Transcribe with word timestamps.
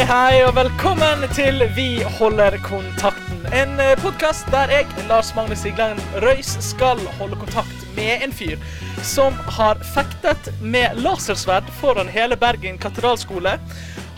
Hei, 0.00 0.06
hei, 0.08 0.36
og 0.48 0.54
velkommen 0.56 1.26
til 1.36 1.60
Vi 1.76 2.00
holder 2.16 2.54
kontakten. 2.64 3.42
En 3.52 3.74
podkast 4.00 4.46
der 4.48 4.70
jeg, 4.72 4.86
Lars 5.10 5.34
Magne 5.36 5.58
Sigland 5.60 6.00
Røys, 6.24 6.54
skal 6.64 7.02
holde 7.18 7.36
kontakt 7.36 7.82
med 7.98 8.24
en 8.24 8.32
fyr 8.32 8.56
som 9.04 9.36
har 9.58 9.76
fektet 9.92 10.48
med 10.62 10.96
lasersverd 11.04 11.68
foran 11.82 12.08
hele 12.08 12.38
Bergen 12.40 12.80
katedralskole. 12.80 13.58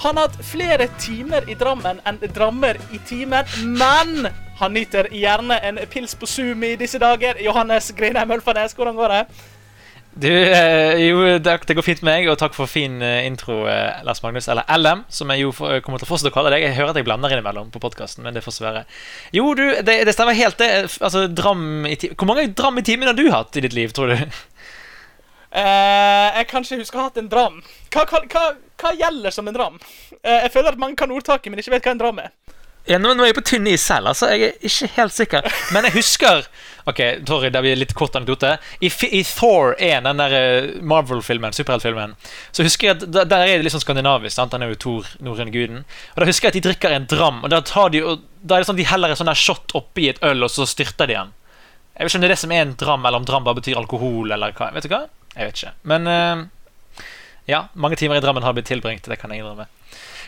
Han 0.04 0.20
har 0.20 0.28
hatt 0.28 0.38
flere 0.46 0.86
timer 1.02 1.50
i 1.50 1.58
Drammen 1.58 1.98
enn 2.06 2.22
drammer 2.30 2.78
i 2.94 3.02
timen, 3.10 3.50
men 3.66 4.30
han 4.62 4.78
nyter 4.78 5.10
gjerne 5.10 5.58
en 5.66 5.82
pils 5.90 6.14
på 6.14 6.30
Zoom 6.30 6.62
i 6.62 6.76
disse 6.78 7.02
dager. 7.02 7.42
Johannes 7.42 7.90
Grinheim 7.98 8.30
Ølfarnes, 8.38 8.78
hvordan 8.78 9.02
går 9.02 9.16
det? 9.16 9.24
Du, 10.14 10.28
eh, 10.28 10.98
jo, 11.06 11.22
det, 11.40 11.74
går 11.74 11.84
fint 11.84 12.02
med 12.04 12.10
meg, 12.10 12.26
og 12.28 12.36
takk 12.40 12.52
for 12.52 12.68
fin 12.68 12.98
eh, 13.00 13.24
intro, 13.24 13.62
eh, 13.70 14.02
Lars 14.04 14.20
Magnus. 14.24 14.48
Eller 14.52 14.68
LM, 14.68 15.06
som 15.08 15.32
jeg 15.32 15.40
jo 15.40 15.52
kommer 15.56 16.02
til 16.02 16.04
å 16.04 16.10
fortsette 16.10 16.32
å 16.32 16.36
kalle 16.36 16.52
deg. 16.52 16.66
Jeg 16.66 16.76
hører 16.76 16.92
at 16.92 17.00
jeg 17.00 17.08
blander 17.08 17.32
innimellom 17.32 17.72
på 17.72 17.80
podkasten, 17.80 18.26
men 18.26 18.36
det 18.36 18.44
får 18.44 18.58
så. 18.58 18.72
Jo, 19.32 19.48
du, 19.56 19.64
det, 19.80 20.02
det 20.04 20.14
stemmer 20.16 20.36
helt, 20.36 20.60
det. 20.60 20.98
Altså, 21.00 21.24
dram 21.32 21.86
i 21.88 21.96
Hvor 22.10 22.28
mange 22.28 22.50
dram 22.52 22.80
i 22.80 22.84
timen 22.86 23.08
har 23.08 23.16
du 23.16 23.24
hatt 23.32 23.56
i 23.56 23.64
ditt 23.64 23.76
liv, 23.76 23.94
tror 23.96 24.12
du? 24.12 24.20
Eh, 25.52 26.28
jeg 26.38 26.46
kanskje 26.48 26.78
husker 26.80 26.96
å 26.96 27.02
ha 27.02 27.08
hatt 27.10 27.18
en 27.20 27.26
dram. 27.28 27.58
Hva, 27.92 28.06
hva, 28.08 28.22
hva, 28.32 28.44
hva 28.80 28.92
gjelder 28.96 29.34
som 29.34 29.50
en 29.50 29.52
dram? 29.52 29.74
Eh, 30.22 30.46
jeg 30.46 30.52
føler 30.54 30.72
at 30.72 30.80
mange 30.80 30.96
kan 30.96 31.12
ordtaket, 31.12 31.52
men 31.52 31.60
ikke 31.60 31.74
vet 31.74 31.84
hva 31.84 31.92
en 31.92 32.00
dram 32.00 32.22
er. 32.22 32.30
Ja, 32.90 32.98
nå, 32.98 33.12
nå 33.14 33.22
er 33.22 33.30
jeg 33.30 33.38
på 33.38 33.44
tynn 33.46 33.68
is 33.70 33.84
selv, 33.86 34.10
altså. 34.10 34.28
Jeg 34.34 34.52
er 34.52 34.66
ikke 34.66 34.88
helt 34.96 35.14
sikker. 35.14 35.48
Men 35.74 35.86
jeg 35.86 36.00
husker 36.00 36.46
Ok, 36.90 36.98
Torry, 37.22 37.46
det 37.54 37.60
blir 37.62 37.76
litt 37.78 37.92
kort 37.94 38.16
anekdote. 38.18 38.56
I, 38.82 38.88
I 39.14 39.20
Thor 39.22 39.76
1, 39.78 40.02
den 40.02 40.18
der 40.18 40.32
eh, 40.34 40.64
Marvel-filmen, 40.82 41.54
superheltfilmen, 41.54 42.16
så 42.50 42.64
husker 42.66 42.88
jeg 42.88 42.96
at 42.96 43.04
der 43.14 43.36
er 43.36 43.52
det 43.52 43.68
litt 43.68 43.74
sånn 43.76 43.84
skandinavisk. 43.84 44.34
sant? 44.34 44.56
Han 44.56 44.64
er 44.66 44.72
jo 44.72 44.80
Thor, 44.82 45.12
norrøne 45.22 45.54
guden. 45.54 45.84
Og 46.16 46.18
da 46.18 46.26
husker 46.26 46.48
jeg 46.48 46.56
at 46.56 46.58
de 46.58 46.64
drikker 46.66 46.96
en 46.96 47.06
dram, 47.06 47.38
og 47.44 47.52
da, 47.54 47.60
tar 47.62 47.92
de, 47.94 48.00
og 48.02 48.24
da 48.42 48.56
er 48.56 48.64
det 48.64 48.70
sånn 48.72 48.80
de 48.80 48.88
heller 48.90 49.14
en 49.14 49.20
sånn 49.20 49.30
der 49.30 49.38
shot 49.38 49.76
oppi 49.78 50.08
et 50.10 50.18
øl, 50.26 50.42
og 50.42 50.50
så 50.50 50.66
styrter 50.66 51.06
de 51.06 51.20
den. 51.20 51.30
Jeg 51.92 52.02
vet 52.02 52.10
ikke 52.10 52.18
om 52.18 52.24
det 52.24 52.30
er 52.32 52.34
det 52.34 52.42
som 52.42 52.56
er 52.56 52.64
en 52.64 52.74
dram, 52.82 53.06
eller 53.06 53.22
om 53.22 53.30
dram 53.30 53.46
bare 53.46 53.60
betyr 53.60 53.78
alkohol, 53.78 54.34
eller 54.34 54.58
hva. 54.58 54.72
Vet 54.74 54.88
du 54.88 54.90
hva? 54.90 55.04
Jeg 55.36 55.52
vet 55.52 55.62
ikke. 55.62 55.74
Men 55.92 56.10
uh, 56.10 57.06
ja, 57.46 57.68
mange 57.74 57.96
timer 57.96 58.18
i 58.18 58.24
Drammen 58.24 58.42
har 58.42 58.58
blitt 58.58 58.66
tilbringt, 58.70 59.06
det 59.06 59.18
kan 59.22 59.30
jeg 59.30 59.42
innrømme. 59.42 59.66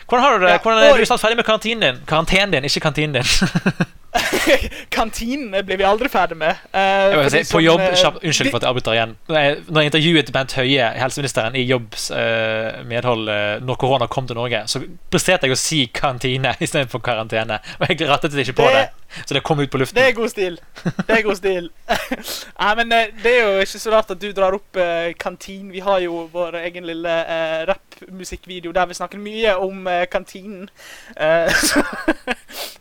Hvordan 0.07 0.23
har 0.25 0.37
du 0.39 0.45
det? 0.45 0.51
Ja, 0.51 0.57
Hvordan 0.61 0.83
er 0.83 0.97
du 1.01 1.05
snart 1.09 1.19
ferdig 1.23 1.37
med 1.39 1.45
karantinen 1.47 1.81
din? 1.81 2.01
Karantenen 2.07 2.51
din, 2.53 2.63
ikke 2.69 2.79
kantinen 2.87 3.13
din. 3.17 3.23
Kantinen 4.95 5.65
blir 5.65 5.77
vi 5.77 5.83
aldri 5.83 6.07
ferdig 6.11 6.37
med. 6.39 6.55
Uh, 6.71 7.25
Jeg 7.25 7.31
si, 7.33 7.53
på 7.53 7.61
jobb, 7.63 7.81
kjapp, 7.99 8.19
Unnskyld 8.23 8.47
de- 8.47 8.51
for 8.53 8.59
at 8.61 8.63
jeg 8.63 8.69
avbryter 8.71 8.95
igjen. 8.95 9.15
Når 9.27 9.39
jeg, 9.43 9.57
når 9.67 9.81
jeg 9.81 9.91
intervjuet 9.91 10.31
Bent 10.35 10.53
Høie, 10.59 10.89
helseministeren, 11.01 11.55
i 11.59 11.63
Jobbs 11.67 12.05
uh, 12.15 12.85
medhold 12.87 13.27
uh, 13.27 13.65
når 13.65 13.79
korona 13.81 14.07
kom 14.11 14.27
til 14.29 14.37
Norge, 14.39 14.61
så 14.71 14.81
presterte 15.11 15.49
jeg 15.49 15.55
å 15.57 15.59
si 15.59 15.81
kantine 15.93 16.55
istedenfor 16.63 17.03
karantene. 17.05 17.59
Og 17.79 17.89
jeg 17.91 18.07
rettet 18.09 18.37
ikke 18.45 18.57
på 18.61 18.69
det, 18.71 18.85
Det- 18.85 19.04
så 19.25 19.33
det 19.33 19.41
kom 19.43 19.59
ut 19.59 19.71
på 19.71 19.77
luften. 19.77 19.97
Det 19.99 20.07
er 20.09 20.15
god 20.17 20.29
stil. 20.29 20.59
Det 20.83 21.17
er 21.17 21.21
god 21.23 21.35
stil. 21.35 21.69
Nei, 22.61 22.71
men 22.79 22.91
eh, 22.91 23.11
det 23.23 23.33
er 23.33 23.43
jo 23.43 23.65
ikke 23.65 23.81
så 23.81 23.93
rart 23.93 24.11
at 24.11 24.21
du 24.21 24.29
drar 24.35 24.57
opp 24.57 24.79
eh, 24.81 25.13
kantin. 25.19 25.71
Vi 25.71 25.83
har 25.85 25.99
jo 26.03 26.25
vår 26.33 26.59
egen 26.65 26.87
lille 26.89 27.17
eh, 27.23 27.65
rappmusikkvideo 27.69 28.73
der 28.75 28.89
vi 28.91 28.97
snakker 28.97 29.21
mye 29.21 29.57
om 29.61 29.87
eh, 29.87 30.05
kantinen. 30.11 30.69
Eh, 31.17 31.51
så, 31.69 31.83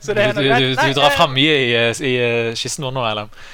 så 0.00 0.12
du, 0.12 0.14
det 0.14 0.24
er 0.30 0.34
noe 0.34 0.44
du, 0.44 0.48
Nei, 0.48 0.88
du 0.90 0.98
drar 0.98 1.10
eh, 1.10 1.18
fram 1.18 1.36
mye 1.36 1.60
i, 1.60 1.68
i, 1.74 1.92
i 2.10 2.16
eh, 2.22 2.54
kisten 2.58 2.86
vår 2.88 2.96
nå, 2.96 3.06
eller? 3.10 3.44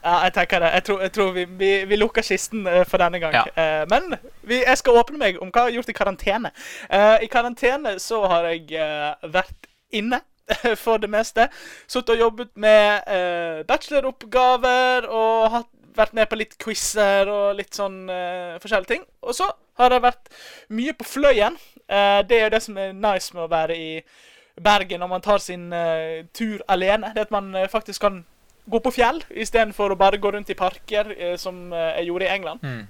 Ja, 0.00 0.22
jeg 0.24 0.32
tenker 0.32 0.62
det. 0.64 0.70
Jeg 0.74 0.84
tror, 0.84 1.00
jeg 1.04 1.12
tror 1.12 1.32
vi, 1.32 1.44
vi, 1.44 1.70
vi 1.88 1.96
lukker 1.96 2.24
kisten 2.24 2.66
eh, 2.66 2.84
for 2.88 3.02
denne 3.02 3.20
gang. 3.20 3.34
Ja. 3.36 3.44
Eh, 3.52 3.86
men 3.90 4.14
vi, 4.42 4.62
jeg 4.62 4.78
skal 4.80 4.96
åpne 5.00 5.20
meg 5.20 5.40
om 5.42 5.50
hva 5.52 5.66
jeg 5.66 5.74
har 5.74 5.80
gjort 5.80 5.92
i 5.92 5.96
karantene. 5.98 6.52
Eh, 6.88 7.16
I 7.26 7.28
karantene 7.32 7.98
så 8.00 8.22
har 8.30 8.48
jeg 8.48 8.70
eh, 8.80 9.28
vært 9.32 9.68
inne. 9.92 10.22
For 10.84 11.02
det 11.02 11.10
meste. 11.10 11.48
Sittet 11.86 12.14
og 12.16 12.24
jobbet 12.24 12.54
med 12.60 13.10
eh, 13.10 13.60
bacheloroppgaver 13.68 15.08
og 15.08 15.50
hatt, 15.56 15.70
vært 15.96 16.14
med 16.14 16.30
på 16.30 16.38
litt 16.38 16.56
quizer 16.62 17.28
og 17.28 17.58
litt 17.58 17.74
sånn 17.76 18.04
eh, 18.12 18.58
forskjellige 18.62 18.92
ting. 18.92 19.06
Og 19.26 19.36
så 19.36 19.50
har 19.80 19.94
jeg 19.94 20.04
vært 20.04 20.30
mye 20.76 20.94
på 20.96 21.06
Fløyen. 21.08 21.58
Eh, 21.86 22.20
det 22.28 22.38
er 22.38 22.44
jo 22.46 22.52
det 22.54 22.62
som 22.66 22.78
er 22.78 22.94
nice 22.94 23.34
med 23.34 23.46
å 23.46 23.50
være 23.50 23.78
i 23.78 23.90
Bergen 24.60 25.00
når 25.00 25.10
man 25.10 25.24
tar 25.24 25.42
sin 25.42 25.70
eh, 25.72 26.26
tur 26.36 26.62
alene. 26.70 27.12
Det 27.16 27.26
at 27.26 27.34
man 27.34 27.52
eh, 27.56 27.70
faktisk 27.70 28.06
kan 28.06 28.22
gå 28.70 28.78
på 28.84 28.92
fjell 28.94 29.22
istedenfor 29.30 29.92
å 29.92 29.98
bare 29.98 30.20
gå 30.20 30.30
rundt 30.30 30.52
i 30.52 30.58
parker, 30.58 31.10
eh, 31.16 31.36
som 31.40 31.70
jeg 31.74 32.10
gjorde 32.10 32.28
i 32.28 32.34
England. 32.36 32.62
Mm. 32.62 32.88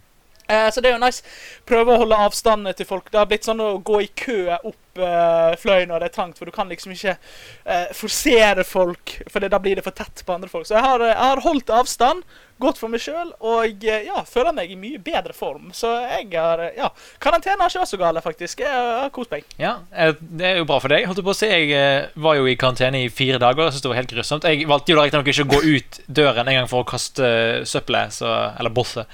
Eh, 0.51 0.73
så 0.73 0.81
det 0.81 0.91
er 0.91 0.97
jo 0.97 1.05
nice. 1.05 1.23
Prøve 1.69 1.95
å 1.95 2.03
holde 2.03 2.19
avstand 2.19 2.71
til 2.77 2.89
folk. 2.89 3.11
Det 3.13 3.21
har 3.21 3.29
blitt 3.31 3.47
sånn 3.47 3.63
å 3.63 3.77
gå 3.87 4.01
i 4.03 4.11
kø 4.19 4.41
opp 4.57 4.90
eh, 5.07 5.57
fløy 5.61 5.87
når 5.89 6.03
det 6.05 6.11
er 6.11 6.15
trangt, 6.15 6.39
for 6.39 6.49
du 6.49 6.55
kan 6.55 6.71
liksom 6.71 6.93
ikke 6.95 7.17
uh, 7.17 7.89
forsere 7.97 8.65
folk, 8.67 9.17
for 9.31 9.45
da 9.45 9.61
blir 9.63 9.79
det 9.81 9.85
for 9.87 9.97
tett 9.97 10.23
på 10.27 10.37
andre 10.37 10.51
folk. 10.53 10.69
Så 10.69 10.77
jeg 10.77 10.85
har, 10.85 11.03
jeg 11.07 11.19
har 11.19 11.43
holdt 11.45 11.73
avstand, 11.75 12.25
gått 12.61 12.77
for 12.81 12.93
meg 12.93 13.01
sjøl, 13.01 13.33
og 13.41 13.85
eh, 13.89 14.05
ja, 14.09 14.21
føler 14.29 14.53
meg 14.57 14.73
i 14.73 14.77
mye 14.79 15.01
bedre 15.03 15.33
form. 15.37 15.71
Så 15.77 15.93
jeg 16.05 16.29
har 16.35 16.63
Ja. 16.77 16.91
Karantene 17.23 17.63
har 17.63 17.73
ikke 17.73 17.83
vært 17.83 17.93
så 17.95 18.01
gale, 18.01 18.23
faktisk. 18.25 18.61
Jeg 18.61 18.71
har 18.71 19.11
kost 19.15 19.33
meg. 19.33 19.49
Ja, 19.61 19.79
Det 20.21 20.47
er 20.47 20.61
jo 20.61 20.69
bra 20.69 20.81
for 20.83 20.93
deg. 20.93 21.07
holdt 21.09 21.19
du 21.19 21.25
på 21.25 21.33
å 21.33 21.39
si 21.39 21.49
Jeg 21.49 22.11
var 22.21 22.37
jo 22.37 22.47
i 22.47 22.57
karantene 22.61 23.05
i 23.05 23.09
fire 23.09 23.41
dager. 23.41 23.65
Jeg 23.65 23.73
synes 23.79 23.83
det 23.83 23.93
var 23.93 24.01
helt 24.03 24.13
grusomt 24.15 24.45
Jeg 24.45 24.69
valgte 24.69 24.93
jo 24.93 24.99
da 24.99 25.07
riktignok 25.07 25.31
ikke 25.33 25.47
å 25.47 25.53
gå 25.55 25.61
ut 25.77 26.01
døren 26.07 26.49
en 26.49 26.59
gang 26.61 26.69
for 26.69 26.85
å 26.85 26.89
kaste 26.89 27.31
søppelet, 27.65 28.21
eller 28.23 28.71
bosset. 28.71 29.07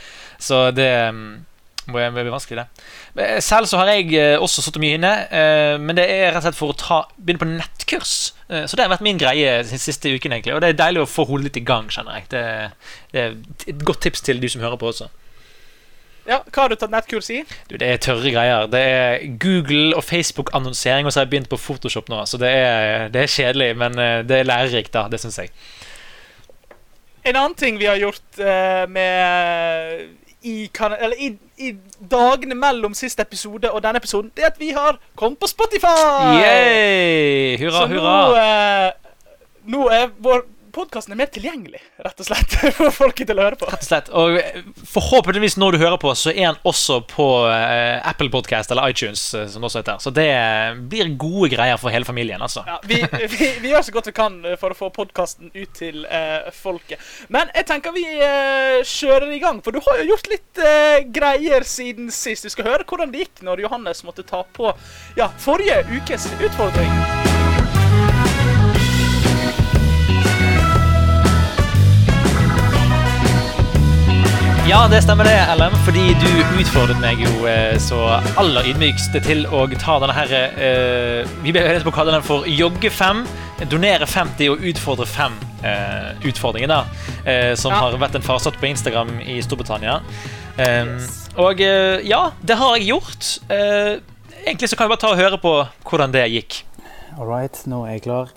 Så 0.43 0.71
det 0.75 0.91
mm, 1.15 1.47
må 1.87 1.99
jeg- 2.01 2.13
blir 2.13 2.31
vanskelig, 2.35 2.65
det. 3.15 3.43
Selv 3.45 3.67
så 3.71 3.79
har 3.79 3.87
jeg 3.93 4.15
eh, 4.15 4.37
også 4.43 4.63
sittet 4.63 4.81
mye 4.83 4.95
inne, 4.99 5.13
eh, 5.31 5.77
men 5.79 5.95
det 5.97 6.09
er 6.11 6.33
rett 6.33 6.41
og 6.41 6.43
slett 6.49 6.59
for 6.59 6.73
å 6.73 6.77
ta, 6.77 6.99
begynne 7.19 7.39
på 7.43 7.51
nettkurs. 7.51 8.33
Eh, 8.51 8.65
Så 8.67 8.77
det 8.77 8.85
har 8.87 8.91
vært 8.97 9.05
min 9.07 9.19
greie 9.19 9.63
den 9.63 9.79
siste 9.79 10.11
uken, 10.11 10.33
egentlig. 10.33 10.55
Og 10.55 10.61
det 10.61 10.71
er 10.75 10.81
deilig 10.85 11.03
å 11.05 11.11
få 11.11 11.27
hodet 11.27 11.45
litt 11.51 11.57
i 11.57 11.67
gang, 11.67 11.89
kjenner 11.89 12.19
jeg. 12.19 12.29
Det, 12.29 12.43
det 13.13 13.21
er 13.23 13.37
et 13.71 13.85
godt 13.85 14.01
tips 14.03 14.21
til 14.27 14.41
du 14.41 14.49
som 14.49 14.61
hører 14.63 14.77
på 14.77 14.91
også. 14.91 15.09
Ja, 16.27 16.41
Hva 16.51 16.65
har 16.65 16.69
du 16.69 16.75
tatt 16.75 16.91
nettkurs 16.91 17.29
i? 17.31 17.45
Du, 17.71 17.77
det 17.79 17.87
er 17.87 17.99
tørre 18.03 18.33
greier. 18.35 18.67
Det 18.67 18.81
er 18.83 19.27
Google 19.39 19.95
og 19.95 20.03
Facebook-annonsering, 20.03 21.07
og 21.07 21.13
så 21.15 21.21
har 21.21 21.27
jeg 21.29 21.31
begynt 21.37 21.49
på 21.53 21.57
Photoshop 21.61 22.09
nå. 22.11 22.25
Så 22.27 22.41
det 22.43 22.51
er, 22.51 23.09
det 23.15 23.23
er 23.23 23.31
kjedelig, 23.31 23.77
men 23.79 23.95
eh, 24.03 24.23
det 24.27 24.41
er 24.41 24.49
lærerikt, 24.51 24.91
da. 24.97 25.05
Det 25.13 25.21
syns 25.23 25.39
jeg. 25.39 25.53
En 27.27 27.35
annen 27.37 27.55
ting 27.59 27.79
vi 27.79 27.87
har 27.87 27.99
gjort 27.99 28.39
uh, 28.39 28.85
med 28.91 30.17
i, 30.43 30.67
kan, 30.75 30.93
eller 31.01 31.17
i, 31.19 31.31
i 31.59 31.73
dagene 32.11 32.55
mellom 32.55 32.95
siste 32.95 33.23
episode 33.23 33.71
og 33.71 33.83
denne 33.83 33.97
episoden, 33.99 34.31
det 34.37 34.45
er 34.45 34.51
at 34.53 34.61
vi 34.61 34.71
har 34.77 34.99
kommet 35.17 35.39
på 35.41 35.47
Spotify! 35.47 35.95
Yay! 36.43 37.57
Hurra, 37.59 37.73
Så 37.81 37.87
hurra. 37.87 38.17
nå, 38.29 38.37
eh, 38.37 38.93
nå 39.67 39.89
er 39.89 40.11
vår 40.23 40.45
podkasten 40.77 41.17
mer 41.17 41.31
tilgjengelig, 41.33 41.81
rett 42.05 42.21
og 42.21 42.29
slett, 42.29 42.57
for 42.79 42.93
folket 42.95 43.31
til 43.31 43.41
å 43.41 43.47
høre 43.47 43.59
på. 43.61 43.69
Rett 43.71 43.85
og 43.85 43.89
slett. 43.89 44.11
Og 44.13 44.39
eh, 44.41 44.61
forhåpentligvis 44.93 45.57
når 45.61 45.77
du 45.77 45.83
hører 45.85 45.99
på, 46.03 46.13
så 46.19 46.33
er 46.35 46.53
den 46.53 46.61
også 46.69 47.01
på 47.11 47.29
eh, 47.51 47.97
Apple 48.07 48.31
Podcast 48.33 48.73
eller 48.75 48.93
iTunes, 48.93 49.23
eh, 49.35 49.47
som 49.51 49.65
det 49.65 49.71
også 49.71 49.83
heter. 49.83 50.03
Så 50.05 50.13
det 50.15 50.29
blir 50.91 51.13
gode 51.19 51.51
greier 51.55 51.81
for 51.81 51.95
hele 51.95 52.09
familien, 52.09 52.43
altså. 52.43 52.65
Ja, 52.69 52.79
vi, 52.85 53.01
vi, 53.37 53.51
vi 53.63 53.71
gjør 53.73 53.87
så 53.89 53.97
godt 53.97 54.11
vi 54.11 54.17
kan 54.17 54.41
for 54.61 54.75
å 54.75 54.79
få 54.79 54.91
podkasten 54.95 55.53
ut 55.55 55.73
til 55.77 56.05
eh, 56.11 56.51
folket. 56.57 57.03
Men 57.33 57.53
jeg 57.57 57.69
tenker 57.71 57.97
vi 57.97 58.05
eh, 58.17 58.83
kjører 58.87 59.33
i 59.37 59.41
gang, 59.43 59.63
for 59.65 59.77
du 59.77 59.81
har 59.87 60.03
jo 60.03 60.11
gjort 60.13 60.31
litt 60.33 60.63
eh, 60.63 61.01
greier 61.13 61.67
siden 61.67 62.13
sist. 62.15 62.47
Vi 62.47 62.55
skal 62.55 62.71
høre 62.73 62.89
hvordan 62.89 63.15
det 63.15 63.27
gikk 63.27 63.47
når 63.47 63.67
Johannes 63.67 64.05
måtte 64.07 64.27
ta 64.27 64.45
på 64.57 64.73
ja, 65.19 65.31
forrige 65.43 65.83
ukes 65.97 66.31
utfordring. 66.41 67.36
Ja, 74.67 74.89
det 74.91 74.99
stemmer 75.05 75.25
det, 75.29 75.37
LM, 75.59 75.75
fordi 75.87 76.05
du 76.19 76.31
utfordret 76.59 76.99
meg 76.99 77.21
jo 77.23 77.45
eh, 77.47 77.77
så 77.83 78.01
aller 78.41 78.67
ydmykst 78.73 79.15
til 79.23 79.45
å 79.55 79.61
ta 79.79 79.95
denne 80.03 80.15
her 80.17 80.33
eh, 80.35 81.29
Vi 81.45 81.53
ble 81.55 81.63
enige 81.63 81.85
på 81.87 81.93
å 81.93 81.95
kalle 81.95 82.15
den 82.17 82.25
for 82.27 82.49
Jogge 82.51 82.91
5. 82.91 83.21
Donere 83.71 84.09
50 84.11 84.51
og 84.53 84.65
utfordre 84.67 85.07
5 85.09 85.37
eh, 85.71 86.09
utfordringer, 86.33 86.73
da. 86.73 86.81
Eh, 87.23 87.53
som 87.59 87.71
Ja. 87.73 87.79
har 87.85 87.95
vært 88.03 88.19
en 88.19 88.27
farsott 88.27 88.59
på 88.61 88.67
Instagram 88.69 89.15
i 89.23 89.39
Storbritannia. 89.45 90.01
Yes. 90.59 91.13
Og 91.39 91.63
eh, 91.63 92.03
ja, 92.09 92.25
det 92.43 92.59
har 92.59 92.75
jeg 92.77 92.91
gjort. 92.91 93.31
Eh, 93.49 93.93
egentlig 94.49 94.73
så 94.73 94.77
kan 94.81 94.89
vi 94.91 94.97
bare 94.97 95.05
ta 95.05 95.13
og 95.15 95.23
høre 95.23 95.39
på 95.43 95.55
hvordan 95.87 96.13
det 96.17 96.27
gikk. 96.35 96.59
All 97.17 97.31
right, 97.31 97.63
nå 97.71 97.85
er 97.87 97.97
jeg 98.01 98.09
klar 98.11 98.35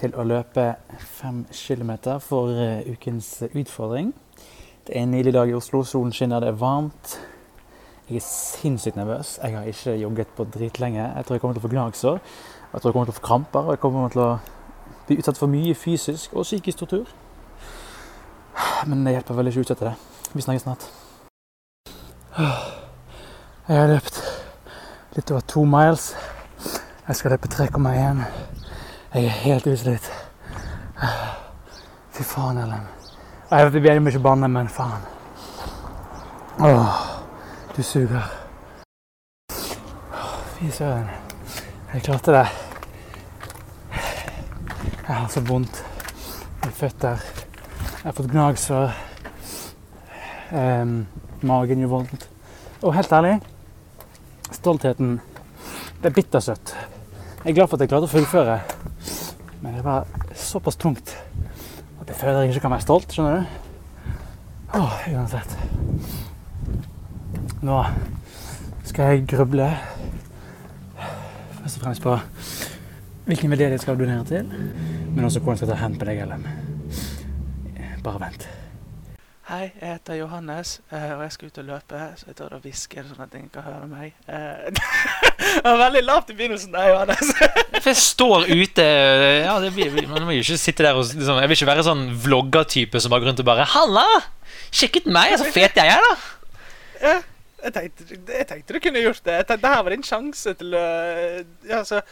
til 0.00 0.10
å 0.18 0.26
løpe 0.26 0.72
fem 1.20 1.44
kilometer 1.54 2.18
for 2.18 2.50
ukens 2.90 3.36
utfordring. 3.52 4.10
Det 4.86 4.96
er 4.96 5.02
en 5.02 5.10
nydelig 5.10 5.32
dag 5.34 5.48
i 5.48 5.54
Oslo. 5.54 5.84
Solen 5.84 6.12
skinner, 6.12 6.40
det 6.40 6.48
er 6.48 6.58
varmt. 6.58 7.20
Jeg 8.08 8.16
er 8.16 8.24
sinnssykt 8.26 8.96
nervøs. 8.96 9.38
Jeg 9.42 9.56
har 9.56 9.64
ikke 9.64 9.92
jogget 9.96 10.28
på 10.36 10.44
dritlenge. 10.44 11.02
Jeg 11.16 11.24
tror 11.24 11.34
jeg 11.34 11.40
kommer 11.40 11.54
til 11.54 11.62
å 11.62 11.66
få 11.68 11.70
gnagsår. 11.70 12.16
Jeg 12.72 12.80
tror 12.80 12.88
jeg 12.88 12.96
kommer 12.96 13.10
til 13.10 13.14
å 13.14 13.18
få 13.20 13.26
kramper, 13.26 13.60
og 13.60 13.70
jeg 13.76 13.80
kommer 13.84 14.08
til 14.10 14.22
å 14.24 14.30
bli 15.06 15.18
utsatt 15.22 15.38
for 15.38 15.52
mye 15.52 15.74
fysisk 15.78 16.34
og 16.34 16.42
psykisk 16.48 16.82
tortur. 16.82 17.12
Men 18.86 19.04
det 19.06 19.14
hjelper 19.14 19.38
vel 19.38 19.50
ikke 19.52 19.62
å 19.62 19.66
utsette 19.66 19.86
det. 19.86 19.94
Vi 20.32 20.42
snakkes 20.42 20.66
snart. 20.66 20.88
Jeg 23.68 23.78
har 23.78 23.92
løpt 23.92 24.18
litt 25.14 25.30
over 25.30 25.46
to 25.46 25.62
miles. 25.68 26.08
Jeg 27.06 27.20
skal 27.20 27.36
løpe 27.36 27.52
3,1. 27.54 28.24
Jeg 29.14 29.30
er 29.30 29.38
helt 29.44 29.70
utslitt. 29.70 30.10
Fy 32.12 32.26
faen, 32.26 32.58
Ellen. 32.64 33.01
Jeg 33.52 33.66
vet 33.66 33.74
jeg 33.74 34.00
blir 34.00 34.08
ikke 34.08 34.20
banne, 34.24 34.48
men 34.48 34.68
faen. 34.72 35.02
Åh, 36.64 37.00
du 37.76 37.82
suger. 37.84 38.30
Fy 40.54 40.70
søren. 40.72 41.10
Jeg 41.92 42.02
klarte 42.06 42.32
det. 42.32 42.46
Jeg 43.92 45.16
har 45.18 45.26
så 45.28 45.42
vondt 45.44 45.82
i 46.64 46.70
føtter. 46.72 47.20
Jeg 47.84 48.06
har 48.06 48.16
fått 48.16 48.30
gnagsår. 48.32 48.96
Um, 50.52 50.94
magen 51.44 51.84
gjør 51.84 51.92
vondt. 51.92 52.24
Og 52.80 52.96
helt 52.96 53.12
ærlig, 53.12 53.34
stoltheten 54.48 55.18
Det 56.00 56.08
er 56.08 56.16
bittersøtt. 56.16 56.72
Jeg 57.44 57.50
er 57.50 57.54
glad 57.60 57.68
for 57.68 57.76
at 57.76 57.84
jeg 57.84 57.92
klarte 57.92 58.08
å 58.08 58.14
fullføre, 58.14 58.56
men 59.60 59.76
det 59.76 59.84
var 59.84 60.08
såpass 60.34 60.80
tungt 60.80 61.11
at 62.22 62.28
jeg 62.28 62.34
føler 62.34 62.48
ikke 62.48 62.60
kan 62.60 62.70
være 62.70 62.80
stolt. 62.80 63.12
Skjønner 63.12 63.36
du? 63.36 63.44
Åh, 64.78 64.92
uansett. 65.10 65.58
Nå 67.62 67.84
skal 68.84 69.04
jeg 69.04 69.26
gruble 69.26 69.66
først 71.62 71.76
og 71.76 71.82
fremst 71.82 72.02
på 72.02 72.16
hvilken 73.24 73.54
skal 73.78 73.92
jeg 73.92 73.98
donere 73.98 74.24
til, 74.24 74.48
men 75.14 75.24
også 75.24 75.40
hvordan 75.40 75.52
jeg 75.52 75.58
skal 75.58 75.68
ta 75.68 75.74
hen 75.82 75.98
på 75.98 76.04
deg, 76.04 76.22
Ellen. 76.22 76.46
Bare 78.04 78.20
vent. 78.20 78.48
Hei, 79.48 79.70
jeg 79.80 79.92
heter 79.92 80.14
Johannes, 80.14 80.80
eh, 80.92 81.12
og 81.16 81.22
jeg 81.22 81.32
skal 81.32 81.46
ut 81.46 81.58
og 81.58 81.64
løpe, 81.64 82.06
så 82.16 82.24
jeg 82.26 82.36
tør 82.36 82.56
å 82.56 82.62
hviske 82.62 83.04
sånn 83.06 83.26
at 83.26 83.34
ingen 83.34 83.50
kan 83.54 83.66
høre 83.66 83.86
meg. 83.90 84.14
Eh, 85.62 85.70
Det 85.70 85.70
var 85.70 85.78
veldig 85.84 86.02
lavt 86.04 86.30
i 86.30 86.34
begynnelsen 86.34 86.72
der, 86.74 86.88
Johannes. 86.90 87.32
For 87.82 87.90
jeg 87.92 87.96
står 88.02 88.46
ute 88.50 88.86
ja, 89.46 89.54
det 89.62 89.72
blir, 89.76 89.94
Man 90.10 90.26
må 90.26 90.34
jo 90.34 90.42
ikke 90.42 90.58
sitte 90.60 90.82
der 90.86 90.98
og 90.98 91.06
liksom, 91.06 91.38
Jeg 91.38 91.50
vil 91.50 91.56
ikke 91.58 91.70
være 91.70 91.84
sånn 91.86 92.02
vloggertype 92.24 93.00
som 93.02 93.12
bare 93.14 93.22
går 93.24 93.30
rundt 93.32 93.42
og 93.44 93.48
bare 93.48 93.66
'Halla! 93.70 94.06
Sjekk 94.72 95.02
ut 95.02 95.08
meg, 95.12 95.36
så 95.38 95.46
fet 95.52 95.76
jeg 95.78 95.92
er, 95.94 96.02
da!' 96.02 96.16
Ja, 97.02 97.16
jeg 97.64 97.72
tenkte, 97.74 98.06
jeg 98.38 98.46
tenkte 98.48 98.74
du 98.74 98.80
kunne 98.82 99.02
gjort 99.02 99.22
det. 99.24 99.34
Jeg 99.40 99.46
tenkte, 99.46 99.62
det 99.66 99.74
her 99.74 99.82
var 99.86 99.94
din 99.94 100.06
sjanse 100.06 100.54
til 100.58 100.74
å 100.74 100.84
Ja, 101.68 101.82
så 101.86 102.02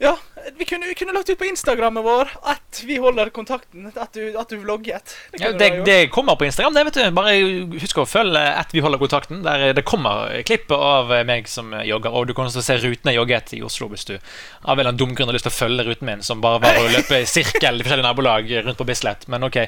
Ja, 0.00 0.14
vi 0.56 0.64
kunne, 0.64 0.86
vi 0.88 0.94
kunne 0.96 1.12
lagt 1.12 1.28
ut 1.28 1.36
på 1.36 1.44
Instagrammen 1.44 2.00
vår 2.00 2.30
at 2.48 2.78
vi 2.88 2.96
holder 2.96 3.28
kontakten. 3.36 3.90
At 3.92 4.14
du, 4.16 4.30
at 4.40 4.48
du 4.48 4.56
vlogget. 4.62 5.12
Det 5.34 5.42
Ja, 5.42 5.50
det, 5.52 5.68
det 5.84 5.96
kommer 6.14 6.38
på 6.40 6.46
Instagram. 6.46 6.72
det 6.74 6.84
vet 6.88 6.96
du 6.96 7.10
Bare 7.18 7.34
husk 7.82 8.00
å 8.00 8.06
følge 8.08 8.40
at 8.40 8.72
vi 8.72 8.80
holder 8.80 9.02
kontakten. 9.02 9.42
Der 9.44 9.74
Det 9.76 9.84
kommer 9.84 10.32
klipp 10.48 10.72
av 10.72 11.12
meg 11.28 11.48
som 11.52 11.74
jogger. 11.84 12.16
Og 12.16 12.30
du 12.30 12.32
kan 12.34 12.48
også 12.48 12.64
se 12.64 12.78
ruten 12.80 13.12
jeg 13.12 13.20
jogget 13.20 13.52
i 13.58 13.60
Oslo 13.66 13.90
hvis 13.92 14.08
du 14.08 14.14
av 14.16 14.72
en 14.72 14.78
eller 14.78 14.88
annen 14.94 15.02
dum 15.02 15.12
grunn 15.14 15.28
har 15.28 15.36
lyst 15.36 15.44
til 15.50 15.52
å 15.52 15.58
følge 15.58 15.84
ruten 15.90 16.08
min, 16.08 16.22
som 16.24 16.40
bare 16.40 16.62
var 16.64 16.80
å 16.80 16.88
løpe 16.96 17.20
i 17.20 17.28
sirkel 17.28 17.76
i 17.76 17.84
forskjellige 17.84 18.08
nabolag 18.08 18.48
rundt 18.64 18.80
på 18.80 18.88
Bislett. 18.88 19.28
Men 19.28 19.44
ok. 19.44 19.66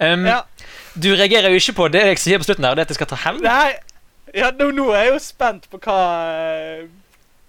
Um, 0.00 0.24
Ja. 0.24 0.40
Du 0.96 1.10
reagerer 1.12 1.52
jo 1.52 1.60
ikke 1.60 1.76
på 1.76 1.90
det 1.92 2.06
jeg 2.06 2.18
sier 2.22 2.40
på 2.40 2.48
slutten 2.48 2.64
her, 2.64 2.74
det 2.74 2.86
at 2.88 2.94
jeg 2.94 3.02
skal 3.02 3.12
ta 3.12 3.18
hevn. 3.26 3.44
Ja, 3.44 4.48
nå, 4.56 4.70
nå 4.72 4.88
er 4.96 5.02
jeg 5.04 5.12
jo 5.12 5.18
spent 5.20 5.68
på 5.68 5.76
hva 5.84 6.00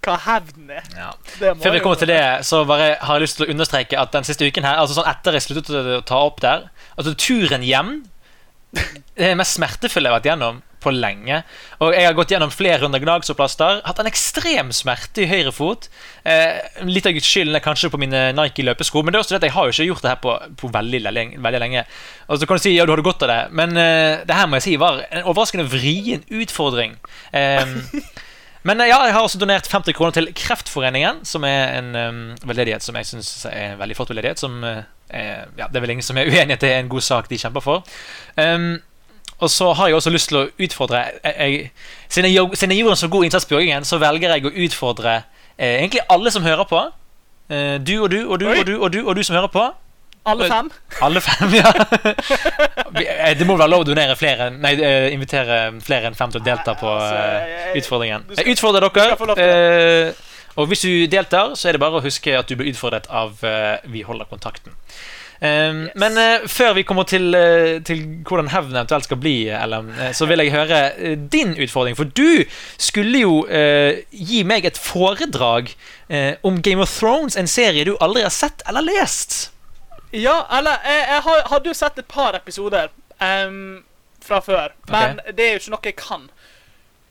hva 0.06 0.18
hevn 0.24 0.70
er. 0.72 0.86
Ja. 0.96 1.10
Det 1.40 1.56
Før 1.64 1.74
vi 1.76 1.82
kommer 1.84 2.00
til 2.00 2.12
det, 2.12 2.22
så 2.48 2.64
bare 2.68 2.94
har 3.02 3.18
jeg 3.18 3.26
lyst 3.26 3.40
til 3.40 3.48
å 3.48 3.52
understreke 3.54 4.00
at 4.00 4.14
den 4.16 4.28
siste 4.28 4.48
uken 4.48 4.68
her, 4.68 4.80
altså 4.82 5.00
sånn 5.00 5.10
etter 5.10 5.38
jeg 5.38 5.48
sluttet 5.48 5.74
å 5.74 6.04
ta 6.08 6.22
opp 6.28 6.42
der 6.44 6.70
Altså 6.98 7.14
turen 7.14 7.66
hjem 7.66 8.00
Det 8.74 9.22
er 9.22 9.34
det 9.34 9.40
mest 9.40 9.58
smertefulle 9.58 10.10
jeg 10.10 10.14
har 10.14 10.20
vært 10.20 10.32
gjennom 10.32 10.64
på 10.84 10.92
lenge. 10.94 11.42
Og 11.82 11.94
jeg 11.96 12.06
har 12.06 12.16
gått 12.18 12.32
gjennom 12.34 12.52
flere 12.54 12.82
runder 12.84 13.02
gnagsårplaster. 13.02 13.82
Hatt 13.88 14.02
en 14.02 14.10
ekstrem 14.10 14.70
smerte 14.76 15.24
i 15.24 15.30
høyre 15.30 15.54
fot. 15.56 15.88
Eh, 16.28 16.62
litt 16.86 17.08
av 17.10 17.18
skylden 17.18 17.58
er 17.58 17.64
kanskje 17.66 17.90
på 17.94 18.00
mine 18.02 18.28
Nike 18.38 18.66
løpesko, 18.66 19.02
men 19.02 19.14
det 19.14 19.20
er 19.20 19.26
også 19.26 19.36
det 19.36 19.42
at 19.42 19.48
jeg 19.50 19.56
har 19.58 19.68
jo 19.68 19.76
ikke 19.76 19.88
gjort 19.90 20.06
det 20.06 20.14
her 20.14 20.22
på, 20.24 20.36
på 20.62 20.72
veldig, 20.76 21.02
veldig 21.48 21.64
lenge. 21.64 21.84
Og 22.28 22.40
så 22.40 22.50
kan 22.50 22.60
du 22.60 22.66
si 22.68 22.76
ja, 22.76 22.86
du 22.86 22.94
hadde 22.94 23.08
godt 23.08 23.26
av 23.26 23.34
det, 23.34 23.42
men 23.58 23.74
eh, 23.82 24.24
det 24.28 24.38
her 24.38 24.50
må 24.50 24.60
jeg 24.60 24.68
si 24.68 24.78
var 24.82 25.02
en 25.10 25.26
overraskende 25.26 25.68
vrien 25.72 26.24
utfordring. 26.44 26.98
Eh, 27.34 27.78
men 28.68 28.82
eh, 28.84 28.90
ja, 28.92 28.98
jeg 29.08 29.16
har 29.16 29.24
også 29.26 29.40
donert 29.42 29.68
50 29.72 29.96
kroner 29.98 30.14
til 30.18 30.28
Kreftforeningen, 30.36 31.24
som 31.28 31.46
er 31.48 31.78
en 31.80 31.90
um, 31.96 32.20
veldedighet 32.50 32.84
som 32.86 32.96
jeg 33.00 33.08
syns 33.10 33.32
er 33.50 33.74
en 33.74 33.80
veldig 33.80 33.96
flott 33.98 34.12
veldedighet. 34.12 34.44
Som, 34.44 34.60
uh, 34.64 34.84
er- 35.10 35.48
ja, 35.58 35.68
det 35.72 35.80
er 35.80 35.86
vel 35.88 35.96
ingen 35.96 36.06
som 36.06 36.20
er 36.20 36.28
uenig 36.30 36.52
i 36.54 36.58
at 36.58 36.66
det 36.66 36.74
er 36.74 36.84
en 36.84 36.92
god 36.92 37.06
sak 37.08 37.30
de 37.32 37.40
kjemper 37.40 37.64
for. 37.64 37.88
Um, 38.38 38.78
og 39.40 39.50
så 39.54 39.72
har 39.78 39.88
jeg 39.88 39.96
også 40.00 40.10
lyst 40.14 40.32
til 40.32 40.40
å 40.40 40.46
utfordre 40.66 41.04
jeg, 41.24 41.34
jeg, 41.38 41.72
siden, 42.10 42.32
jeg, 42.34 42.58
siden 42.58 42.74
jeg 42.74 42.82
gjorde 42.82 42.96
en 42.96 43.02
så 43.04 43.10
god 43.14 43.26
innsats 43.28 43.46
på 43.46 43.54
joggingen, 43.54 43.86
så 43.86 44.00
velger 44.02 44.34
jeg 44.34 44.48
å 44.50 44.54
utfordre 44.66 45.12
eh, 45.58 45.76
egentlig 45.78 46.02
alle 46.10 46.32
som 46.34 46.46
hører 46.46 46.66
på. 46.70 46.80
Eh, 47.54 47.76
du 47.78 47.94
og 48.02 48.10
du 48.12 48.18
og 48.26 48.40
du 48.42 48.48
Oi. 48.50 48.56
og 48.60 48.66
du 48.66 48.74
og 48.80 48.90
du 48.96 48.98
og 49.04 49.14
du 49.16 49.22
som 49.24 49.38
hører 49.38 49.52
på. 49.54 49.68
Alle 50.28 50.48
fem? 50.52 50.70
Alle 51.02 51.22
fem, 51.22 51.54
ja. 51.56 51.72
Eh, 52.98 53.34
Det 53.38 53.46
må 53.48 53.58
være 53.58 53.70
lov 53.72 53.84
å 53.86 53.88
donere 53.88 54.16
flere 54.20 54.50
Nei, 54.54 54.74
eh, 54.76 55.10
invitere 55.14 55.60
flere 55.84 56.10
enn 56.10 56.18
fem 56.18 56.32
til 56.34 56.42
å 56.42 56.46
delta 56.46 56.74
på 56.80 56.90
Altså, 56.90 57.20
eh, 57.44 57.76
utfordringen. 57.82 58.26
Jeg 58.38 58.56
utfordrer 58.56 58.88
dere. 58.90 60.14
Og 60.58 60.66
hvis 60.72 60.82
du 60.82 61.06
deltar, 61.12 61.54
så 61.56 61.70
er 61.70 61.78
det 61.78 61.84
bare 61.84 62.00
å 62.00 62.04
huske 62.04 62.34
at 62.34 62.50
du 62.50 62.56
blir 62.58 62.72
utfordret 62.74 63.06
av 63.14 63.38
Vi 63.86 64.02
holder 64.08 64.26
kontakten. 64.30 64.74
Um, 65.38 65.84
Yes. 65.86 65.92
Men 66.02 66.16
før 66.50 66.72
vi 66.74 66.82
kommer 66.82 67.06
til, 67.06 67.30
til 67.86 68.00
hvordan 68.26 68.48
hevn 68.50 68.72
eventuelt 68.74 69.06
skal 69.06 69.20
bli, 69.22 69.36
Ellen, 69.54 69.92
så 70.18 70.26
vil 70.26 70.42
jeg 70.42 70.50
høre 70.50 70.80
din 71.30 71.54
utfordring. 71.54 71.94
For 71.96 72.10
du 72.10 72.42
skulle 72.82 73.22
jo 73.22 73.36
gi 74.10 74.42
meg 74.50 74.66
et 74.66 74.80
foredrag 74.82 75.70
om 76.42 76.58
Game 76.66 76.82
of 76.82 76.90
Thrones, 76.90 77.38
en 77.38 77.46
serie 77.46 77.86
du 77.86 77.94
aldri 78.02 78.26
har 78.26 78.34
sett 78.34 78.66
eller 78.66 78.82
lest. 78.82 79.52
Ja, 80.14 80.38
eller 80.58 80.78
jeg, 80.86 81.04
jeg 81.10 81.22
har, 81.26 81.42
hadde 81.52 81.68
jo 81.68 81.74
sett 81.76 81.98
et 82.00 82.08
par 82.08 82.36
episoder 82.38 82.88
um, 83.20 83.84
fra 84.24 84.40
før. 84.42 84.72
Men 84.92 85.20
det 85.36 85.46
er 85.46 85.52
jo 85.58 85.60
ikke 85.64 85.74
noe 85.76 85.90
jeg 85.90 85.96
kan. 86.00 86.30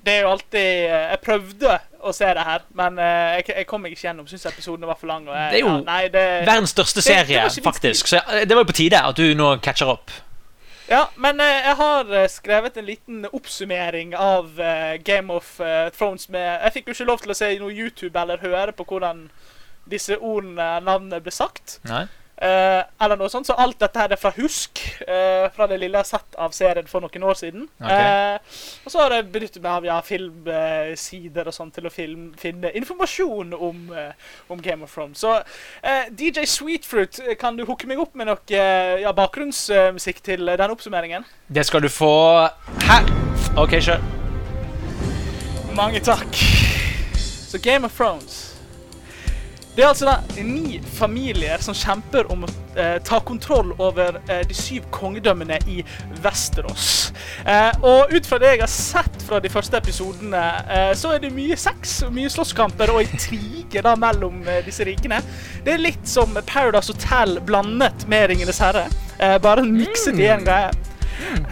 Det 0.07 0.13
er 0.15 0.21
jo 0.23 0.29
alltid 0.31 0.61
eh, 0.87 1.07
Jeg 1.11 1.19
prøvde 1.25 1.79
å 2.07 2.13
se 2.15 2.27
det 2.39 2.43
her, 2.47 2.61
men 2.79 2.99
eh, 3.03 3.33
jeg, 3.41 3.49
jeg 3.57 3.67
kom 3.67 3.83
meg 3.83 3.97
ikke 3.97 4.05
gjennom. 4.07 4.29
Syns 4.31 4.47
episodene 4.47 4.87
var 4.87 4.99
for 5.01 5.11
lange. 5.11 5.33
Jeg, 5.35 5.51
Det 5.51 5.59
er 5.59 5.65
jo 5.65 5.73
ja, 5.73 5.81
nei, 5.89 6.03
det, 6.15 6.23
Verdens 6.47 6.71
største 6.77 7.01
det- 7.03 7.09
det 7.09 7.27
serie, 7.27 7.41
ikke 7.49 7.57
min 7.65 7.67
faktisk. 7.67 8.07
Så 8.13 8.21
eh, 8.23 8.45
det 8.47 8.55
var 8.55 8.63
jo 8.63 8.69
på 8.71 8.77
tide 8.79 9.01
at 9.03 9.19
du 9.19 9.25
nå 9.35 9.49
catcher 9.67 9.91
opp. 9.91 10.15
Ja, 10.87 11.09
men 11.19 11.43
jeg 11.43 11.75
har 11.81 12.13
skrevet 12.31 12.77
en 12.79 12.87
liten 12.87 13.25
oppsummering 13.35 14.13
av 14.15 14.53
Game 15.03 15.35
of 15.35 15.57
Thrones 15.99 16.29
med 16.31 16.45
Jeg 16.63 16.73
fikk 16.77 16.87
jo 16.87 16.95
ikke 16.95 17.07
lov 17.09 17.19
til 17.25 17.33
å 17.35 17.35
se 17.35 17.49
noe 17.59 17.75
YouTube 17.75 18.15
eller 18.21 18.39
høre 18.39 18.71
på 18.79 18.87
hvordan 18.87 19.25
disse 19.91 20.15
ordene, 20.21 20.69
navnene, 20.87 21.19
ble 21.25 21.35
sagt. 21.35 21.81
Nei? 21.91 22.05
Eh, 22.37 22.83
eller 23.01 23.17
noe 23.17 23.31
sånt, 23.33 23.47
Så 23.47 23.55
alt 23.57 23.79
dette 23.81 23.97
her 23.99 24.13
er 24.13 24.17
fra 24.21 24.31
husk. 24.37 24.83
eh, 25.09 25.49
fra 25.57 25.67
det 25.67 25.79
lille 25.81 25.97
jeg 25.97 26.05
har 26.05 26.19
sett 26.19 26.35
av 26.39 26.53
serien 26.53 26.87
for 26.87 27.01
noen 27.01 27.23
år 27.25 27.35
siden. 27.35 27.69
Okay. 27.81 28.35
Eh, 28.35 28.39
og 28.85 28.93
så 28.93 28.99
har 29.01 29.11
jeg 29.11 29.33
benyttet 29.33 29.63
meg 29.63 29.73
av 29.73 29.85
ja, 29.85 30.01
filmsider 30.05 31.47
og 31.49 31.55
sånn 31.55 31.73
til 31.73 31.87
å 31.87 31.91
film, 31.91 32.35
finne 32.37 32.73
informasjon 32.77 33.55
om, 33.55 33.93
eh, 33.97 34.13
om 34.51 34.61
Game 34.61 34.85
of 34.85 34.93
Thrones. 34.95 35.19
Så 35.19 35.33
eh, 35.83 36.11
DJ 36.11 36.45
Sweetfruit, 36.45 37.21
kan 37.41 37.57
du 37.57 37.65
hooke 37.65 37.87
meg 37.87 37.99
opp 37.99 38.15
med 38.15 38.27
noe 38.27 38.39
eh, 38.51 39.01
ja, 39.01 39.13
bakgrunnsmusikk 39.17 40.21
til 40.23 40.45
den 40.47 40.71
oppsummeringen? 40.71 41.25
Det 41.49 41.65
skal 41.67 41.81
du 41.81 41.89
få 41.89 42.49
her. 42.85 43.09
Ok, 43.57 43.79
kjør. 43.81 44.03
Mange 45.77 46.01
takk. 46.01 46.37
Så 47.17 47.59
Game 47.63 47.87
of 47.87 47.97
Thrones 47.97 48.46
Det 49.77 49.85
er 49.85 49.91
altså 49.91 50.07
da 50.09 50.41
ni 50.41 50.79
familier 50.97 51.61
som 51.61 51.77
kjemper 51.77 52.31
om 52.33 52.47
å 52.47 52.49
eh, 52.81 52.95
ta 53.05 53.19
kontroll 53.21 53.75
over 53.77 54.17
eh, 54.25 54.41
de 54.49 54.55
syv 54.57 54.87
kongedømmene 54.95 55.59
i 55.69 55.83
Vesterås. 56.25 56.87
Eh, 57.45 57.85
og 57.85 58.15
ut 58.15 58.25
fra 58.25 58.39
det 58.41 58.55
jeg 58.55 58.63
har 58.63 58.73
sett 58.73 59.27
fra 59.27 59.41
de 59.45 59.51
første 59.53 59.77
episodene, 59.77 60.41
eh, 60.73 60.93
så 60.97 61.13
er 61.13 61.21
det 61.27 61.35
mye 61.37 61.59
sex, 61.61 61.99
og 62.07 62.15
mye 62.17 62.33
slåsskamper 62.33 62.95
og 62.95 63.03
intriger 63.05 63.85
da 63.85 63.93
mellom 64.01 64.41
eh, 64.49 64.63
disse 64.65 64.87
rikene. 64.89 65.21
Det 65.67 65.77
er 65.77 65.85
litt 65.85 66.09
som 66.09 66.33
Paradise 66.49 66.97
Hotel 66.97 67.37
blandet 67.45 68.09
med 68.09 68.31
Ringenes 68.33 68.63
herre. 68.65 68.87
Eh, 69.21 69.37
bare 69.45 69.67
mikset 69.69 70.17
i 70.17 70.31
én 70.33 70.49
greie. 70.49 70.73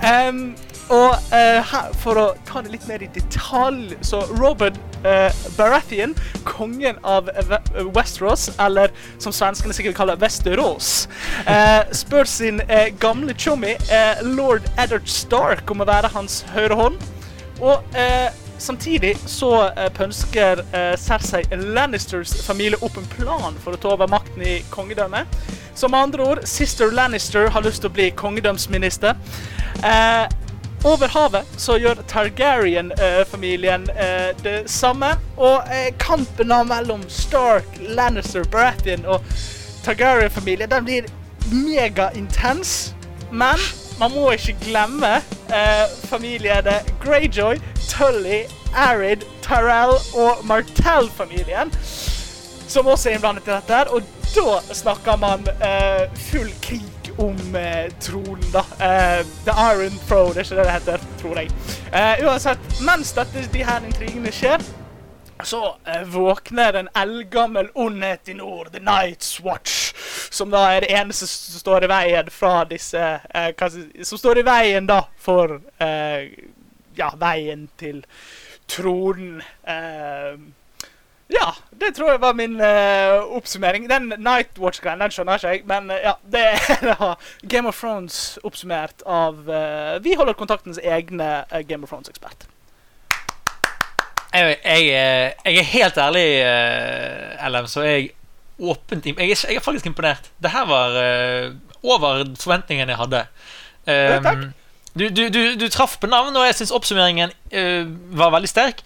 Um, 0.00 0.46
og 0.92 1.16
her, 1.32 1.92
for 2.00 2.20
å 2.20 2.24
ta 2.48 2.60
det 2.64 2.72
litt 2.74 2.88
mer 2.88 3.04
i 3.04 3.08
detalj, 3.12 3.94
så 4.04 4.20
Robert 4.36 4.80
Baratheon, 5.56 6.14
kongen 6.44 6.96
av 7.04 7.28
Ve- 7.48 7.84
Westeros, 7.94 8.50
eller 8.58 8.92
som 9.18 9.32
svenskene 9.32 9.74
sikkert 9.76 9.96
kaller 9.98 10.16
Westerås, 10.20 11.08
eh, 11.46 11.82
spør 11.92 12.24
sin 12.28 12.60
eh, 12.68 12.88
gamle 13.00 13.34
chummy, 13.38 13.76
eh, 13.90 14.22
lord 14.22 14.62
Eddard 14.78 15.08
Stark, 15.08 15.70
om 15.70 15.84
å 15.84 15.88
være 15.88 16.10
hans 16.14 16.42
høyre 16.54 16.74
hånd. 16.78 16.96
Og 17.60 17.96
eh, 17.96 18.30
samtidig 18.58 19.14
så 19.30 19.50
eh, 19.76 19.90
pønsker 19.94 20.62
eh, 20.72 20.94
Cersei 21.00 21.44
Lannisters 21.74 22.32
familie 22.46 22.80
opp 22.82 22.96
en 23.00 23.06
plan 23.12 23.56
for 23.64 23.76
å 23.76 23.80
ta 23.82 23.92
over 23.94 24.10
makten 24.10 24.42
i 24.42 24.56
kongedømmet. 24.74 25.26
Så 25.74 25.88
med 25.90 26.00
andre 26.08 26.22
ord, 26.30 26.44
sister 26.46 26.92
Lannister 26.94 27.48
har 27.50 27.64
lyst 27.66 27.82
til 27.82 27.90
å 27.90 27.94
bli 27.96 28.08
kongedømsminister. 28.14 29.16
Eh, 29.82 30.24
over 30.84 31.08
havet 31.08 31.46
så 31.56 31.78
gjør 31.80 32.02
Targaryen-familien 32.08 33.86
eh, 33.90 34.30
det 34.44 34.70
samme. 34.70 35.14
Og 35.36 35.62
eh, 35.72 35.90
kampen 35.98 36.52
mellom 36.68 37.02
Stark, 37.08 37.64
Lannister, 37.80 38.44
Baratheon 38.44 39.06
og 39.06 39.24
Targaryen-familien 39.84 40.84
blir 40.84 41.08
megaintens. 41.52 42.94
Men 43.32 43.60
man 43.98 44.12
må 44.12 44.30
ikke 44.36 44.56
glemme 44.60 45.16
eh, 45.48 45.86
familiene 46.08 46.80
Greyjoy, 47.04 47.60
Tully, 47.88 48.44
Arid, 48.76 49.24
Tyrell 49.42 49.96
og 50.14 50.44
Martell-familien. 50.44 51.72
Som 52.68 52.86
også 52.86 53.10
er 53.10 53.16
innblandet 53.16 53.48
i 53.48 53.54
dette. 53.54 53.86
Og 53.90 54.02
da 54.34 54.74
snakker 54.74 55.16
man 55.16 55.48
eh, 55.62 56.10
full 56.28 56.52
krig 56.62 56.93
om 57.16 57.56
eh, 57.56 57.92
tronen, 58.00 58.46
da. 58.52 58.64
Eh, 58.78 59.26
The 59.44 59.54
Iron 59.74 59.98
Throne, 60.08 60.34
det 60.34 60.40
er 60.40 60.48
ikke 60.48 60.56
det 60.56 60.64
det 60.64 60.78
heter, 60.78 61.04
tror 61.20 61.40
jeg. 61.40 61.50
Eh, 61.92 62.24
uansett, 62.26 62.80
mens 62.86 63.12
dette, 63.16 63.44
de 63.52 63.64
her 63.64 63.84
intrigene 63.86 64.32
skjer, 64.34 64.64
så 65.44 65.76
eh, 65.84 66.02
våkner 66.02 66.80
en 66.80 66.88
eldgammel 66.94 67.68
ondhet 67.74 68.28
i 68.28 68.34
nord, 68.38 68.72
The 68.72 68.80
Night's 68.80 69.36
Watch, 69.44 69.94
som 70.30 70.50
da 70.50 70.64
er 70.74 70.84
det 70.84 70.94
eneste 70.94 71.26
som 71.26 71.60
står 71.60 71.86
i 71.86 71.90
veien 71.90 72.30
fra 72.30 72.64
disse 72.68 73.02
eh, 73.34 73.68
Som 74.02 74.18
står 74.18 74.40
i 74.42 74.46
veien, 74.46 74.86
da, 74.86 75.04
for 75.18 75.60
eh, 75.78 76.30
Ja, 76.94 77.10
veien 77.18 77.68
til 77.76 78.04
tronen. 78.70 79.42
Eh, 79.66 80.38
ja, 81.32 81.54
det 81.70 81.94
tror 81.96 82.10
jeg 82.10 82.20
var 82.20 82.34
min 82.36 82.58
uh, 82.60 83.36
oppsummering. 83.36 83.86
Den 83.88 84.12
Nightwatch-greien 84.20 85.00
den 85.00 85.12
skjønner 85.14 85.40
ikke 85.40 85.52
jeg, 85.54 85.62
men 85.68 85.88
uh, 85.92 85.96
ja, 85.96 86.12
det 86.32 86.42
er 86.52 87.14
Game 87.52 87.70
of 87.70 87.78
Thrones 87.80 88.38
oppsummert 88.44 89.04
av 89.08 89.40
uh, 89.48 89.96
Vi 90.04 90.16
holder 90.18 90.36
kontaktens 90.36 90.80
egne 90.82 91.30
Game 91.68 91.86
of 91.86 91.92
Thrones-ekspert. 91.92 92.48
Jeg, 94.34 94.56
jeg, 94.64 94.86
jeg 95.46 95.58
er 95.60 95.68
helt 95.70 95.98
ærlig, 96.02 96.26
LM, 97.54 97.68
så 97.70 97.84
er 97.84 97.92
jeg 97.92 98.08
åpent 98.58 99.06
jeg 99.06 99.14
er, 99.14 99.30
jeg 99.30 99.60
er 99.60 99.62
faktisk 99.62 99.86
imponert. 99.86 100.26
Det 100.42 100.50
her 100.50 100.66
var 100.66 100.96
over 101.86 102.24
forventningene 102.40 102.90
jeg 102.90 102.98
hadde. 102.98 103.22
Ja, 103.86 104.18
takk. 104.24 104.48
Du, 104.94 105.08
du, 105.10 105.24
du, 105.28 105.54
du 105.58 105.64
traff 105.74 105.96
på 105.98 106.06
navn, 106.06 106.36
og 106.38 106.44
jeg 106.46 106.54
syns 106.54 106.70
oppsummeringen 106.74 107.32
uh, 107.50 107.88
var 108.14 108.30
veldig 108.30 108.46
sterk. 108.46 108.84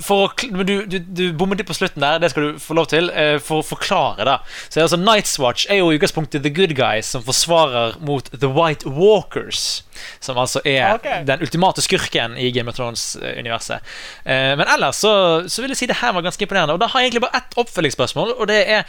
For 0.00 0.24
å, 0.24 0.48
men 0.54 0.64
du, 0.64 0.72
du, 0.88 0.96
du 1.04 1.24
bommet 1.36 1.60
på 1.68 1.76
slutten 1.76 2.00
der, 2.00 2.16
det 2.22 2.30
skal 2.32 2.46
du 2.46 2.62
få 2.62 2.76
lov 2.78 2.88
til. 2.88 3.12
uh, 3.12 3.36
for 3.44 3.60
å 3.60 3.66
forklare, 3.66 4.24
da. 4.24 4.38
Så 4.70 4.80
altså, 4.80 4.96
Night's 4.96 5.36
Watch 5.42 5.66
er 5.68 5.82
jo 5.82 5.90
i 5.92 5.98
utgangspunktet 5.98 6.46
the 6.46 6.54
good 6.56 6.72
guys 6.78 7.12
som 7.12 7.24
forsvarer 7.26 7.98
mot 8.00 8.32
The 8.32 8.48
White 8.48 8.88
Walkers. 8.88 9.82
Som 10.24 10.40
altså 10.40 10.64
er 10.64 10.94
okay. 10.94 11.26
den 11.28 11.44
ultimate 11.44 11.84
skurken 11.84 12.40
i 12.40 12.48
Game 12.56 12.72
of 12.72 12.80
Thrones-universet. 12.80 13.84
Uh, 14.24 14.56
men 14.56 14.64
ellers 14.64 15.04
så, 15.04 15.14
så 15.44 15.60
vil 15.60 15.74
jeg 15.76 15.84
si 15.84 15.92
det 15.92 16.00
her 16.00 16.16
var 16.16 16.24
ganske 16.24 16.48
imponerende. 16.48 16.78
Og 16.78 16.80
da 16.80 16.88
har 16.88 17.04
jeg 17.04 17.12
egentlig 17.12 17.26
bare 17.28 17.44
ett 17.44 17.60
oppfølgingsspørsmål, 17.60 18.38
og 18.38 18.48
det 18.48 18.62
er 18.64 18.88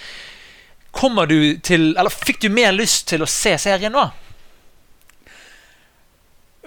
Kommer 0.92 1.24
du 1.24 1.56
til 1.64 1.94
Eller 1.96 2.12
fikk 2.12 2.42
du 2.44 2.50
mer 2.52 2.74
lyst 2.76 3.06
til 3.08 3.24
å 3.24 3.30
se 3.30 3.54
serien 3.64 3.94
nå? 3.96 4.10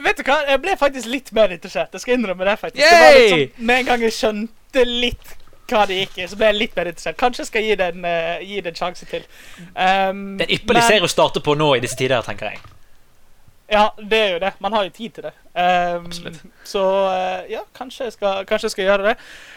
Vet 0.05 0.21
du 0.21 0.27
hva, 0.27 0.37
jeg 0.49 0.61
ble 0.65 0.77
faktisk 0.81 1.09
litt 1.11 1.33
mer 1.37 1.55
interessert. 1.55 1.95
Jeg 1.97 2.05
skal 2.05 2.19
innrømme 2.19 2.45
det. 2.45 2.59
faktisk. 2.61 2.83
Det 2.85 3.01
var 3.01 3.17
litt 3.19 3.33
sånn, 3.33 3.65
Med 3.71 3.83
en 3.83 3.89
gang 3.89 4.05
jeg 4.05 4.17
skjønte 4.19 4.85
litt 4.89 5.35
hva 5.71 5.87
det 5.89 5.97
gikk 6.03 6.19
i, 6.21 6.27
så 6.29 6.37
ble 6.37 6.51
jeg 6.51 6.59
litt 6.61 6.77
mer 6.77 6.91
interessert. 6.91 7.17
Kanskje 7.21 7.41
jeg 7.45 7.49
skal 7.49 7.63
gi 7.65 7.77
det 7.81 7.87
en, 7.95 8.05
uh, 8.05 8.43
gi 8.45 8.61
det 8.61 8.73
en 8.75 8.81
sjanse 8.83 9.09
til. 9.09 9.25
Um, 9.73 10.37
Det 10.37 10.45
er 10.45 10.51
en 10.51 10.57
ypperlig 10.59 10.83
serie 10.85 11.07
å 11.07 11.11
starte 11.11 11.41
på 11.45 11.55
nå 11.57 11.71
i 11.79 11.81
disse 11.85 11.97
tider, 11.97 12.21
tenker 12.27 12.53
jeg. 12.53 12.61
Ja, 13.73 13.89
det 14.11 14.19
er 14.19 14.33
jo 14.35 14.39
det. 14.43 14.51
Man 14.61 14.73
har 14.73 14.85
jo 14.85 14.91
tid 14.93 15.11
til 15.17 15.25
det. 15.25 15.33
Um, 15.55 16.11
så 16.69 16.83
uh, 16.85 17.51
ja, 17.51 17.63
kanskje 17.77 18.05
jeg 18.05 18.13
skal, 18.13 18.45
kanskje 18.45 18.67
jeg 18.67 18.75
skal 18.75 18.85
gjøre 18.85 19.07
det. 19.09 19.15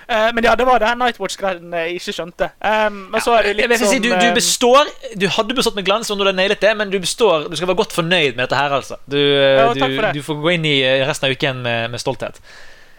Uh, 0.07 0.29
men 0.35 0.47
ja, 0.47 0.53
det 0.55 0.67
var 0.69 0.79
det 0.79 0.87
her 0.87 0.95
Nightwatch-greien 0.95 1.73
jeg 1.75 1.97
ikke 1.99 2.15
skjønte. 2.15 2.49
Um, 2.63 3.01
men 3.11 3.25
så 3.25 3.35
er 3.35 3.49
det 3.49 3.55
litt 3.57 3.75
sånn 3.81 3.91
si, 3.97 3.99
du, 4.03 4.07
du 4.13 4.29
eh, 4.29 4.35
består 4.37 4.87
Du 5.19 5.27
hadde 5.35 5.57
bestått 5.57 5.75
med 5.75 5.87
glans, 5.89 6.11
om 6.13 6.19
du 6.19 6.23
hadde 6.23 6.37
nailet 6.39 6.63
det, 6.63 6.71
men 6.79 6.93
du 6.93 6.99
består 7.03 7.49
Du 7.51 7.57
skal 7.59 7.71
være 7.71 7.81
godt 7.83 7.95
fornøyd 7.97 8.37
med 8.37 8.45
dette 8.45 8.61
her, 8.61 8.77
altså. 8.79 8.99
Du, 9.11 9.19
eh, 9.19 9.59
Ja, 9.59 9.67
du, 9.75 9.99
du 10.15 10.23
får 10.23 10.41
gå 10.45 10.55
inn 10.55 10.69
i 10.69 10.77
eh, 10.87 11.03
resten 11.09 11.27
av 11.27 11.35
uken 11.35 11.61
med, 11.67 11.91
med 11.91 12.03
stolthet. 12.03 12.39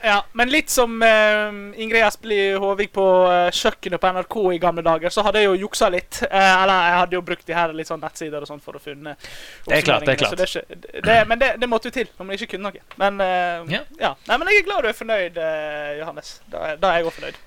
Ja, 0.03 0.25
men 0.33 0.51
litt 0.51 0.71
som 0.71 1.03
eh, 1.03 1.49
Ingrid 1.83 2.05
Espelid 2.07 2.59
Håvik 2.63 2.93
på 2.95 3.05
eh, 3.33 3.49
kjøkkenet 3.55 4.01
på 4.01 4.11
NRK 4.15 4.37
i 4.55 4.61
gamle 4.63 4.85
dager, 4.87 5.11
så 5.11 5.25
hadde 5.27 5.43
jeg 5.43 5.49
jo 5.49 5.57
juksa 5.65 5.89
litt. 5.91 6.21
Eh, 6.29 6.53
eller 6.63 6.85
jeg 6.87 6.99
hadde 7.01 7.19
jo 7.19 7.23
brukt 7.27 7.47
de 7.49 7.57
her 7.57 7.73
litt 7.75 7.91
sånn 7.91 8.03
nettsider 8.03 8.45
og 8.45 8.51
sånn 8.51 8.63
for 8.63 8.79
å 8.79 8.83
finne 8.83 9.17
Det 9.19 9.81
er 9.81 9.87
klart, 9.87 10.07
det 10.07 10.15
er 10.15 10.21
klart. 10.21 10.37
det 10.39 10.47
er 10.47 10.53
ikke, 10.53 11.01
det, 11.09 11.17
men 11.31 11.43
det, 11.43 11.49
det 11.59 11.71
måtte 11.71 11.91
jo 11.91 11.97
til 11.99 12.07
når 12.13 12.29
man 12.29 12.39
ikke 12.39 12.53
kunne 12.55 12.71
noe. 12.71 12.85
Men 13.01 13.25
eh, 13.25 13.75
Ja. 13.75 13.83
ja. 13.99 14.13
Nei, 14.29 14.39
men 14.39 14.53
jeg 14.53 14.63
er 14.63 14.69
glad 14.69 14.87
du 14.87 14.93
er 14.93 15.01
fornøyd, 15.01 15.43
eh, 15.49 15.91
Johannes. 15.99 16.37
Da, 16.53 16.77
da 16.79 16.93
er 16.93 17.03
jeg 17.03 17.11
òg 17.11 17.19
fornøyd. 17.19 17.43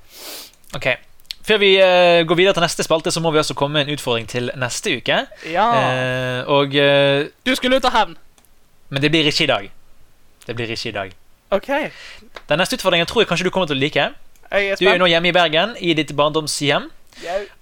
Ok 0.76 0.88
Før 1.48 1.58
vi 1.58 1.72
uh, 1.82 2.22
går 2.28 2.38
videre 2.38 2.54
til 2.54 2.64
neste 2.64 2.84
spalte, 2.86 3.12
så 3.12 3.24
må 3.24 3.32
vi 3.34 3.40
også 3.42 3.56
komme 3.58 3.80
med 3.80 3.88
en 3.88 3.96
utfordring 3.96 4.28
til 4.30 4.52
neste 4.62 4.94
uke. 5.00 5.24
Ja. 5.50 5.66
Uh, 5.74 6.52
og 6.60 6.76
uh, 6.78 7.32
Du 7.48 7.56
skulle 7.58 7.80
ut 7.80 7.88
av 7.90 7.96
hevn. 7.96 8.14
Men 8.94 9.02
det 9.02 9.10
blir 9.10 9.26
ikke 9.32 9.48
i 9.48 9.50
dag. 9.50 9.72
Det 10.46 10.56
blir 10.56 10.70
ikke 10.76 10.92
i 10.92 10.96
dag. 11.00 11.16
OK. 11.52 11.70
Den 12.50 12.62
neste 12.62 12.78
utfordringen 12.80 13.10
tror 13.10 13.24
jeg 13.24 13.32
kanskje 13.32 13.48
du 13.48 13.54
kommer 13.54 13.70
til 13.72 13.80
å 13.80 13.82
like. 13.82 14.12
Er 14.52 14.76
Du 14.80 14.88
er 14.88 15.00
nå 15.00 15.08
hjemme 15.08 15.32
i 15.32 15.36
Bergen, 15.36 15.76
i 15.80 15.94
ditt 15.98 16.16
barndomshjem. 16.16 16.90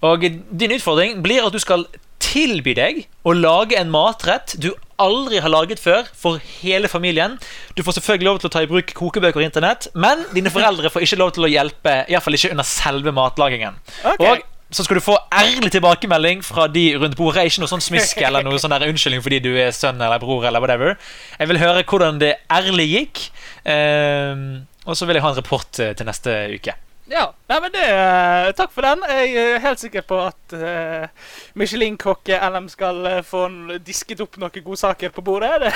Og 0.06 0.22
din 0.50 0.76
utfordring 0.76 1.20
blir 1.22 1.44
at 1.46 1.52
du 1.54 1.60
skal 1.62 1.86
tilby 2.20 2.74
deg 2.76 3.04
å 3.26 3.34
lage 3.34 3.78
en 3.80 3.90
matrett 3.90 4.54
du 4.60 4.70
aldri 5.00 5.40
har 5.40 5.50
laget 5.52 5.80
før 5.80 6.08
for 6.16 6.40
hele 6.60 6.88
familien. 6.92 7.38
Du 7.74 7.82
får 7.82 7.98
selvfølgelig 7.98 8.28
lov 8.28 8.40
til 8.42 8.50
å 8.50 8.52
ta 8.52 8.62
i 8.64 8.68
bruk 8.70 8.92
kokebøker 8.96 9.40
og 9.40 9.46
internett, 9.46 9.88
men 9.94 10.26
dine 10.34 10.52
foreldre 10.52 10.92
får 10.92 11.06
ikke 11.06 11.20
lov 11.22 11.34
til 11.36 11.48
å 11.48 11.50
hjelpe, 11.50 12.02
iallfall 12.12 12.36
ikke 12.36 12.52
under 12.52 12.68
selve 12.68 13.14
matlagingen. 13.16 13.80
Okay. 14.04 14.28
Og 14.28 14.44
så 14.70 14.84
skal 14.86 15.00
du 15.00 15.02
få 15.02 15.16
ærlig 15.34 15.72
tilbakemelding 15.74 16.44
fra 16.46 16.68
de 16.70 16.84
rundt 17.00 17.16
bordet. 17.18 17.48
Ikke 17.48 17.64
noe 17.64 17.72
sånn 17.72 17.82
smisk 17.82 18.20
eller 18.26 18.44
noe 18.46 18.60
sånn 18.62 18.74
der 18.76 18.86
unnskyldning 18.86 19.24
fordi 19.24 19.40
du 19.42 19.50
er 19.58 19.72
sønn 19.74 19.98
eller 19.98 20.20
bror. 20.22 20.44
eller 20.46 20.62
whatever 20.62 20.94
Jeg 21.40 21.50
vil 21.50 21.58
høre 21.58 21.82
hvordan 21.82 22.20
det 22.22 22.36
ærlig 22.52 22.86
gikk. 22.92 23.24
Ehm, 23.64 24.66
og 24.84 24.96
så 24.96 25.06
vil 25.06 25.18
jeg 25.18 25.24
ha 25.24 25.32
en 25.34 25.40
rapport 25.42 25.82
eh, 25.82 25.92
til 25.96 26.08
neste 26.08 26.36
uke. 26.54 26.76
Ja. 27.10 27.32
Nei, 27.50 27.60
men 27.60 27.72
det, 27.74 27.86
eh, 27.90 28.48
takk 28.54 28.70
for 28.70 28.86
den. 28.86 29.00
Jeg 29.10 29.34
er 29.34 29.62
helt 29.64 29.80
sikker 29.82 30.04
på 30.06 30.18
at 30.22 30.52
uh, 30.54 31.32
Michelin-kokke 31.58 32.36
LM 32.38 32.68
skal 32.70 33.00
eh, 33.10 33.22
få 33.26 33.48
disket 33.82 34.22
opp 34.22 34.38
noen 34.38 34.62
godsaker 34.62 35.10
på 35.14 35.24
bordet. 35.26 35.50
Det. 35.60 35.72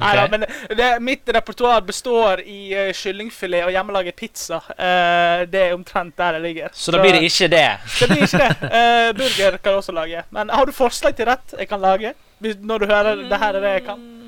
Neida, 0.00 0.22
men 0.30 0.44
det, 0.78 0.86
mitt 1.02 1.28
repertoar 1.34 1.82
består 1.84 2.40
i 2.46 2.70
uh, 2.72 2.92
kyllingfilet 2.96 3.66
og 3.66 3.74
hjemmelaget 3.74 4.16
pizza. 4.16 4.62
Uh, 4.72 5.44
det 5.50 5.66
er 5.66 5.74
omtrent 5.76 6.16
der 6.16 6.38
det 6.38 6.42
ligger. 6.46 6.72
Så 6.72 6.94
da 6.94 7.02
blir 7.02 7.18
det 7.18 7.26
ikke 7.28 7.50
det. 7.52 7.66
Det 8.00 8.08
blir 8.08 8.24
ikke 8.24 8.40
det. 8.40 8.70
Uh, 8.70 9.10
burger 9.18 9.58
kan 9.58 9.74
jeg 9.74 9.82
også 9.82 9.96
lage. 9.96 10.24
Men 10.30 10.54
har 10.54 10.64
du 10.64 10.72
forslag 10.72 11.18
til 11.18 11.28
rett 11.28 11.58
jeg 11.58 11.68
kan 11.68 11.84
lage? 11.84 12.14
Når 12.40 12.80
du 12.80 12.88
hører 12.88 13.26
det 13.28 13.42
her 13.44 13.58
er 13.58 13.60
det 13.66 13.76
jeg 13.76 13.86
kan? 13.90 14.19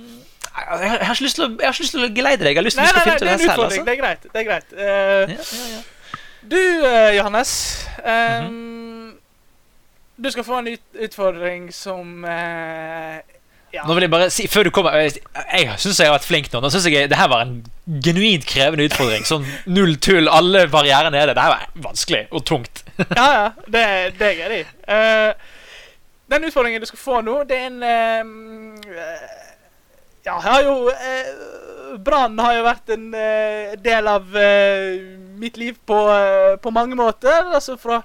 Jeg 0.52 0.90
har, 0.90 1.14
ikke 1.14 1.24
lyst 1.24 1.38
til 1.38 1.44
å, 1.44 1.48
jeg 1.48 1.66
har 1.66 1.72
ikke 1.72 1.84
lyst 1.86 1.94
til 1.96 2.04
å 2.04 2.10
geleide 2.12 2.44
deg. 2.44 2.52
Jeg 2.52 2.60
har 2.60 2.66
lyst 2.66 2.78
til 2.78 2.84
Nei, 2.84 2.90
at 2.90 2.94
du 2.94 3.00
skal 3.00 3.18
finne 3.18 3.20
det 3.20 3.32
ut 3.32 3.32
av 3.32 3.38
det 3.38 3.46
selv. 3.46 3.62
Altså. 3.64 3.84
Det 3.84 3.92
er 3.92 4.00
greit. 4.02 4.22
det 4.32 4.40
er 4.40 4.48
greit. 4.50 4.68
Uh, 4.72 4.82
Ja, 4.82 5.44
ja, 5.58 5.66
ja. 5.72 5.82
Du, 6.42 6.58
uh, 6.58 7.16
Johannes. 7.16 7.88
um, 7.98 8.12
mm 8.12 8.48
-hmm. 8.48 9.18
Du 10.16 10.30
skal 10.30 10.44
få 10.44 10.58
en 10.58 10.68
ut 10.68 10.80
utfordring 10.94 11.72
som 11.72 12.24
uh, 12.24 12.30
ja. 13.72 13.86
Nå 13.86 13.94
vil 13.94 14.04
jeg 14.04 14.10
bare 14.10 14.30
si, 14.30 14.46
før 14.48 14.62
du 14.62 14.70
kommer 14.70 14.96
Jeg, 15.00 15.12
jeg 15.58 15.74
syns 15.78 16.00
jeg 16.00 16.06
har 16.06 16.18
vært 16.18 16.28
flink 16.28 16.52
nå. 16.52 16.60
Nå 16.60 16.70
synes 16.70 16.86
jeg 16.86 17.10
Det 17.10 17.16
her 17.16 17.28
var 17.28 17.40
en 17.42 17.64
genuint 18.04 18.46
krevende 18.46 18.84
utfordring. 18.84 19.24
Sånn 19.24 19.46
null 19.66 19.96
tull, 19.96 20.28
alle 20.28 20.66
barrierer 20.68 21.10
nede. 21.10 21.34
Det 21.34 21.42
her 21.42 21.54
var 21.54 21.68
vanskelig 21.74 22.26
og 22.30 22.44
tungt. 22.44 22.84
ja, 23.16 23.28
ja. 23.32 23.48
Det, 23.66 24.18
det 24.18 24.28
er 24.28 24.36
greit. 24.48 24.66
Uh, 24.88 25.32
den 26.32 26.44
utfordringen 26.44 26.80
du 26.80 26.86
skal 26.86 26.98
få 26.98 27.20
nå, 27.20 27.42
det 27.48 27.56
er 27.58 27.66
en 27.66 27.82
eh, 27.82 29.51
Ja, 30.24 30.38
har 30.40 30.62
jo 30.62 30.88
eh, 30.88 31.30
Brann 31.98 32.38
har 32.38 32.54
jo 32.56 32.64
vært 32.66 32.92
en 32.94 33.08
eh, 33.14 33.72
del 33.82 34.06
av 34.08 34.36
eh, 34.38 35.00
mitt 35.40 35.56
liv 35.60 35.76
på, 35.86 35.98
eh, 36.14 36.56
på 36.62 36.70
mange 36.74 36.96
måter. 36.98 37.50
Altså 37.52 37.76
fra 37.80 37.98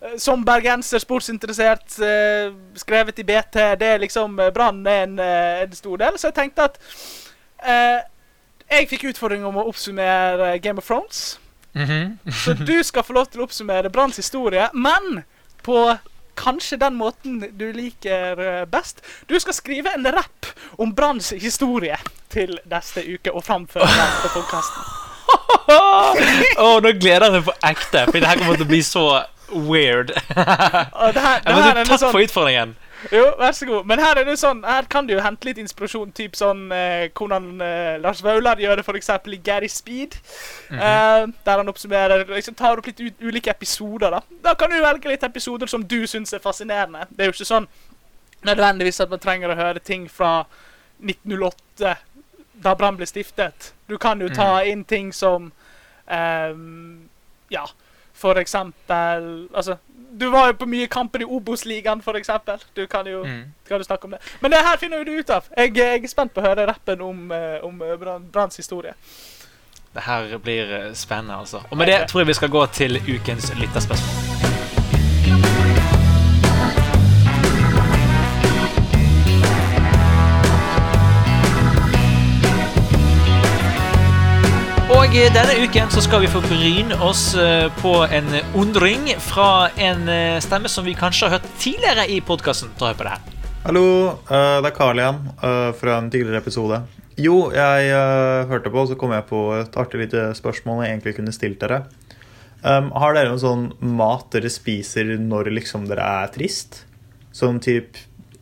eh, 0.00 0.16
som 0.18 0.44
bergenser, 0.46 1.02
sportsinteressert, 1.04 1.98
eh, 2.02 2.50
skrevet 2.80 3.20
i 3.20 3.26
BT. 3.28 3.58
Det 3.78 3.90
er 3.94 4.02
liksom 4.02 4.40
Brann 4.56 4.80
er 4.86 5.04
en, 5.06 5.18
en 5.20 5.76
stor 5.76 6.00
del. 6.00 6.18
Så 6.18 6.30
jeg 6.32 6.38
tenkte 6.40 6.70
at 6.70 6.80
eh, 7.62 8.00
Jeg 8.68 8.88
fikk 8.90 9.06
utfordring 9.12 9.44
om 9.48 9.56
å 9.60 9.68
oppsummere 9.70 10.56
Game 10.64 10.80
of 10.80 10.88
Thrones. 10.88 11.38
Mhm. 11.78 12.18
Så 12.32 12.56
du 12.58 12.74
skal 12.82 13.04
få 13.04 13.12
lov 13.16 13.28
til 13.30 13.40
å 13.40 13.46
oppsummere 13.46 13.92
Branns 13.92 14.16
historie, 14.16 14.66
men 14.74 15.22
på 15.62 15.78
kanskje 16.38 16.78
den 16.80 16.96
måten 16.98 17.40
du 17.58 17.66
liker 17.74 18.40
eh, 18.42 18.64
best. 18.70 19.02
Du 19.26 19.34
skal 19.40 19.56
skrive 19.56 19.92
en 19.96 20.06
rapp 20.14 20.46
om 20.78 20.94
Branns 20.94 21.32
historie 21.36 21.98
til 22.32 22.58
neste 22.70 23.04
uke 23.04 23.34
og 23.34 23.44
framføre 23.46 23.88
den 23.88 24.16
på 24.22 24.32
podkasten. 24.38 24.82
oh, 26.62 26.78
nå 26.84 26.94
gleder 27.00 27.28
jeg 27.28 27.38
meg 27.40 27.48
på 27.48 27.56
ekte, 27.72 28.06
for 28.08 28.18
det 28.20 28.30
her 28.30 28.40
kommer 28.40 28.60
til 28.60 28.68
å 28.68 28.72
bli 28.72 28.82
så 28.86 29.06
weird. 29.48 30.12
Det 30.12 30.36
her, 30.36 31.40
det 31.44 31.64
er 31.64 31.82
takk 31.84 32.04
sånn 32.04 32.12
for 32.12 32.24
utfordringen. 32.24 32.76
Jo, 33.12 33.24
vær 33.38 33.52
så 33.54 33.66
god. 33.68 33.84
Men 33.86 34.00
her 34.02 34.18
er 34.18 34.26
det 34.26 34.34
sånn, 34.40 34.64
her 34.66 34.86
kan 34.90 35.06
du 35.06 35.12
jo 35.14 35.20
hente 35.22 35.46
litt 35.46 35.60
inspirasjon. 35.62 36.10
Typ 36.16 36.34
sånn 36.38 36.64
eh, 36.74 37.08
hvordan 37.14 37.60
eh, 37.62 37.98
Lars 38.02 38.22
Vaular 38.26 38.58
gjør 38.60 38.80
det 38.80 38.84
f.eks. 38.86 39.10
i 39.34 39.40
Gary 39.44 39.68
Speed. 39.70 40.16
eh, 40.74 41.26
der 41.46 41.62
han 41.62 41.70
oppsummerer 41.70 42.24
liksom 42.32 42.56
tar 42.58 42.80
opp 42.82 42.88
litt 42.90 43.02
ulike 43.22 43.50
episoder. 43.54 44.18
Da 44.18 44.22
Da 44.48 44.54
kan 44.58 44.70
du 44.70 44.80
velge 44.82 45.12
litt 45.12 45.22
episoder 45.26 45.70
som 45.70 45.86
du 45.86 46.00
syns 46.10 46.34
er 46.34 46.42
fascinerende. 46.42 47.06
Det 47.10 47.24
er 47.24 47.30
jo 47.30 47.36
ikke 47.36 47.52
sånn 47.52 47.68
nødvendigvis 48.46 49.00
at 49.02 49.10
man 49.10 49.22
trenger 49.22 49.50
å 49.50 49.58
høre 49.58 49.80
ting 49.82 50.06
fra 50.10 50.44
1908, 51.02 51.96
da 52.62 52.74
Brann 52.74 52.96
ble 52.98 53.06
stiftet. 53.06 53.72
Du 53.86 53.96
kan 53.98 54.20
jo 54.20 54.28
ta 54.34 54.62
inn 54.66 54.84
ting 54.84 55.12
som 55.14 55.52
ehm, 56.10 57.08
Ja, 57.50 57.64
for 58.18 58.38
eksempel 58.40 59.48
Altså, 59.54 59.76
du 60.18 60.26
var 60.32 60.46
jo 60.50 60.56
på 60.58 60.66
mye 60.66 60.86
kamper 60.90 61.22
i 61.22 61.26
Obos-ligaen, 61.28 62.00
for 62.02 62.16
eksempel. 62.18 62.58
Du 62.76 62.86
kan 62.90 63.06
jo 63.06 63.22
Mm. 63.24 63.44
kan 63.68 63.78
du 63.78 63.84
snakke 63.84 64.04
om 64.04 64.10
det. 64.10 64.18
Men 64.40 64.50
det 64.50 64.58
her 64.64 64.76
finner 64.80 64.98
jo 64.98 65.04
du 65.04 65.18
ut 65.18 65.30
av. 65.30 65.44
Jeg, 65.56 65.76
jeg 65.76 66.02
er 66.04 66.08
spent 66.08 66.34
på 66.34 66.40
å 66.40 66.46
høre 66.48 66.66
rappen 66.66 67.00
om, 67.00 67.30
eh, 67.32 67.58
om 67.64 67.82
eh, 67.82 68.18
Branns 68.32 68.56
historie. 68.56 68.94
Det 69.94 70.02
her 70.02 70.38
blir 70.38 70.72
eh, 70.72 70.92
spennende, 70.94 71.38
altså. 71.38 71.62
Og 71.70 71.76
med 71.76 71.86
det 71.86 72.08
tror 72.08 72.20
jeg 72.20 72.26
vi 72.26 72.34
skal 72.40 72.48
gå 72.48 72.66
til 72.66 72.98
ukens 73.14 73.52
lytterspørsmål. 73.60 74.27
Og 85.08 85.14
eh, 85.16 85.30
denne 85.32 85.54
uken 85.64 85.88
så 85.88 86.02
skal 86.04 86.20
vi 86.20 86.28
få 86.28 86.42
bryne 86.44 86.96
oss 87.00 87.30
eh, 87.32 87.70
på 87.80 87.94
en 88.12 88.26
undring 88.60 89.06
fra 89.24 89.70
en 89.80 90.02
eh, 90.12 90.36
stemme 90.44 90.68
som 90.68 90.84
vi 90.84 90.92
kanskje 90.92 91.24
har 91.24 91.38
hørt 91.38 91.46
tidligere 91.62 92.04
i 92.12 92.18
podkasten. 92.20 92.74
Ta 92.76 92.90
hør 92.90 92.98
på 92.98 93.06
det 93.06 93.14
her. 93.14 93.38
Hallo, 93.62 93.86
det 94.28 94.68
er 94.68 94.76
Carl 94.76 95.00
igjen 95.00 95.22
fra 95.80 95.96
en 95.96 96.12
tidligere 96.12 96.42
episode. 96.44 96.82
Jo, 97.16 97.38
jeg 97.56 97.88
hørte 98.52 98.68
på, 98.68 98.84
og 98.84 98.92
så 98.92 99.00
kom 99.00 99.16
jeg 99.16 99.24
på 99.32 99.42
et 99.56 99.80
artig 99.80 100.04
lite 100.04 100.28
spørsmål 100.36 100.84
jeg 100.84 100.98
egentlig 100.98 101.16
kunne 101.22 101.36
stilt 101.38 101.64
dere. 101.64 101.82
Har 102.60 103.16
dere 103.16 103.32
noen 103.32 103.40
sånn 103.40 103.66
mat 103.80 104.28
dere 104.36 104.52
spiser 104.52 105.16
når 105.24 105.54
liksom 105.56 105.88
dere 105.88 106.04
er 106.20 106.32
trist? 106.36 106.82
Sånn 107.32 107.64
typ 107.64 107.96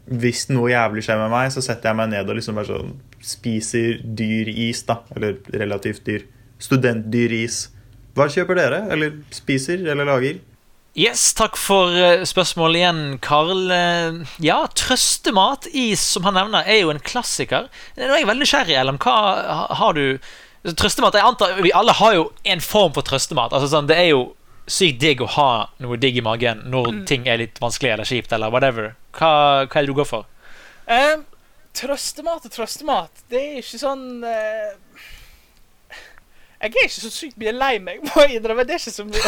Hvis 0.07 0.49
noe 0.51 0.75
jævlig 0.75 1.07
skjer 1.07 1.23
med 1.23 1.31
meg, 1.31 1.55
så 1.55 1.63
setter 1.63 1.93
jeg 1.93 2.03
meg 2.03 2.11
ned 2.11 2.27
og 2.27 2.41
liksom 2.43 2.59
bare 2.59 2.75
sånn 2.75 2.97
spiser 3.23 4.01
dyr 4.03 4.51
is, 4.51 4.83
da. 4.87 5.05
Eller 5.15 5.39
relativt 5.55 6.03
dyr. 6.11 6.33
Studentdyris. 6.63 7.67
Hva 8.17 8.29
kjøper 8.33 8.57
dere? 8.59 8.83
Eller 8.93 9.19
spiser? 9.35 9.83
Eller 9.85 10.09
lager? 10.09 10.39
Yes, 10.97 11.35
takk 11.37 11.59
for 11.61 11.93
eh, 11.93 12.23
spørsmålet 12.25 12.81
igjen, 12.81 13.01
Karl. 13.21 13.67
Eh, 13.71 14.23
Ja, 14.41 14.63
trøstemat, 14.73 15.69
is, 15.77 16.01
som 16.01 16.25
han 16.25 16.39
nevner, 16.39 16.65
er 16.65 16.81
jo 16.87 16.95
en 16.95 17.03
klassiker. 17.05 17.69
Nå 17.99 18.09
er 18.09 18.23
jeg 18.23 18.31
veldig 18.31 18.47
nysgjerrig, 18.47 18.79
Ellen. 18.81 19.01
Hva 19.03 19.17
har 19.77 19.97
du 19.99 20.19
Trøstemat, 20.67 21.15
jeg 21.15 21.23
antar 21.23 21.61
Vi 21.63 21.71
alle 21.79 21.93
har 21.95 22.15
jo 22.17 22.23
en 22.43 22.63
form 22.65 22.95
for 22.97 23.07
trøstemat. 23.07 23.53
Altså 23.55 23.69
sånn, 23.71 23.87
Det 23.87 23.95
er 24.01 24.09
jo 24.09 24.23
sykt 24.67 24.99
digg 24.99 25.21
å 25.23 25.29
ha 25.37 25.69
noe 25.79 25.95
digg 26.03 26.17
i 26.19 26.25
magen 26.27 26.65
når 26.73 27.05
ting 27.07 27.29
er 27.31 27.39
litt 27.39 27.61
vanskelig 27.63 27.93
eller 27.93 28.09
kjipt 28.09 28.33
eller 28.35 28.51
whatever. 28.51 28.97
Hva, 29.15 29.29
hva 29.69 29.79
er 29.79 29.87
det 29.87 29.93
du 29.93 29.95
går 30.01 30.09
for? 30.09 30.25
Um, 30.91 31.23
trøstemat 31.77 32.49
og 32.49 32.51
trøstemat, 32.57 33.23
det 33.31 33.39
er 33.45 33.61
ikke 33.61 33.79
sånn 33.79 34.25
eh, 34.27 34.75
Jeg 36.57 36.73
er 36.73 36.87
ikke 36.89 36.95
så 36.95 37.11
sykt 37.13 37.37
mye 37.41 37.53
lei 37.53 37.75
meg, 37.85 38.01
må 38.07 38.25
jeg 38.25 38.39
innrømme. 38.39 38.65
Det 38.65 38.77
er 38.77 38.81
ikke 38.81 38.95
så 38.95 39.05
mye 39.05 39.21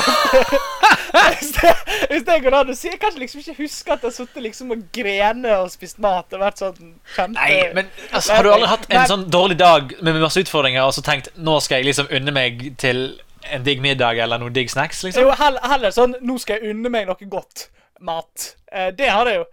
hvis, 1.37 1.51
det, 1.59 1.73
hvis 2.11 2.25
det 2.25 2.37
går 2.45 2.57
an 2.57 2.73
å 2.73 2.77
si. 2.79 2.89
Jeg 2.89 3.01
kan 3.03 3.17
liksom 3.21 3.43
ikke 3.43 3.57
huske 3.61 3.93
at 3.93 4.03
jeg 4.05 4.09
har 4.09 4.17
sittet 4.17 4.45
liksom 4.47 4.73
og 4.75 4.85
grene 4.97 5.55
og 5.61 5.71
spist 5.73 6.01
mat 6.03 6.33
og 6.33 6.43
vært 6.43 6.63
sånn 6.63 6.93
kjempe 7.15 7.37
Nei, 7.37 7.61
men 7.77 7.91
altså, 8.11 8.39
Har 8.39 8.49
du 8.49 8.53
aldri 8.55 8.71
hatt 8.73 8.89
en 8.89 9.11
sånn 9.13 9.27
dårlig 9.33 9.59
dag 9.61 9.93
med 10.01 10.21
masse 10.23 10.41
utfordringer 10.45 10.89
og 10.89 10.95
så 10.97 11.05
tenkt 11.05 11.31
nå 11.37 11.59
skal 11.65 11.83
jeg 11.83 11.91
liksom 11.91 12.13
unne 12.19 12.35
meg 12.35 12.65
til 12.81 13.05
en 13.49 13.65
digg 13.65 13.81
middag 13.85 14.21
eller 14.25 14.41
noen 14.41 14.57
digg 14.57 14.73
snacks? 14.73 15.05
liksom? 15.05 15.29
Jo, 15.29 15.37
heller, 15.39 15.65
heller 15.69 15.95
sånn 15.95 16.17
Nå 16.25 16.39
skal 16.43 16.59
jeg 16.59 16.75
unne 16.75 16.93
meg 16.93 17.09
noe 17.09 17.29
godt 17.31 17.69
mat. 18.01 18.55
Eh, 18.73 18.89
det 18.95 19.09
har 19.11 19.29
jeg 19.29 19.41
jo. 19.41 19.47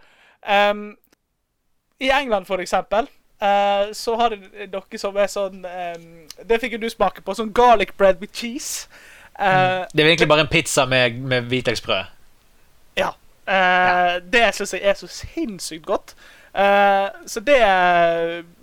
Um, 0.46 0.88
I 2.00 2.12
England, 2.14 2.48
for 2.48 2.62
eksempel, 2.62 3.08
eh, 3.42 3.92
så 3.94 4.16
har 4.20 4.36
dere 4.36 5.00
som 5.02 5.18
er 5.18 5.28
sånn 5.32 5.66
um, 5.66 6.06
Det 6.48 6.60
fikk 6.62 6.78
jo 6.78 6.82
du 6.86 6.90
smake 6.90 7.22
på. 7.26 7.36
Sånn 7.36 7.54
garlic 7.56 7.96
bread 7.98 8.20
with 8.22 8.34
cheese. 8.34 8.88
Eh, 9.40 9.86
Det 9.94 10.04
er 10.04 10.08
egentlig 10.08 10.28
bare 10.32 10.46
en 10.46 10.52
pizza 10.52 10.86
med, 10.86 11.20
med 11.22 11.50
hvitløksbrød. 11.52 12.06
Ja. 12.98 13.12
Eh, 13.48 14.20
Det 14.24 14.46
syns 14.56 14.74
jeg 14.74 14.84
er 14.84 14.94
så 15.00 15.08
sinnssykt 15.12 15.86
godt. 15.86 16.16
Eh, 16.56 17.08
så 17.26 17.40
det 17.44 17.60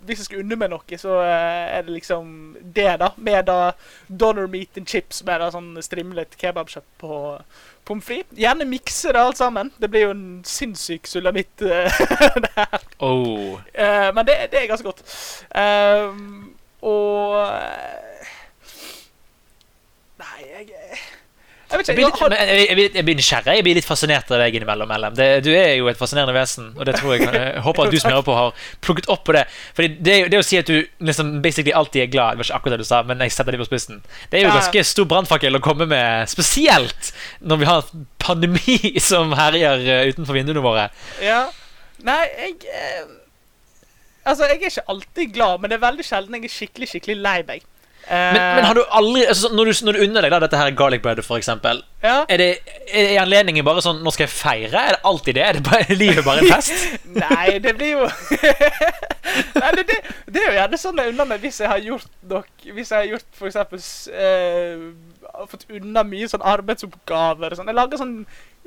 Hvis 0.03 0.19
jeg 0.19 0.25
skal 0.25 0.39
unne 0.41 0.57
meg 0.57 0.71
noe, 0.73 0.97
så 0.97 1.19
eh, 1.21 1.77
er 1.77 1.85
det 1.85 1.93
liksom 1.99 2.55
det, 2.75 2.89
da. 2.99 3.11
Med 3.17 3.45
da 3.47 3.73
donner 4.07 4.49
meat 4.49 4.79
and 4.79 4.89
chips 4.89 5.21
med 5.27 5.39
da 5.39 5.51
sånn 5.53 5.77
strimlet 5.85 6.35
kebabkjøtt 6.41 6.89
på 7.01 7.19
pommes 7.87 8.07
frites. 8.07 8.35
Gjerne 8.39 8.67
mikse 8.67 9.13
det 9.13 9.21
alt 9.21 9.39
sammen. 9.39 9.71
Det 9.77 9.91
blir 9.91 10.07
jo 10.07 10.15
en 10.15 10.25
sinnssyk 10.47 11.07
sulamitt. 11.07 11.61
eh, 11.61 12.03
det 12.43 12.51
her. 12.57 12.89
Oh. 12.99 13.59
Uh, 13.77 14.09
men 14.15 14.25
det, 14.27 14.39
det 14.51 14.63
er 14.63 14.71
ganske 14.71 14.89
godt. 14.89 15.05
Uh, 15.53 16.11
og 16.83 17.39
Nei, 20.23 20.39
jeg 20.47 20.69
Jeg 21.73 21.79
vet 21.81 21.87
Jeg 21.89 21.95
blir, 21.97 22.05
litt, 22.05 22.19
har- 22.21 22.33
jeg, 22.37 22.75
blir- 22.77 22.95
jeg 22.99 23.05
blir 23.07 23.15
nysgjerrig. 23.17 23.53
Jeg 23.57 23.63
blir 23.65 23.77
litt 23.79 23.87
fascinert 23.87 24.29
av 24.31 24.37
deg 24.43 24.55
innimellom. 24.59 24.87
mellom, 24.93 25.15
Det, 25.17 25.27
du 25.43 25.49
er 25.57 25.71
jo 25.79 25.87
et 25.89 25.97
fascinerende 25.97 26.35
vesen, 26.37 26.67
og 26.77 26.85
det 26.85 26.93
tror 26.99 27.15
jeg, 27.15 27.25
jeg 27.33 27.61
håper 27.65 27.87
at 27.87 27.91
du 27.95 27.97
som 27.99 28.11
hører 28.13 28.25
på, 28.27 28.35
har 28.37 28.53
plukket 28.85 29.09
opp 29.09 29.23
på 29.25 29.33
det. 29.33 29.41
Fordi 29.73 29.89
det, 30.05 30.17
det 30.29 30.37
å 30.37 30.45
si 30.45 30.59
at 30.61 30.69
du 30.69 30.77
liksom 31.01 31.41
basically 31.41 31.73
alltid 31.73 32.03
er 32.05 32.11
glad, 32.13 32.37
det 32.37 32.43
var 32.43 32.49
ikke 32.51 32.59
akkurat 32.61 32.77
det 32.77 32.85
du 32.85 32.89
sa, 32.91 33.01
men 33.09 33.25
jeg 33.25 33.33
setter 33.33 33.57
det 33.57 33.61
på 33.63 33.69
spissen. 33.71 34.03
Det 34.29 34.39
er 34.39 34.45
jo 34.45 34.53
ganske 34.53 34.85
stor 34.93 35.09
brannfakkel 35.09 35.57
å 35.57 35.63
komme 35.65 35.89
med, 35.89 36.29
spesielt 36.29 37.09
når 37.41 37.57
vi 37.63 37.69
har 37.71 37.81
en 37.89 38.05
pandemi 38.21 38.77
som 39.09 39.33
herjer 39.35 39.81
eh, 39.89 40.05
utenfor 40.13 40.37
vinduene 40.37 40.61
våre. 40.63 40.87
Ja. 41.25 41.47
Nei, 42.05 42.21
jeg 42.37 42.55
eh, 42.69 43.03
Altså, 44.23 44.45
jeg 44.47 44.61
er 44.61 44.69
ikke 44.69 44.85
alltid 44.87 45.33
glad, 45.35 45.59
men 45.59 45.67
det 45.71 45.75
er 45.75 45.81
veldig 45.83 46.03
sjelden 46.07 46.37
jeg 46.37 46.45
er 46.47 46.51
skikkelig 46.53 46.87
skikkelig 46.93 47.15
lei 47.19 47.39
meg. 47.47 47.65
Eh, 48.03 48.33
Men, 48.35 48.55
men 48.57 48.65
har 48.67 48.75
du 48.75 48.81
aldri 48.91 49.21
altså, 49.31 49.47
når, 49.55 49.69
du, 49.69 49.85
når 49.87 49.95
du 49.95 50.01
unner 50.03 50.25
deg 50.25 50.33
da, 50.33 50.39
dette 50.43 50.59
her 50.59 50.73
garlic 50.75 51.01
breadet, 51.05 51.23
for 51.23 51.39
eksempel, 51.39 51.77
ja. 52.03 52.25
er 52.27 52.41
det 52.41 52.49
er 52.91 53.13
anledningen 53.21 53.63
bare 53.63 53.79
sånn 53.85 54.01
Nå 54.03 54.11
skal 54.11 54.25
jeg 54.25 54.33
feire? 54.35 54.81
Er 54.81 54.97
det 54.97 54.99
alltid 55.07 55.37
det? 55.37 55.45
Er 55.47 55.59
det 55.59 55.63
bare, 55.69 55.95
livet 56.01 56.25
bare 56.27 56.43
en 56.43 56.51
fest? 56.51 56.73
Nei, 57.23 57.59
det 57.63 57.75
blir 57.79 57.93
jo 57.93 58.09
Nei, 59.61 59.71
det, 59.79 59.85
det, 59.87 59.97
det 60.27 60.41
er 60.43 60.49
jo 60.49 60.57
gjerne 60.57 60.81
sånn 60.83 60.99
jeg 60.99 61.13
unner 61.13 61.29
meg 61.31 61.45
hvis 61.45 61.61
jeg 61.63 61.71
har 61.71 61.79
gjort 61.87 62.11
nok 62.33 62.67
Hvis 62.75 62.91
jeg 62.91 62.99
har 62.99 63.09
gjort 63.13 63.43
eksempel 63.49 63.85
eh, 64.19 64.85
Fått 65.49 65.65
unna 65.73 66.03
mye 66.05 66.27
sånn 66.29 66.43
arbeidsoppgaver 66.45 67.55
og 67.55 67.57
sånn. 67.57 67.71
Jeg 67.71 67.79
lager 67.79 68.03
sånn 68.03 68.17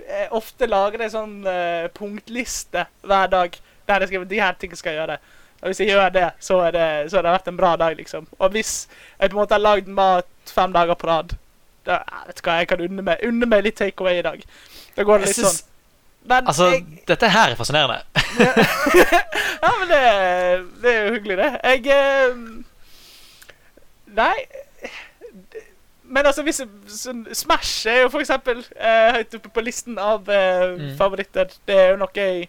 eh, 0.01 0.27
Ofte 0.35 0.67
lager 0.71 1.05
jeg 1.05 1.13
sånn 1.13 1.37
eh, 1.47 1.87
punktliste 1.95 2.89
hver 3.05 3.29
dag 3.37 3.61
der 3.87 4.03
jeg 4.03 4.11
skriver 4.11 4.27
de 4.27 4.41
her 4.43 4.57
tingene 4.59 4.79
skal 4.81 4.97
jeg 4.97 4.99
gjøre. 4.99 5.17
Og 5.67 5.73
hvis 5.73 5.81
jeg 5.83 5.89
gjør 5.91 6.13
det, 6.15 6.29
så 6.47 6.61
er 6.63 6.75
det, 6.77 6.85
så 7.11 7.19
har 7.19 7.25
det 7.27 7.33
vært 7.35 7.49
en 7.51 7.57
bra 7.59 7.73
dag, 7.81 7.97
liksom. 7.99 8.27
Og 8.39 8.53
hvis 8.55 8.75
jeg 9.19 9.31
på 9.33 9.35
en 9.35 9.41
måte 9.41 9.57
har 9.57 9.65
lagd 9.65 9.89
mat 9.91 10.29
fem 10.55 10.71
dager 10.77 10.95
på 11.01 11.09
rad, 11.11 11.35
da 11.87 11.97
vet 12.29 12.39
du 12.39 12.45
hva, 12.47 12.55
jeg 12.61 12.69
kan 12.71 12.85
unne 12.87 13.03
meg, 13.09 13.25
unne 13.27 13.49
meg 13.51 13.65
litt 13.67 13.77
takeaway 13.81 14.21
i 14.21 14.23
dag. 14.27 14.45
Da 14.97 15.03
går 15.09 15.25
det 15.25 15.33
litt 15.33 15.41
synes- 15.41 15.59
sånn. 15.59 15.73
Men 16.27 16.47
Altså, 16.51 16.69
jeg, 16.73 16.85
dette 17.07 17.29
her 17.31 17.51
er 17.51 17.59
fascinerende. 17.59 18.01
ja, 19.63 19.73
men 19.79 19.89
det, 19.91 20.01
det 20.83 20.95
er 20.95 21.05
jo 21.07 21.13
hyggelig, 21.19 21.37
det. 21.43 21.51
Jeg 21.65 21.87
eh, 21.95 22.41
Nei 24.17 24.35
Men 26.07 26.27
altså, 26.31 26.43
hvis 26.47 26.61
sånn, 26.95 27.25
Smash 27.35 27.87
er 27.91 28.01
jo 28.05 28.11
for 28.13 28.23
eksempel 28.23 28.61
eh, 28.79 29.17
høyt 29.19 29.35
oppe 29.41 29.51
på 29.55 29.65
listen 29.67 29.99
av 30.03 30.29
eh, 30.31 30.67
Mm. 30.77 30.93
favoritter. 30.99 31.51
Det 31.67 31.77
er 31.83 31.89
jo 31.95 31.97
noe 32.03 32.11
jeg 32.15 32.49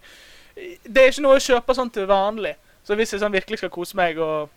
Det 0.85 1.01
er 1.03 1.11
ikke 1.11 1.25
noe 1.25 1.37
jeg 1.37 1.45
kjøper 1.51 1.77
sånn 1.77 1.91
til 1.93 2.05
vanlig. 2.09 2.55
Så 2.87 2.95
hvis 2.95 3.11
jeg 3.13 3.21
sånn 3.21 3.35
virkelig 3.35 3.59
skal 3.59 3.71
kose 3.73 3.97
meg 3.99 4.21
og 4.23 4.47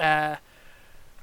eh, 0.00 0.38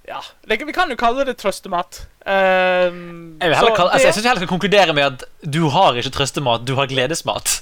Ja. 0.09 0.19
Det, 0.45 0.59
vi 0.65 0.73
kan 0.73 0.89
jo 0.89 0.97
kalle 0.97 1.25
det 1.25 1.35
trøstemat. 1.37 2.03
Um, 2.25 3.37
Jeg, 3.41 3.55
så 3.55 3.73
kalle, 3.75 3.91
altså, 3.91 4.05
jeg 4.07 4.13
synes 4.13 4.23
jeg 4.23 4.29
heller 4.29 4.43
skal 4.43 4.51
konkludere 4.51 4.93
med 4.97 5.03
at 5.05 5.25
du 5.45 5.67
har 5.73 5.97
ikke 5.97 6.13
trøstemat, 6.15 6.65
du 6.65 6.73
har 6.79 6.89
gledesmat. 6.89 7.59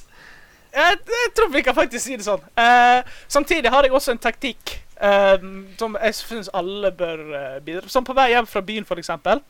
Jeg, 0.76 1.00
jeg 1.12 1.32
tror 1.36 1.50
vi 1.52 1.64
kan 1.66 1.76
faktisk 1.76 2.06
si 2.06 2.16
det 2.20 2.28
sånn. 2.28 2.44
Eh, 2.60 3.08
samtidig 3.28 3.72
har 3.74 3.88
jeg 3.88 3.96
også 3.96 4.14
en 4.14 4.22
taktikk 4.22 4.78
eh, 5.02 5.48
som 5.80 5.98
jeg 6.00 6.16
syns 6.20 6.52
alle 6.56 6.92
bør 6.96 7.24
uh, 7.34 7.58
bidra 7.66 7.90
Som 7.92 8.08
på 8.08 8.16
vei 8.16 8.30
hjem 8.36 8.48
fra 8.48 8.64
byen, 8.64 8.88
for 8.88 9.02
eksempel. 9.02 9.42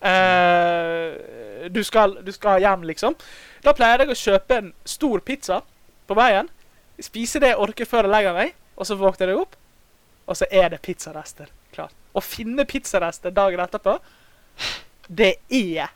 Eh, 0.00 1.68
du, 1.68 1.82
skal, 1.84 2.16
du 2.24 2.32
skal 2.32 2.62
hjem, 2.62 2.86
liksom. 2.88 3.16
Da 3.64 3.74
pleier 3.76 4.04
jeg 4.04 4.14
å 4.14 4.20
kjøpe 4.22 4.60
en 4.62 4.72
stor 4.88 5.20
pizza 5.26 5.60
på 6.08 6.16
veien. 6.16 6.48
Spise 7.00 7.40
det 7.42 7.54
jeg 7.54 7.60
orker 7.62 7.88
før 7.88 8.06
jeg 8.06 8.14
legger 8.14 8.36
meg, 8.36 8.52
og 8.76 8.88
så 8.88 8.96
våkner 9.00 9.32
jeg 9.32 9.40
opp, 9.40 9.56
og 10.26 10.36
så 10.38 10.48
er 10.50 10.72
det 10.74 10.80
pizzarester 10.84 11.48
klart. 11.74 11.94
Å 12.12 12.22
finne 12.24 12.66
pizzarester 12.68 13.32
dagen 13.34 13.62
etterpå, 13.62 13.96
det 15.08 15.34
er 15.48 15.90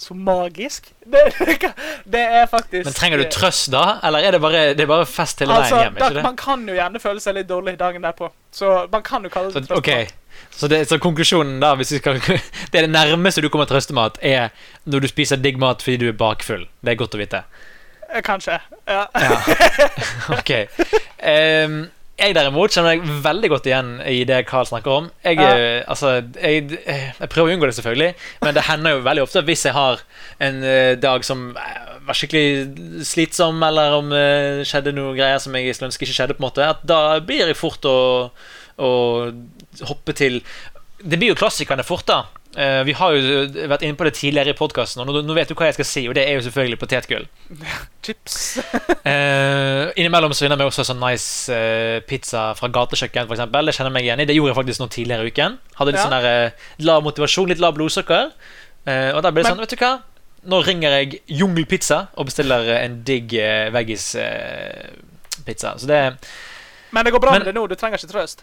så 0.00 0.14
magisk. 0.14 0.92
Det, 1.04 1.20
det, 2.04 2.20
er 2.20 2.46
faktisk 2.46 2.86
Men 2.86 2.94
trenger 2.96 3.20
du 3.20 3.26
trøst 3.32 3.68
da, 3.72 3.98
eller 4.02 4.24
er 4.24 4.36
det 4.36 4.40
bare, 4.40 4.62
det 4.76 4.84
er 4.84 4.88
bare 4.88 5.06
fest 5.08 5.42
hele 5.42 5.56
Altså, 5.56 5.76
veien 5.76 5.90
hjem? 5.90 5.98
ikke 5.98 6.14
det? 6.16 6.24
man 6.24 6.38
kan 6.40 6.62
jo 6.68 6.76
gjerne 6.78 7.02
føle 7.02 7.20
seg 7.24 7.36
litt 7.36 7.50
dårlig 7.50 7.76
dagen 7.80 8.06
derpå. 8.06 8.30
Så 8.54 8.70
man 8.92 9.04
kan 9.06 9.26
jo 9.26 9.32
kalle 9.32 9.52
Så, 9.52 9.60
det 9.60 9.68
trøstemat. 9.68 10.08
ok, 10.08 10.54
så, 10.56 10.70
det, 10.72 10.80
så 10.88 10.98
konklusjonen 11.02 11.60
da, 11.60 11.74
skal, 11.84 12.20
det 12.72 12.80
er 12.80 12.86
det 12.88 12.92
nærmeste 12.94 13.44
du 13.44 13.50
kommer 13.52 13.68
trøstemat, 13.68 14.22
er 14.24 14.54
når 14.88 15.04
du 15.04 15.10
spiser 15.12 15.40
digg 15.42 15.60
mat 15.60 15.84
fordi 15.84 16.00
du 16.04 16.08
er 16.08 16.16
bakfull. 16.16 16.64
Det 16.80 16.94
er 16.94 17.00
godt 17.02 17.18
å 17.18 17.20
vite. 17.20 17.44
Eh, 18.14 18.22
Kanskje. 18.26 18.58
Ja. 18.88 19.06
Ok. 20.38 20.50
Um, 21.22 21.80
jeg 22.20 22.34
derimot 22.36 22.74
kjenner 22.74 22.98
meg 22.98 23.22
veldig 23.24 23.48
godt 23.48 23.66
igjen 23.70 23.94
i 24.04 24.18
det 24.28 24.42
Carl 24.48 24.66
snakker 24.68 24.92
om. 24.92 25.06
Jeg, 25.24 25.38
Ja. 25.40 25.52
eh, 25.56 25.84
altså, 25.88 26.18
jeg, 26.42 26.66
jeg 26.84 27.30
prøver 27.32 27.48
å 27.48 27.54
unngå 27.54 27.70
det, 27.70 27.76
selvfølgelig, 27.78 28.10
men 28.44 28.54
det 28.58 28.64
hender 28.66 28.96
jo 28.98 29.04
veldig 29.06 29.22
ofte 29.24 29.42
hvis 29.46 29.64
jeg 29.64 29.72
har 29.72 30.02
en 30.44 30.58
eh, 30.64 30.96
dag 31.00 31.24
som 31.24 31.46
var 31.56 32.16
skikkelig 32.18 33.06
slitsom, 33.08 33.62
eller 33.64 33.96
om 34.02 34.12
det 34.12 34.66
skjedde 34.68 34.92
noe 34.96 35.14
greier 35.16 35.40
som 35.40 35.56
jeg 35.56 35.72
skulle 35.76 35.88
ønske 35.94 36.04
ikke 36.08 36.18
skjedde, 36.18 36.36
på 36.36 36.42
en 36.44 36.48
måte, 36.50 36.68
at 36.74 36.84
da 36.88 37.00
blir 37.24 37.46
jeg 37.46 37.56
fort 37.56 37.88
å, 37.88 37.96
å 38.80 38.90
hoppe 39.88 40.12
til 40.18 40.42
Det 41.02 41.16
blir 41.18 41.28
jo 41.32 41.38
klassikerne 41.40 41.84
fort, 41.86 42.06
da. 42.06 42.26
Uh, 42.50 42.82
vi 42.82 42.92
har 42.98 43.12
jo 43.14 43.20
vært 43.70 43.82
inne 43.86 43.94
på 43.94 44.02
det 44.04 44.12
tidligere 44.18 44.50
i 44.50 44.58
podkasten, 44.58 45.00
og 45.00 45.06
nå, 45.06 45.20
nå 45.22 45.34
vet 45.36 45.48
du 45.48 45.54
hva 45.54 45.66
jeg 45.68 45.76
skal 45.78 45.86
si, 45.86 46.02
og 46.10 46.14
det 46.18 46.24
er 46.26 46.34
jo 46.34 46.42
selvfølgelig 46.48 46.78
potetgull. 46.80 47.26
Chips. 48.04 48.38
uh, 49.06 49.86
innimellom 50.00 50.34
så 50.34 50.44
vinner 50.48 50.58
vi 50.58 50.66
også 50.66 50.82
sånn 50.88 50.98
nice 51.00 51.46
uh, 51.54 52.00
pizza 52.10 52.48
fra 52.58 52.66
gatekjøkken, 52.74 53.30
eksempel 53.30 53.70
Det 53.70 53.74
kjenner 53.78 53.90
jeg 53.92 53.96
meg 54.00 54.04
igjen 54.08 54.20
i. 54.24 54.26
Det 54.26 54.34
gjorde 54.36 54.50
jeg 54.50 54.58
faktisk 54.58 54.80
nå 54.82 54.88
tidligere 54.96 55.22
i 55.22 55.30
uken. 55.30 55.52
Hadde 55.78 55.90
litt 55.94 56.00
Ja. 56.02 56.06
sånn 56.08 56.16
der 56.18 56.26
eh, 56.50 56.50
lav 56.90 57.00
motivasjon, 57.06 57.48
litt 57.54 57.62
lav 57.62 57.72
blodsukker. 57.78 58.24
Eh, 58.90 59.10
og 59.14 59.20
da 59.22 59.30
ble 59.30 59.40
det 59.44 59.46
Men- 59.46 59.54
sånn, 59.54 59.64
vet 59.64 59.74
du 59.76 59.80
hva? 59.84 59.92
Nå 60.50 60.56
ringer 60.64 60.90
jeg 60.98 61.20
Jungelpizza 61.36 61.98
og 62.16 62.24
bestiller 62.32 62.60
eh, 62.74 62.84
en 62.86 62.94
digg 63.06 63.28
veggis-pizza. 63.76 65.74
så 65.78 65.86
det 65.86 66.02
Men 66.90 67.04
det 67.04 67.12
går 67.12 67.20
bra 67.22 67.30
Men- 67.32 67.40
med 67.44 67.46
det 67.46 67.54
nå. 67.54 67.66
Du 67.68 67.74
trenger 67.76 67.98
ikke 67.98 68.10
trøst. 68.12 68.42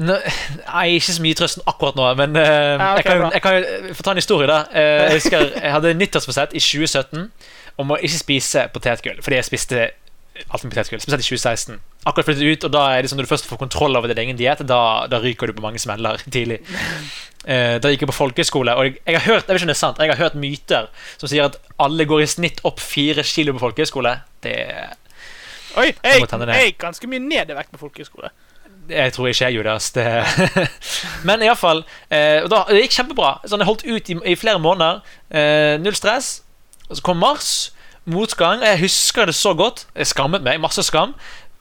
Nei, 0.00 0.84
ikke 0.96 1.12
så 1.12 1.22
mye 1.24 1.36
trøsten 1.36 1.64
akkurat 1.68 1.98
nå, 1.98 2.06
men 2.16 2.36
uh, 2.38 2.42
Ja, 2.42 2.92
okay, 2.96 3.04
jeg, 3.04 3.06
kan, 3.06 3.32
jeg 3.34 3.42
kan 3.44 3.56
jo 3.90 3.96
få 3.98 4.06
ta 4.06 4.14
en 4.14 4.20
historie, 4.20 4.48
da. 4.48 4.60
Uh, 4.72 4.80
jeg 4.80 5.18
husker 5.18 5.48
jeg 5.50 5.72
hadde 5.74 5.96
nyttårsforsett 5.98 6.54
i 6.56 6.62
2017 6.62 7.26
om 7.80 7.92
å 7.92 7.98
ikke 8.00 8.20
spise 8.22 8.66
potetgull, 8.74 9.20
fordi 9.24 9.40
jeg 9.40 9.48
spiste 9.48 9.88
alt 10.48 10.64
med 10.64 10.72
potetgull, 10.72 11.02
spesielt 11.02 11.24
i 11.24 11.28
2016. 11.28 11.80
Akkurat 12.08 12.30
flyttet 12.30 12.48
ut, 12.48 12.66
og 12.68 12.72
da 12.72 12.84
er 12.94 13.02
det 13.02 13.10
sånn 13.12 13.20
når 13.20 13.28
du 13.28 13.32
først 13.34 13.48
får 13.50 13.60
kontroll 13.60 13.98
over 13.98 14.08
din 14.08 14.22
egen 14.22 14.40
diett, 14.40 14.62
da, 14.64 14.80
da 15.10 15.20
ryker 15.20 15.50
du 15.50 15.58
på 15.58 15.64
mange 15.64 15.82
smeller 15.82 16.22
tidlig. 16.36 16.62
Uh, 17.44 17.76
da 17.80 17.92
gikk 17.92 18.06
jeg 18.06 18.12
på 18.12 18.16
folkehøyskole, 18.16 18.76
og 18.76 18.88
jeg, 18.88 18.96
jeg 19.04 19.20
har 19.20 19.26
hørt 19.26 19.44
jeg 19.44 19.52
vet 19.52 19.60
ikke 19.60 19.68
om 19.68 19.72
det 19.72 19.76
er 19.76 19.82
sant, 19.82 20.00
jeg 20.00 20.14
har 20.14 20.22
hørt 20.22 20.40
myter 20.40 20.88
som 21.20 21.28
sier 21.28 21.48
at 21.48 21.60
alle 21.80 22.08
går 22.08 22.24
i 22.24 22.30
snitt 22.30 22.64
opp 22.68 22.80
fire 22.80 23.24
kilo 23.26 23.56
på 23.56 23.64
folkehøyskole. 23.66 24.16
Det 24.44 24.56
Oi, 25.78 25.86
Jeg 25.86 26.24
jeg, 26.24 26.46
jeg 26.50 26.70
gikk 26.72 26.80
ganske 26.82 27.06
mye 27.06 27.22
ned 27.22 27.52
i 27.52 27.54
vekt 27.54 27.70
på 27.70 27.78
folkehøyskole. 27.84 28.32
Jeg 28.90 29.12
tror 29.14 29.30
ikke 29.30 29.44
jeg 29.44 29.56
gjorde 29.58 29.74
det. 29.96 30.68
Men 31.28 31.42
iallfall 31.44 31.82
eh, 32.10 32.46
da, 32.50 32.64
Det 32.68 32.84
gikk 32.84 32.96
kjempebra. 32.98 33.32
Sånn, 33.48 33.62
jeg 33.62 33.70
holdt 33.70 33.84
ut 33.86 34.10
i, 34.12 34.16
i 34.32 34.38
flere 34.38 34.62
måneder. 34.62 35.02
Eh, 35.30 35.76
null 35.82 35.96
stress. 35.98 36.40
Og 36.88 36.98
så 36.98 37.04
kom 37.06 37.20
mars. 37.22 37.50
Motgang. 38.10 38.64
Jeg 38.64 38.82
husker 38.82 39.30
det 39.30 39.36
så 39.38 39.54
godt. 39.54 39.86
Jeg 39.94 40.10
skammet 40.10 40.44
meg. 40.46 40.60
Masse 40.62 40.82
skam. 40.86 41.14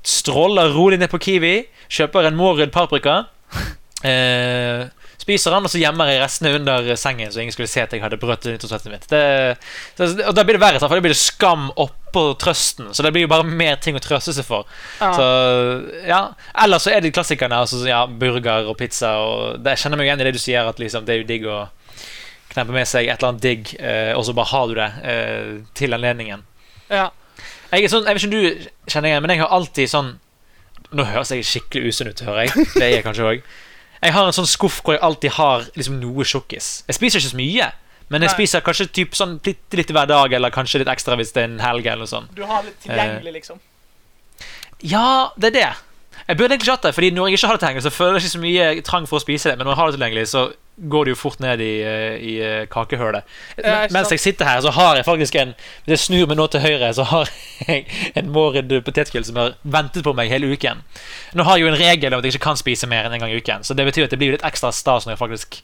Stråler 0.05 0.73
rolig 0.73 0.99
ned 1.01 1.11
på 1.11 1.19
Kiwi. 1.21 1.55
Kjøper 1.89 2.29
en 2.29 2.39
Mårud 2.39 2.71
paprika. 2.75 3.23
Eh, 3.99 4.85
spiser 5.29 5.53
den, 5.53 5.67
og 5.67 5.71
så 5.71 5.79
gjemmer 5.81 6.09
jeg 6.09 6.21
restene 6.23 6.51
under 6.57 6.89
sengen, 6.99 7.29
så 7.31 7.43
ingen 7.43 7.53
skulle 7.53 7.69
se 7.69 7.83
at 7.85 7.93
jeg 7.93 8.01
hadde 8.01 8.17
brøt 8.19 8.47
nyttårsrettet 8.49 8.91
mitt. 8.91 9.07
Det, 9.11 9.21
og 10.25 10.33
da 10.35 10.45
blir 10.47 10.57
det 10.57 10.63
verre, 10.63 10.81
for 10.81 10.97
da 10.97 11.05
blir 11.05 11.13
det 11.13 11.21
skam 11.21 11.69
oppå 11.77 12.25
trøsten. 12.41 12.89
Så 12.97 13.05
det 13.05 13.13
blir 13.13 13.27
jo 13.27 13.31
bare 13.31 13.45
mer 13.45 13.77
ting 13.83 13.97
å 13.97 14.03
trøste 14.03 14.33
seg 14.35 14.47
for. 14.47 14.65
Ja. 14.97 15.11
Så 15.13 15.27
ja 16.09 16.21
Ellers 16.65 16.87
så 16.87 16.93
er 16.95 17.05
det 17.05 17.13
klassikerne. 17.13 17.61
Altså, 17.61 17.83
ja, 17.87 18.01
burger 18.09 18.69
og 18.71 18.77
pizza. 18.79 19.13
Og 19.21 19.61
det, 19.61 19.75
jeg 19.75 19.85
kjenner 19.85 20.01
meg 20.01 20.09
igjen 20.09 20.23
i 20.23 20.27
det 20.27 20.35
du 20.35 20.41
sier, 20.41 20.67
at 20.67 20.81
liksom, 20.81 21.05
det 21.05 21.15
er 21.15 21.21
jo 21.21 21.29
digg 21.29 21.47
å 21.49 21.61
kneppe 22.49 22.73
med 22.73 22.89
seg 22.89 23.05
et 23.05 23.19
eller 23.19 23.35
annet 23.35 23.45
digg, 23.45 23.75
eh, 23.77 24.11
og 24.17 24.25
så 24.25 24.33
bare 24.33 24.49
har 24.49 24.69
du 24.69 24.77
det 24.79 24.89
eh, 25.05 25.55
til 25.77 25.93
anledningen. 25.97 26.45
ja. 26.89 27.09
Jeg, 27.69 27.85
sånn, 27.91 28.07
jeg 28.07 28.17
vet 28.17 28.23
ikke 28.23 28.29
om 28.29 28.33
du 28.33 28.69
kjenner 28.89 29.11
igjen, 29.11 29.21
men 29.21 29.31
jeg 29.35 29.41
har 29.43 29.51
alltid 29.53 29.91
sånn 29.91 30.07
Nå 30.97 31.03
høres 31.05 31.29
jeg 31.29 31.45
skikkelig 31.45 31.91
usunn 31.91 32.07
ut, 32.09 32.21
hører 32.25 32.47
jeg. 32.47 32.63
Det 32.71 32.81
er 32.81 32.95
jeg 32.95 33.03
kanskje 33.05 33.27
òg. 33.29 33.43
Jeg 34.01 34.13
har 34.15 34.25
en 34.29 34.35
sånn 34.35 34.47
skuff 34.47 34.79
hvor 34.83 34.95
jeg 34.95 35.03
alltid 35.03 35.31
har 35.35 35.65
liksom 35.75 35.99
noe 35.99 36.23
tjukkis. 36.27 36.69
Jeg 36.87 36.95
spiser 36.95 37.19
ikke 37.19 37.33
så 37.33 37.39
mye, 37.39 37.71
men 38.09 38.23
jeg 38.23 38.31
Nei. 38.31 38.35
spiser 38.37 38.63
kanskje 38.65 38.87
typ 38.95 39.17
sånn 39.17 39.35
litt, 39.45 39.61
litt 39.75 39.91
hver 39.91 40.07
dag, 40.09 40.33
eller 40.33 40.53
kanskje 40.55 40.79
litt 40.81 40.91
ekstra 40.91 41.17
hvis 41.19 41.33
det 41.35 41.43
er 41.43 41.49
en 41.51 41.59
helg. 41.59 41.85
eller 41.85 42.05
noe 42.05 42.11
sånt 42.13 42.31
Du 42.35 42.45
har 42.47 42.63
litt 42.63 42.79
tilgjengelig, 42.85 43.33
liksom. 43.41 43.59
Ja, 44.81 45.31
det 45.37 45.51
er 45.51 45.55
det. 45.57 45.69
Jeg 46.29 46.37
burde 46.37 46.53
egentlig 46.53 46.67
ikke 46.69 46.77
hatt 46.77 46.87
det, 46.87 46.95
Fordi 46.95 47.11
når 47.11 47.27
jeg 47.27 47.37
ikke 47.39 47.47
har 47.47 47.57
det 47.57 47.61
tilgjengelig, 47.63 47.83
så 47.83 47.91
føler 47.95 48.13
jeg 48.19 48.23
ikke 48.23 48.35
så 48.37 48.43
mye 48.45 48.81
trang 48.87 49.07
for 49.09 49.19
å 49.19 49.23
spise 49.23 49.49
det. 49.49 49.57
Men 49.57 49.65
når 49.67 49.73
jeg 49.73 49.79
har 49.81 49.89
det 49.91 49.97
tilgjengelig, 49.99 50.27
så 50.29 50.43
går 50.87 51.05
det 51.05 51.09
jo 51.11 51.15
fort 51.19 51.39
ned 51.43 51.59
i, 51.61 51.81
eh, 51.83 52.15
i 52.23 52.33
eh, 52.41 52.65
kakehølet. 52.71 53.23
Men- 53.57 53.91
Mens 53.91 54.11
jeg 54.11 54.19
sitter 54.19 54.45
her, 54.45 54.61
så 54.61 54.71
har 54.71 54.95
jeg 54.95 55.05
faktisk 55.05 55.35
en 55.35 55.53
Hvis 55.85 55.91
jeg 55.95 55.99
snur 55.99 56.27
meg 56.27 56.37
nå 56.37 56.47
til 56.47 56.61
høyre, 56.61 56.93
så 56.95 57.03
har 57.03 57.29
jeg 57.67 57.85
en 58.15 58.29
Mårud 58.31 58.71
potetgull 58.85 59.25
som 59.25 59.35
har 59.35 59.55
ventet 59.63 60.03
på 60.03 60.13
meg 60.15 60.29
hele 60.31 60.47
uken. 60.53 60.83
Nå 61.35 61.43
har 61.43 61.57
jeg 61.57 61.65
jo 61.67 61.71
en 61.73 61.79
regel 61.79 62.13
om 62.13 62.19
at 62.19 62.25
jeg 62.25 62.33
ikke 62.37 62.45
kan 62.47 62.55
spise 62.61 62.87
mer 62.87 63.05
enn 63.09 63.13
en 63.13 63.19
gang 63.25 63.31
i 63.31 63.41
uken, 63.41 63.63
så 63.67 63.75
det 63.75 63.85
betyr 63.89 64.05
at 64.07 64.09
det 64.15 64.19
blir 64.21 64.31
litt 64.37 64.45
ekstra 64.47 64.71
stas 64.71 65.05
når 65.05 65.17
jeg 65.17 65.19
faktisk 65.25 65.59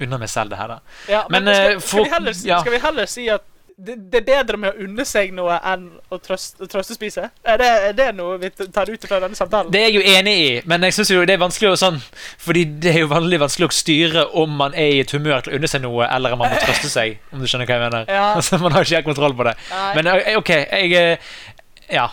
unner 0.00 0.18
meg 0.20 0.28
selv 0.30 0.50
det 0.52 0.58
her. 0.60 0.68
da 0.68 0.78
Ja, 1.08 1.24
men, 1.30 1.44
Men, 1.44 1.54
skal, 1.54 1.72
eh, 1.72 1.80
skal, 1.80 2.04
vi 2.04 2.10
heller, 2.10 2.34
ja. 2.44 2.60
skal 2.60 2.72
vi 2.76 2.78
heller 2.84 3.06
si 3.06 3.28
at 3.32 3.47
det, 3.78 3.94
det 4.10 4.18
er 4.18 4.24
bedre 4.26 4.58
med 4.58 4.72
å 4.74 4.84
unne 4.84 5.04
seg 5.06 5.30
noe 5.36 5.54
enn 5.70 5.84
å 6.10 6.18
trøste, 6.18 6.66
trøstespise? 6.66 7.28
Er 7.46 7.60
det, 7.60 7.68
er 7.88 7.94
det 7.94 8.08
noe 8.18 8.38
vi 8.42 8.50
tar 8.50 8.90
ut 8.90 9.06
fra 9.06 9.20
denne 9.22 9.38
samtalen? 9.38 9.70
Det 9.70 9.80
er 9.84 9.92
jeg 9.92 10.00
jo 10.00 10.16
enig 10.16 10.34
i, 10.42 10.48
men 10.66 10.82
jeg 10.88 10.96
synes 10.96 11.12
jo 11.14 11.22
det 11.28 11.36
er 11.36 11.42
vanskelig 11.44 11.70
å 11.70 11.78
sånn 11.78 12.00
Fordi 12.42 12.64
det 12.82 12.90
er 12.96 13.04
jo 13.04 13.10
vanlig 13.12 13.38
vanskelig 13.38 13.68
å 13.68 13.76
styre 13.78 14.24
om 14.42 14.56
man 14.58 14.74
er 14.74 14.96
i 14.96 15.02
et 15.04 15.14
humør 15.14 15.46
til 15.46 15.54
å 15.54 15.60
unne 15.60 15.70
seg 15.70 15.84
noe, 15.86 16.08
eller 16.10 16.34
om 16.34 16.42
man 16.42 16.50
må 16.54 16.58
trøste 16.64 16.90
seg. 16.90 17.20
Om 17.30 17.42
du 17.42 17.46
skjønner 17.46 17.70
hva 17.70 17.78
jeg 17.78 17.84
mener. 17.86 18.10
Ja. 18.10 18.26
Altså, 18.38 18.58
Man 18.62 18.74
har 18.74 18.86
ikke 18.86 18.98
helt 18.98 19.10
kontroll 19.12 19.34
på 19.38 19.46
det. 19.46 19.54
Nei. 19.70 19.90
Men 19.98 20.10
eh, 20.16 20.34
ok, 20.38 20.50
jeg 20.58 20.98
eh, 20.98 21.36
Ja. 21.94 22.08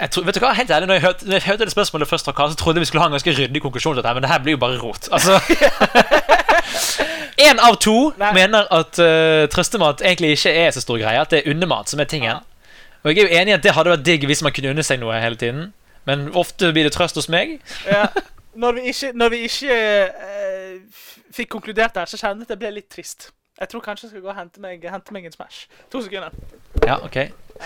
Jeg 0.00 0.10
tror, 0.10 0.24
vet 0.24 0.34
du 0.34 0.40
hva, 0.40 0.52
helt 0.56 0.70
ærlig, 0.70 0.86
når 0.88 0.94
jeg, 0.94 1.02
hørte, 1.02 1.26
når 1.26 1.32
jeg 1.32 1.42
hørte 1.42 1.64
det 1.64 1.72
spørsmålet 1.72 2.08
først 2.08 2.24
fra 2.24 2.32
Karl, 2.32 2.50
så 2.50 2.56
trodde 2.56 2.80
jeg 2.80 2.80
vi 2.80 2.86
skulle 2.86 3.02
ha 3.02 3.10
en 3.10 3.12
ganske 3.12 3.34
ryddig 3.38 3.62
konklusjon. 3.62 3.94
til 3.94 4.02
dette, 4.02 4.14
Men 4.14 4.22
det 4.22 4.30
her 4.30 4.38
blir 4.38 4.56
jo 4.56 4.60
bare 4.62 4.78
rot. 4.80 5.08
Altså 5.12 5.40
Én 7.48 7.58
av 7.60 7.76
to 7.80 8.12
Nei. 8.18 8.32
mener 8.32 8.68
at 8.72 8.98
uh, 8.98 9.48
trøstemat 9.52 10.02
egentlig 10.04 10.30
ikke 10.30 10.52
er 10.52 10.70
så 10.70 10.80
stor 10.80 10.98
greie. 10.98 11.20
At 11.20 11.30
det 11.30 11.42
er 11.42 11.50
unnemat 11.50 11.90
som 11.90 12.00
er 12.00 12.04
tingen. 12.04 12.40
Og 13.02 13.10
jeg 13.10 13.18
er 13.18 13.28
jo 13.28 13.40
enig 13.40 13.52
i 13.52 13.54
at 13.54 13.62
det 13.62 13.74
hadde 13.76 13.90
vært 13.90 14.06
digg 14.06 14.26
hvis 14.26 14.42
man 14.42 14.52
kunne 14.52 14.70
unne 14.70 14.84
seg 14.86 15.00
noe 15.02 15.20
hele 15.20 15.36
tiden. 15.36 15.72
Men 16.08 16.28
ofte 16.34 16.72
blir 16.72 16.88
det 16.88 16.92
trøst 16.92 17.18
hos 17.18 17.28
meg. 17.28 17.58
Ja. 17.86 18.06
Når 18.62 18.72
vi 18.72 18.80
ikke, 18.80 19.12
når 19.16 19.28
vi 19.32 19.36
ikke 19.48 19.76
uh, 20.12 21.04
fikk 21.32 21.48
konkludert 21.48 21.94
der, 21.94 22.04
så 22.04 22.18
kjente 22.20 22.42
jeg 22.42 22.44
at 22.44 22.50
det 22.52 22.58
ble 22.60 22.72
litt 22.76 22.90
trist. 22.92 23.30
Jeg 23.60 23.68
tror 23.72 23.80
kanskje 23.80 24.04
jeg 24.04 24.10
skal 24.10 24.24
gå 24.26 24.28
og 24.28 24.36
hente 24.36 24.60
meg, 24.60 24.84
hente 24.92 25.14
meg 25.16 25.24
en 25.24 25.32
Smash. 25.32 25.70
To 25.92 26.02
sekunder. 26.04 26.36
Ja, 26.84 26.98
ok. 27.00 27.16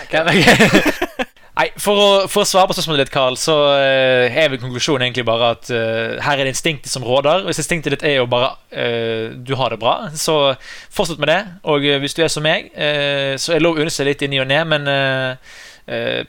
okay. 0.05 0.23
ok. 0.23 1.27
Nei, 1.57 1.71
for 1.81 1.97
å, 1.97 2.09
for 2.29 2.43
å 2.43 2.45
svare 2.45 2.69
på 2.69 2.75
spørsmålet 2.77 3.07
ditt, 3.07 3.13
Carl, 3.15 3.33
så 3.39 3.55
uh, 3.73 4.27
er 4.29 4.51
vel 4.51 4.59
konklusjonen 4.61 5.07
egentlig 5.07 5.25
bare 5.25 5.53
at 5.55 5.71
uh, 5.73 6.19
her 6.21 6.37
er 6.37 6.45
det 6.45 6.53
instinktet 6.53 6.91
som 6.91 7.05
råder. 7.05 7.47
Hvis 7.47 7.63
instinktet 7.63 7.95
ditt 7.95 8.05
er 8.05 8.19
jo 8.19 8.27
bare 8.29 8.51
uh, 8.69 9.33
du 9.33 9.55
har 9.57 9.73
det 9.73 9.79
bra, 9.81 9.95
så 10.13 10.53
fortsett 10.93 11.17
med 11.23 11.31
det. 11.33 11.39
Og 11.65 11.87
hvis 12.03 12.13
du 12.13 12.21
er 12.21 12.29
som 12.29 12.45
meg, 12.45 12.69
så 12.77 13.55
er 13.55 13.57
det 13.57 13.65
lov 13.65 13.79
å 13.79 13.81
unne 13.81 13.93
seg 13.93 14.05
litt 14.11 14.21
i 14.21 14.29
ny 14.29 14.43
og 14.43 14.49
ne, 14.51 14.59
men 14.69 14.85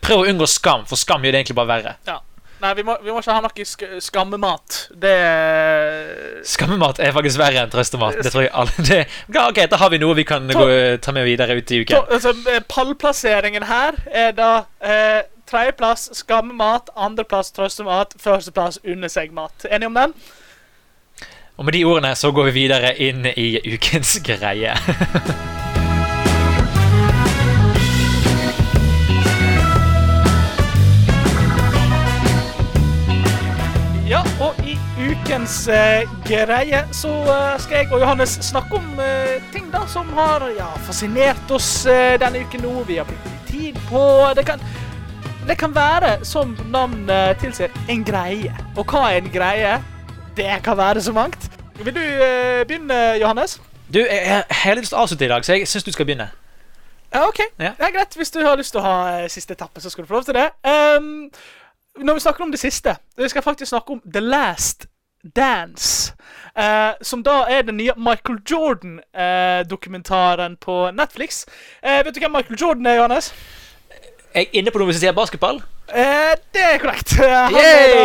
prøv 0.00 0.22
å 0.22 0.26
unngå 0.30 0.48
skam, 0.48 0.86
for 0.88 1.00
skam 1.00 1.24
gjør 1.24 1.34
det 1.34 1.42
egentlig 1.42 1.58
bare 1.58 1.72
verre. 1.74 1.94
Nei, 2.58 2.72
vi 2.74 2.82
må, 2.82 2.96
vi 3.04 3.12
må 3.14 3.20
ikke 3.22 3.34
ha 3.36 3.42
noe 3.44 3.64
sk 3.68 3.84
skammemat. 4.02 4.78
Det 4.98 5.12
Skammemat 6.48 6.98
er 7.02 7.12
faktisk 7.14 7.38
verre 7.38 7.62
enn 7.62 7.70
trøstemat. 7.72 8.18
Det 8.24 8.32
tror 8.34 8.44
jeg 8.46 8.52
alle 8.52 8.84
det, 8.88 9.00
ja, 9.34 9.44
Ok, 9.48 9.60
Da 9.70 9.78
har 9.78 9.92
vi 9.94 10.00
noe 10.02 10.16
vi 10.18 10.24
kan 10.26 10.48
To- 10.50 10.64
gå, 10.66 10.78
ta 11.04 11.14
med 11.14 11.28
videre 11.28 11.54
ut 11.58 11.70
i 11.70 11.84
to, 11.84 11.84
uken. 11.84 12.10
altså, 12.18 12.34
eh, 12.50 12.60
Pallplasseringen 12.68 13.66
her 13.70 13.98
er 14.10 14.34
da 14.34 14.50
eh, 14.82 15.20
tredjeplass 15.48 16.08
skammemat, 16.18 16.90
andreplass 16.96 17.52
trøstemat, 17.56 18.18
førsteplass 18.20 18.80
unne 18.84 19.08
seg-mat. 19.08 19.68
Enig 19.70 19.86
om 19.92 19.94
den? 19.96 20.16
Og 21.58 21.64
med 21.66 21.74
de 21.74 21.84
ordene 21.88 22.12
så 22.18 22.30
går 22.34 22.50
vi 22.50 22.56
videre 22.60 22.92
inn 23.02 23.24
i 23.34 23.48
ukens 23.74 24.18
greie. 24.26 24.74
ukens 35.18 35.68
eh, 35.68 36.08
greie 36.26 36.80
så 36.94 37.10
eh, 37.10 37.54
skal 37.60 37.76
jeg 37.78 37.90
og 37.92 38.00
Johannes 38.02 38.38
snakke 38.44 38.78
om 38.78 39.00
eh, 39.02 39.38
ting 39.52 39.68
da 39.72 39.84
som 39.90 40.08
har 40.16 40.44
ja, 40.56 40.68
fascinert 40.86 41.50
oss 41.54 41.86
eh, 41.86 42.16
denne 42.20 42.42
uken 42.44 42.64
nå. 42.64 42.72
Vi 42.88 42.98
har 43.00 43.08
brukt 43.08 43.28
tid 43.48 43.76
på 43.88 44.02
Det 44.36 44.44
kan, 44.46 44.62
det 45.48 45.56
kan 45.58 45.74
være, 45.74 46.24
som 46.24 46.56
navnet 46.72 47.38
tilsier, 47.42 47.72
en 47.88 48.04
greie. 48.04 48.52
Og 48.76 48.84
hva 48.84 49.08
er 49.12 49.22
en 49.22 49.30
greie? 49.32 49.78
Det 50.36 50.50
kan 50.64 50.76
være 50.78 51.02
så 51.02 51.12
mangt. 51.12 51.48
Vil 51.78 51.94
du 51.94 52.02
eh, 52.02 52.66
begynne, 52.68 52.98
Johannes? 53.20 53.60
Du, 53.88 53.98
jeg 53.98 54.20
jeg 54.28 54.44
har 54.62 54.76
lyst 54.76 54.92
til 54.92 54.98
å 54.98 55.06
avslutte 55.06 55.24
i 55.24 55.32
dag, 55.32 55.44
så 55.46 55.56
jeg 55.56 55.68
syns 55.68 55.86
du 55.86 55.92
skal 55.94 56.08
begynne. 56.08 56.28
Ja, 57.14 57.24
OK. 57.24 57.40
Ja. 57.58 57.72
Det 57.78 57.88
er 57.88 57.96
greit. 57.96 58.16
Hvis 58.16 58.30
du 58.30 58.42
har 58.44 58.58
lyst 58.60 58.74
til 58.76 58.82
å 58.82 58.84
ha 58.84 58.98
eh, 59.16 59.30
siste 59.32 59.56
etappe, 59.56 59.80
så 59.80 59.90
skal 59.90 60.04
du 60.04 60.10
få 60.10 60.20
lov 60.20 60.28
til 60.28 60.36
det. 60.36 60.50
Um, 60.68 61.30
når 62.04 62.18
vi 62.18 62.24
snakker 62.26 62.44
om 62.44 62.52
det 62.52 62.60
siste, 62.60 62.96
vi 63.16 63.28
skal 63.32 63.42
faktisk 63.42 63.72
snakke 63.72 63.96
om 63.96 64.04
The 64.04 64.20
Last 64.20 64.88
Dance. 65.36 66.12
eh, 66.58 66.92
som 67.02 67.22
da 67.22 67.44
er 67.50 67.62
den 67.62 67.76
nye 67.76 67.92
Michael 67.96 68.38
Jordan-dokumentaren 68.50 70.56
på 70.56 70.90
Netflix. 70.90 71.46
Eh, 71.82 72.04
vet 72.04 72.14
du 72.14 72.20
hvem 72.20 72.32
Michael 72.32 72.58
Jordan 72.60 72.86
er, 72.86 72.94
Johannes? 72.94 73.34
Jeg 74.34 74.42
er 74.44 74.48
inne 74.60 74.70
på 74.70 74.78
noe 74.78 74.86
hvis 74.90 74.96
jeg 74.98 75.08
sier 75.08 75.12
basketball. 75.16 75.62
Eh, 75.88 76.34
det 76.52 76.60
er 76.62 76.78
korrekt. 76.82 77.12
Han 77.16 77.54
Han 77.54 77.64
er 77.64 77.88
da 77.94 78.00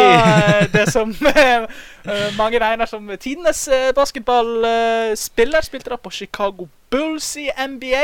eh, 0.61 0.67
det 0.71 0.85
som 0.93 1.09
eh, 1.11 1.65
eh, 2.07 2.29
mange 2.37 2.59
regner 2.63 2.85
som 2.87 3.09
tidenes 3.19 3.65
eh, 3.67 3.89
basketballspiller. 3.95 5.61
Spilte 5.67 5.89
da 5.91 5.97
på 5.99 6.09
Chicago 6.15 6.67
Bulls 6.93 7.33
i 7.37 7.49
NBA. 7.67 8.03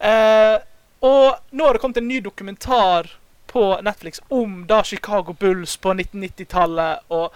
Eh, 0.00 0.58
og 1.00 1.36
nå 1.54 1.64
har 1.66 1.72
det 1.72 1.80
kommet 1.80 1.96
en 2.02 2.08
ny 2.10 2.20
dokumentar 2.20 3.06
på 3.48 3.78
Netflix 3.82 4.20
om 4.28 4.66
da 4.68 4.82
Chicago 4.84 5.32
Bulls 5.32 5.76
på 5.80 5.92
1990-tallet. 5.94 6.98
Og 7.08 7.32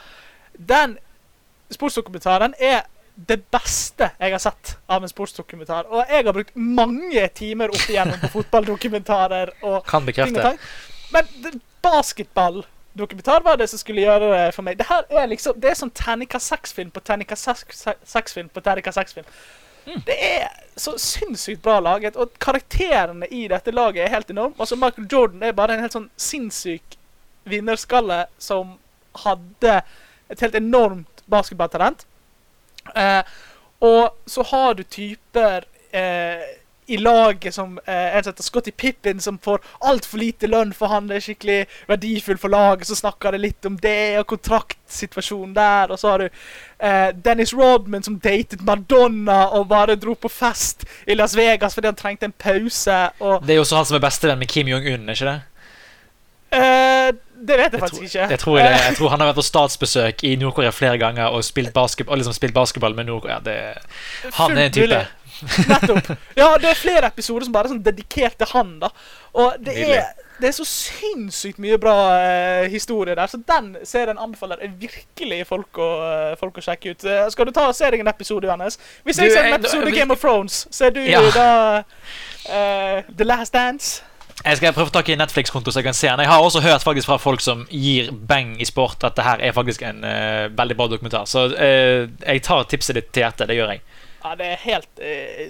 den 0.68 0.98
sportsdokumentaren 1.72 2.55
er 2.61 2.83
det 3.14 3.42
beste 3.53 4.09
jeg 4.18 4.33
har 4.33 4.40
sett 4.40 4.77
av 4.88 5.05
en 5.05 5.11
sportsdokumentar. 5.11 5.88
Og 5.92 6.09
jeg 6.09 6.25
har 6.25 6.35
brukt 6.37 6.55
mange 6.57 7.25
timer 7.37 7.72
opp 7.72 7.88
igjennom 7.88 8.20
på 8.22 8.31
fotballdokumentarer. 8.38 9.53
og 9.62 9.83
Kan 9.88 10.07
bekrefte. 10.09 10.55
Men 11.12 11.61
basketballdokumentar 11.83 13.44
var 13.44 13.61
det 13.61 13.68
som 13.70 13.81
skulle 13.81 14.05
gjøre 14.05 14.31
det 14.33 14.46
for 14.57 14.64
meg. 14.66 14.79
Det 14.81 14.88
her 14.88 15.05
er 15.11 15.29
liksom, 15.29 15.59
det 15.61 15.72
er 15.72 15.81
sånn 15.83 15.92
terningkast 15.96 16.55
seks-film 16.55 16.92
på 16.94 17.03
terningkast 17.05 17.75
seks-film 18.14 18.48
på 18.53 18.64
terningkast 18.64 19.01
seks-film. 19.01 19.29
Det 20.07 20.14
er 20.14 20.48
så 20.79 20.94
sinnssykt 21.01 21.62
bra 21.62 21.81
laget, 21.83 22.16
og 22.16 22.37
karakterene 22.40 23.27
i 23.35 23.48
dette 23.51 23.75
laget 23.75 24.07
er 24.07 24.14
helt 24.14 24.31
enorme. 24.31 24.55
Altså 24.59 24.79
Michael 24.79 25.09
Jordan 25.11 25.42
er 25.42 25.57
bare 25.59 25.75
en 25.75 25.83
helt 25.85 25.96
sånn 25.96 26.11
sinnssyk 26.16 26.96
vinnerskalle 27.51 28.25
som 28.38 28.77
hadde 29.25 29.81
et 30.33 30.40
helt 30.40 30.59
enormt 30.59 31.23
basketballtalent. 31.31 32.07
Eh, 32.97 33.23
og 33.83 34.11
så 34.27 34.42
har 34.42 34.75
du 34.79 34.83
typer 34.83 35.64
eh, 35.92 36.42
i 36.87 36.97
laget 36.99 37.55
som 37.55 37.79
eh, 37.87 38.16
en 38.16 38.25
heter 38.25 38.42
Scotty 38.42 38.71
Pippen, 38.71 39.21
som 39.21 39.38
får 39.38 39.61
altfor 39.87 40.18
lite 40.18 40.49
lønn 40.51 40.73
for 40.75 40.90
han 40.90 41.11
er 41.11 41.23
skikkelig 41.23 41.61
verdifull 41.88 42.38
for 42.42 42.53
laget. 42.53 42.87
Så 42.87 42.99
snakker 42.99 43.33
det 43.33 43.42
litt 43.42 43.66
om 43.66 43.77
det 43.83 44.18
og 44.21 44.27
kontraktsituasjonen 44.35 45.55
der. 45.57 45.95
Og 45.95 46.01
så 46.03 46.11
har 46.11 46.25
du 46.25 46.27
eh, 46.29 47.11
Dennis 47.25 47.55
Rodman 47.55 48.03
som 48.03 48.18
datet 48.23 48.64
Madonna 48.66 49.45
og 49.57 49.68
bare 49.71 49.97
dro 49.97 50.14
på 50.18 50.31
fest 50.31 50.85
i 51.07 51.14
Las 51.18 51.37
Vegas 51.38 51.79
fordi 51.79 51.90
han 51.90 51.99
trengte 51.99 52.29
en 52.31 52.35
pause. 52.38 52.99
Det 53.18 53.55
er 53.55 53.61
jo 53.61 53.64
også 53.66 53.79
han 53.81 53.88
som 53.90 53.99
er 53.99 54.07
bestevenn 54.07 54.42
med 54.42 54.51
Kim 54.51 54.71
Jong-un, 54.71 55.09
er 55.09 55.18
ikke 55.18 55.33
det? 55.33 55.40
eh, 56.53 57.12
Det 57.46 57.57
vet 57.59 57.72
jeg, 57.72 57.72
Jeg 57.72 57.81
faktisk 57.81 58.00
tror, 58.00 58.05
ikke. 58.22 58.31
jeg, 58.31 58.38
tror 58.38 58.59
jeg, 58.59 58.70
jeg 58.87 58.96
tror 58.98 59.09
han 59.14 59.20
har 59.20 59.26
vært 59.33 59.40
på 59.40 59.46
statsbesøk 59.48 60.22
i 60.28 60.37
Nord-Korea 60.38 60.70
flere 60.70 60.98
ganger 61.02 61.35
og 61.35 61.42
spilt, 61.44 61.72
basket, 61.74 62.09
og 62.09 62.16
liksom 62.20 62.33
spilt 62.37 62.55
basketball 62.55 62.94
med 62.94 63.09
Nord-Korea. 63.11 63.40
Det- 63.42 64.33
Han 64.38 64.57
er 64.59 64.68
en 64.68 64.72
type. 64.72 65.02
Nettopp. 65.68 66.11
Ja, 66.38 66.52
det 66.62 66.68
er 66.70 66.74
flere 66.78 67.07
episoder 67.11 67.44
som 67.48 67.52
bare 67.57 67.66
er 67.66 67.72
sånn 67.74 67.83
dedikert 67.83 68.37
til 68.38 68.46
han, 68.52 68.76
da. 68.78 68.92
Og 69.35 69.57
det 69.64 69.74
er, 69.96 70.05
det 70.38 70.48
er 70.48 70.55
så 70.55 70.62
sinnssykt 70.68 71.59
mye 71.59 71.78
bra 71.83 71.94
uh, 72.12 72.68
historie 72.70 73.16
der, 73.18 73.26
så 73.26 73.40
den 73.48 73.72
serien 73.88 74.20
anbefaler 74.22 74.61
jeg 74.62 74.70
virkelig 74.85 75.40
folk 75.48 75.81
å, 75.83 75.88
uh, 76.05 76.37
folk 76.38 76.61
å 76.61 76.62
sjekke 76.62 76.94
ut. 76.94 77.02
Uh, 77.09 77.26
skal 77.33 77.48
du 77.48 77.52
ta 77.57 77.66
og 77.72 77.74
se 77.74 77.90
deg 77.90 78.05
en 78.05 78.12
episode, 78.12 78.46
Johannes? 78.46 78.78
Hvis 79.02 79.18
jeg 79.18 79.33
ser 79.35 79.48
en 79.50 79.59
episode 79.59 79.90
Game 79.96 80.14
of 80.14 80.22
Thrones, 80.22 80.62
så 80.70 80.87
er 80.92 80.94
du 80.94 81.02
Ja. 81.11 81.24
da 81.35 81.83
The 83.18 83.24
Last 83.24 83.52
Dance. 83.55 84.02
Jeg 84.42 84.59
skal 84.59 84.73
prøve 84.75 84.88
å 84.88 84.90
få 84.90 84.97
tak 84.97 85.11
i 85.12 85.16
Netflix-konto 85.21 85.71
så 85.71 85.81
jeg 85.83 85.87
kan 85.87 85.97
se 85.97 86.09
den. 86.09 86.25
Jeg 86.25 86.33
har 86.33 86.42
også 86.42 86.62
hørt 86.64 86.83
faktisk 86.83 87.11
fra 87.11 87.18
folk 87.23 87.42
som 87.45 87.66
gir 87.71 88.11
bang 88.11 88.57
i 88.59 88.66
sport 88.66 89.05
at 89.07 89.14
det 89.18 89.27
her 89.27 89.42
er 89.45 89.55
faktisk 89.55 89.85
en 89.87 90.03
uh, 90.03 90.49
veldig 90.51 90.77
bra 90.79 90.88
dokumentar. 90.90 91.29
Så 91.31 91.47
uh, 91.53 92.09
jeg 92.09 92.42
tar 92.42 92.66
tipset 92.71 92.99
ditt 92.99 93.12
til 93.14 93.27
hjertet. 93.27 93.47
Det 93.51 93.59
gjør 93.61 93.75
jeg. 93.77 93.85
Ja, 94.23 94.35
det 94.38 94.47
er 94.53 94.61
helt 94.62 95.01
eh, 95.03 95.49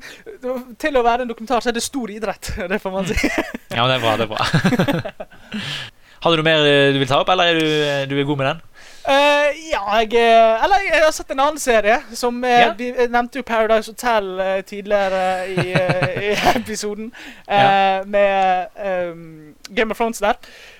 Til 0.82 0.96
å 0.96 1.02
være 1.04 1.26
en 1.26 1.28
dokumentar 1.28 1.60
så 1.60 1.68
er 1.68 1.76
det 1.76 1.84
stor 1.84 2.12
idrett, 2.12 2.48
det 2.72 2.80
får 2.80 2.94
man 2.94 3.08
si. 3.08 3.18
Ja, 3.28 3.84
men 3.84 3.92
det 3.92 3.98
er 3.98 4.04
bra. 4.04 4.14
det 4.16 4.24
er 4.24 4.32
bra 4.32 5.26
Har 6.24 6.32
du 6.32 6.42
mer 6.46 6.64
eh, 6.64 6.94
du 6.94 7.00
vil 7.02 7.10
ta 7.10 7.20
opp, 7.20 7.28
eller 7.30 7.52
er 7.52 7.60
du, 7.60 8.14
du 8.14 8.16
er 8.16 8.28
god 8.28 8.40
med 8.40 8.48
den? 8.48 8.62
Eh, 9.08 9.70
ja, 9.70 9.98
jeg 10.00 10.14
eh, 10.14 10.64
Eller 10.64 10.76
jeg 10.82 11.02
har 11.04 11.12
sett 11.14 11.30
en 11.30 11.40
annen 11.40 11.60
serie. 11.62 12.00
Som 12.12 12.44
eh, 12.44 12.50
Ja. 12.50 12.72
Vi 12.78 12.90
nevnte 12.90 13.38
jo 13.38 13.42
Paradise 13.46 13.92
Hotel 13.92 14.30
uh, 14.40 14.60
tidligere 14.66 15.48
i, 15.48 15.74
i 16.26 16.32
episoden. 16.56 17.12
Uh, 17.48 17.54
Ja. 17.54 18.02
Med 18.04 18.66
um, 19.10 19.54
Game 19.74 19.90
of 19.90 19.96
Thrones 19.96 20.18
der. 20.18 20.34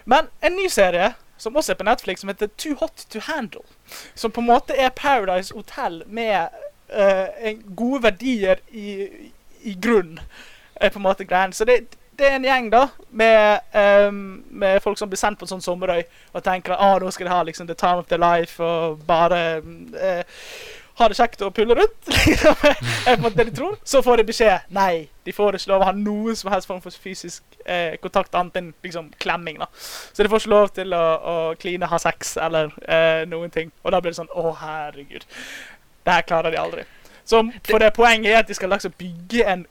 Men 0.05 0.27
en 0.43 0.57
ny 0.57 0.69
serie 0.69 1.13
som 1.39 1.57
også 1.57 1.73
er 1.73 1.77
på 1.77 1.85
Netflix, 1.85 2.21
som 2.21 2.29
heter 2.29 2.47
Too 2.59 2.75
Hot 2.81 3.07
To 3.11 3.21
Handle. 3.23 3.61
Som 4.15 4.31
på 4.31 4.41
en 4.41 4.47
måte 4.47 4.75
er 4.79 4.89
Paradise 4.89 5.55
Hotel 5.55 6.03
med 6.07 6.49
gode 7.77 8.03
verdier 8.03 8.57
i, 8.71 9.09
i 9.63 9.79
grunn. 9.83 10.21
Er 10.77 10.89
på 10.89 10.99
en 10.99 11.03
måte 11.03 11.25
greien. 11.25 11.53
Så 11.53 11.65
det, 11.65 11.81
det 12.19 12.29
er 12.29 12.39
en 12.39 12.47
gjeng 12.47 12.71
da 12.73 12.87
med, 13.11 13.61
um, 14.09 14.45
med 14.49 14.81
folk 14.83 14.99
som 14.99 15.11
blir 15.11 15.21
sendt 15.21 15.39
på 15.41 15.47
en 15.47 15.57
sånn 15.57 15.65
sommerøy 15.65 16.03
og 16.33 16.43
tenker 16.45 16.75
at 16.75 16.83
ah, 16.83 16.97
nå 17.01 17.11
skal 17.13 17.29
de 17.29 17.35
ha 17.35 17.43
liksom 17.47 17.69
the 17.69 17.77
time 17.77 18.01
of 18.01 18.09
their 18.11 18.23
life 18.23 18.63
og 18.63 19.03
bare 19.09 19.61
uh, 19.61 20.23
ha 20.97 21.09
det 21.13 21.19
kjekt 21.19 21.43
og 21.45 21.53
pulle 21.57 21.77
rundt. 21.77 22.09
liksom, 22.09 23.29
det 23.37 23.45
de 23.51 23.55
tror. 23.57 23.77
Så 23.85 24.01
får 24.05 24.23
de 24.23 24.27
beskjed 24.31 24.73
nei, 24.73 25.07
de 25.29 25.35
får 25.37 25.59
ikke 25.59 25.73
lov 25.75 25.85
å 25.85 25.91
ha 25.91 25.95
noen 25.97 26.39
som 26.39 26.51
helst 26.53 26.71
form 26.71 26.81
for 26.85 27.05
fysisk 27.05 27.45
uh, 27.69 27.99
kontakt 28.01 28.35
annet 28.39 28.57
enn 28.63 28.73
liksom 28.85 29.13
klemming. 29.21 29.61
da. 29.61 29.69
Så 29.77 30.25
de 30.25 30.33
får 30.33 30.45
ikke 30.45 30.55
lov 30.55 30.73
til 30.77 30.97
å, 30.97 31.37
kline, 31.61 31.93
ha 31.93 32.01
sex 32.01 32.37
eller 32.41 32.73
uh, 32.89 33.23
noen 33.29 33.53
ting. 33.53 33.73
Og 33.85 33.93
da 33.93 34.01
blir 34.01 34.15
det 34.17 34.23
sånn 34.23 34.33
å 34.33 34.55
herregud. 34.63 35.29
Det 36.07 36.17
her 36.17 36.29
klarer 36.29 36.55
de 36.55 36.63
aldri. 36.63 36.89
Så 37.27 37.43
for 37.67 37.83
det 37.83 37.91
poenget 37.93 38.31
er 38.31 38.45
at 38.45 38.49
de 38.49 38.55
skal 38.55 38.71
liksom 38.71 38.93
bygge 38.97 39.43
en 39.51 39.65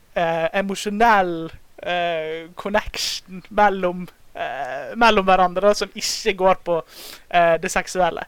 emosjonell 0.52 1.48
eh, 1.86 2.48
connection 2.58 3.42
mellom, 3.48 4.06
uh, 4.36 4.92
mellom 4.98 5.26
hverandre 5.28 5.74
som 5.78 5.92
ikke 5.94 6.36
går 6.42 6.60
på 6.66 6.80
uh, 6.82 7.56
det 7.62 7.70
seksuelle. 7.72 8.26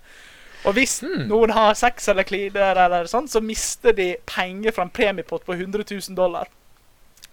Og 0.67 0.75
hvis 0.75 1.01
Hmm. 1.03 1.29
noen 1.31 1.51
har 1.55 1.75
sex 1.79 2.09
eller 2.09 2.27
kliner, 2.27 2.77
eller 2.87 3.07
sånn, 3.07 3.29
så 3.31 3.41
mister 3.41 3.93
de 3.93 4.17
penger 4.27 4.75
fra 4.75 4.83
en 4.87 4.91
premiepott 4.91 5.45
på 5.47 5.55
100 5.55 5.85
000 5.91 6.17
dollar. 6.19 6.49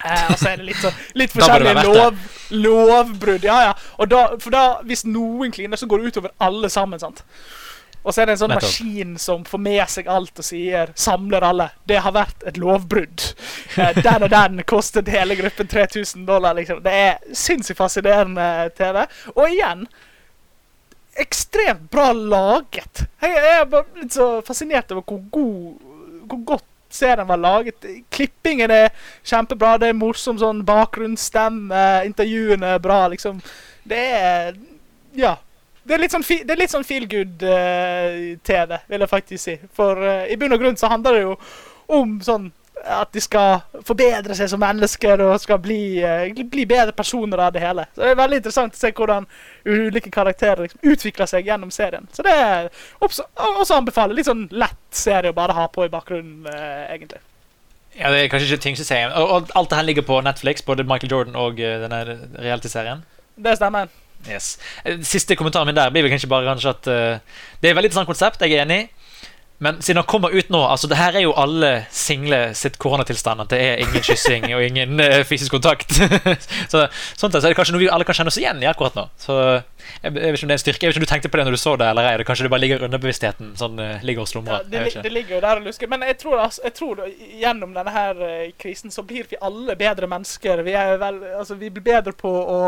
Eh, 0.06 0.32
og 0.32 0.38
så 0.38 0.50
er 0.52 0.58
det 0.60 0.68
litt, 0.68 0.82
så, 0.82 0.92
litt 1.16 1.34
forskjellige 1.36 1.84
lov, 1.88 2.18
lovbrudd. 2.52 3.44
Ja, 3.48 3.62
ja. 3.70 3.74
Og 3.98 4.10
da, 4.12 4.26
for 4.38 4.54
da, 4.54 4.64
hvis 4.86 5.06
noen 5.08 5.54
kliner, 5.56 5.80
så 5.80 5.88
går 5.90 6.04
det 6.04 6.14
utover 6.14 6.36
alle 6.44 6.70
sammen. 6.70 7.00
sant? 7.00 7.24
Og 8.06 8.14
så 8.14 8.22
er 8.22 8.30
det 8.30 8.36
en 8.36 8.42
sånn 8.44 8.52
Nettopp. 8.54 8.70
maskin 8.70 9.16
som 9.18 9.44
får 9.50 9.62
med 9.66 9.90
seg 9.90 10.08
alt 10.14 10.38
og 10.40 10.46
sier 10.46 10.92
samler 10.96 11.42
alle. 11.48 11.66
Det 11.90 11.98
har 12.06 12.14
vært 12.14 12.44
et 12.46 12.58
lovbrudd. 12.62 13.24
Eh, 13.82 13.98
den 14.06 14.24
og 14.28 14.30
den 14.30 14.62
kostet 14.70 15.10
hele 15.10 15.36
gruppen 15.36 15.68
3000 15.68 16.26
dollar. 16.28 16.54
liksom. 16.54 16.84
Det 16.86 16.94
er 16.94 17.18
sinnssykt 17.34 17.80
fascinerende 17.82 18.70
TV. 18.78 19.02
Og 19.34 19.50
igjen 19.50 19.88
ekstremt 21.18 21.90
bra 21.92 22.12
laget. 22.14 23.06
Jeg 23.22 23.36
jeg 23.36 23.60
er 23.60 23.66
bare 23.72 24.02
litt 24.02 24.14
så 24.16 24.30
fascinert 24.46 24.92
over 24.92 25.06
hvor 25.08 25.22
god 25.32 25.92
Hvor 26.26 26.40
godt 26.54 26.66
serien 26.90 27.28
var 27.28 27.38
laget. 27.38 27.86
Klippingen 28.10 28.72
er 28.72 28.90
kjempebra. 29.28 29.76
Det 29.78 29.90
er 29.92 29.98
morsom 29.98 30.38
sånn 30.40 30.64
bakgrunnsstemme. 30.66 31.82
Intervjuene 32.08 32.76
er 32.78 32.80
bra, 32.80 33.08
liksom. 33.12 33.42
Det 33.84 34.00
er 34.22 34.56
Ja. 35.16 35.36
Det 35.86 35.94
er 35.94 36.02
litt 36.02 36.14
sånn, 36.16 36.26
det 36.26 36.50
er 36.50 36.60
litt 36.60 36.74
sånn 36.74 36.86
feel 36.88 37.06
good-TV, 37.10 38.78
vil 38.90 39.06
jeg 39.06 39.12
faktisk 39.12 39.44
si. 39.44 39.58
For 39.78 40.02
uh, 40.02 40.26
i 40.26 40.38
bunn 40.42 40.56
og 40.56 40.64
grunn 40.64 40.80
så 40.80 40.90
handler 40.90 41.18
det 41.18 41.26
jo 41.28 41.36
om 41.94 42.16
sånn 42.26 42.50
at 42.86 43.12
de 43.14 43.22
skal 43.24 43.64
forbedre 43.86 44.36
seg 44.38 44.50
som 44.52 44.62
mennesker 44.62 45.22
og 45.26 45.36
skal 45.42 45.58
bli, 45.64 45.98
eh, 46.06 46.44
bli 46.52 46.66
bedre 46.70 46.94
personer 46.94 47.42
av 47.48 47.54
det 47.54 47.64
hele. 47.64 47.88
Så 47.96 48.02
Det 48.02 48.12
er 48.12 48.16
veldig 48.16 48.38
interessant 48.38 48.74
å 48.74 48.78
se 48.78 48.92
hvordan 48.92 49.26
ulike 49.66 50.12
karakterer 50.12 50.62
liksom 50.68 50.80
utvikler 50.84 51.26
seg 51.26 51.46
gjennom 51.46 51.72
serien. 51.72 52.08
Så 52.14 52.24
det 52.24 52.34
er 52.34 52.70
også, 53.02 53.24
også 53.36 53.80
anbefaler 53.80 54.14
litt 54.14 54.28
sånn 54.28 54.48
lett 54.52 54.92
serie 54.92 55.32
å 55.32 55.36
bare 55.36 55.54
ha 55.54 55.68
på 55.68 55.86
i 55.86 55.90
bakgrunnen, 55.90 56.46
eh, 56.46 56.96
egentlig. 56.96 57.22
Ja, 57.98 58.12
Det 58.12 58.26
er 58.26 58.28
kanskje 58.28 58.54
ikke 58.54 58.64
tyngste 58.64 58.86
serien. 58.86 59.12
Og, 59.12 59.30
og 59.30 59.52
alt 59.56 59.70
det 59.70 59.78
her 59.78 59.84
ligger 59.84 60.02
på 60.04 60.22
Netflix, 60.22 60.62
både 60.62 60.84
Michael 60.84 61.12
Jordan 61.12 61.36
og 61.36 61.60
uh, 61.60 61.80
denne 61.80 62.20
reality-serien. 62.36 63.06
Det 63.38 63.56
stemmer. 63.56 63.88
Yes. 64.30 64.58
Eh, 64.84 65.00
Siste 65.06 65.38
kommentaren 65.38 65.70
min 65.70 65.78
der 65.78 65.94
blir 65.94 66.06
vel 66.06 66.14
kanskje 66.14 66.32
bare 66.32 66.50
kanskje 66.50 66.76
at 66.76 66.92
uh, 66.92 67.42
det 67.62 67.70
er 67.70 67.74
et 67.74 67.80
veldig 67.80 67.92
interessant 67.92 68.12
konsept. 68.12 68.42
Jeg 68.42 68.58
er 68.58 68.66
enig. 68.66 68.84
Men 69.58 69.82
siden 69.82 70.02
han 70.02 70.08
kommer 70.08 70.34
ut 70.36 70.50
nå 70.52 70.60
altså 70.68 70.88
det 70.92 70.98
her 71.00 71.16
er 71.16 71.24
jo 71.24 71.32
alle 71.40 71.86
single 71.94 72.40
sitt 72.60 72.76
koronatilstand. 72.82 73.46
At 73.46 73.54
det 73.54 73.60
er 73.64 73.84
ingen 73.86 74.04
kyssing 74.04 74.50
og 74.52 74.64
ingen 74.66 75.00
uh, 75.00 75.22
fysisk 75.28 75.56
kontakt. 75.56 75.96
så 76.72 76.88
sånn 77.16 77.32
sett 77.32 77.40
så 77.40 77.46
er 77.46 77.54
det 77.54 77.60
kanskje 77.60 77.76
noe 77.78 77.86
vi 77.86 77.92
alle 77.92 78.08
kan 78.08 78.18
kjenne 78.18 78.34
oss 78.34 78.40
igjen 78.42 78.60
i 78.64 78.68
akkurat 78.68 78.98
nå. 79.00 79.08
Så 79.22 79.38
jeg, 79.40 80.12
jeg 80.12 80.12
vet 80.12 80.36
ikke 80.36 80.48
om 80.48 80.52
det 80.52 80.56
er 80.56 80.60
en 80.60 80.64
styrke 80.66 80.84
Jeg 80.84 80.90
vet 80.90 80.98
ikke 80.98 81.04
om 81.04 81.08
du 81.08 81.14
tenkte 81.14 81.32
på 81.32 81.40
det 81.40 81.48
når 81.48 81.56
du 81.56 81.62
så 81.62 81.76
det, 81.80 81.88
eller 81.94 82.10
er 82.10 82.20
det 82.20 82.28
kanskje 82.28 82.48
det 82.48 82.52
bare 82.52 82.66
ligger 82.66 82.86
under 82.90 83.04
bevisstheten? 83.06 83.56
Sånn 83.60 83.80
uh, 83.80 84.04
ligger 84.04 84.28
og 84.28 84.52
Ja, 84.52 84.62
det, 84.68 84.86
det 85.06 85.14
ligger 85.14 85.38
jo 85.38 85.42
der 85.48 85.64
og 85.64 85.70
lusker. 85.70 85.92
Men 85.92 86.04
jeg 86.04 86.20
tror, 86.20 86.40
altså, 86.50 86.66
jeg 86.68 86.76
tror 86.76 87.04
gjennom 87.40 87.76
denne 87.78 87.96
her 87.96 88.24
krisen 88.60 88.92
så 88.92 89.08
blir 89.08 89.30
vi 89.32 89.40
alle 89.40 89.80
bedre 89.80 90.12
mennesker. 90.12 90.66
Vi, 90.68 90.76
er 90.76 91.00
vel, 91.00 91.24
altså, 91.40 91.56
vi 91.60 91.72
blir 91.72 91.86
bedre 91.94 92.16
på 92.18 92.28
å 92.30 92.64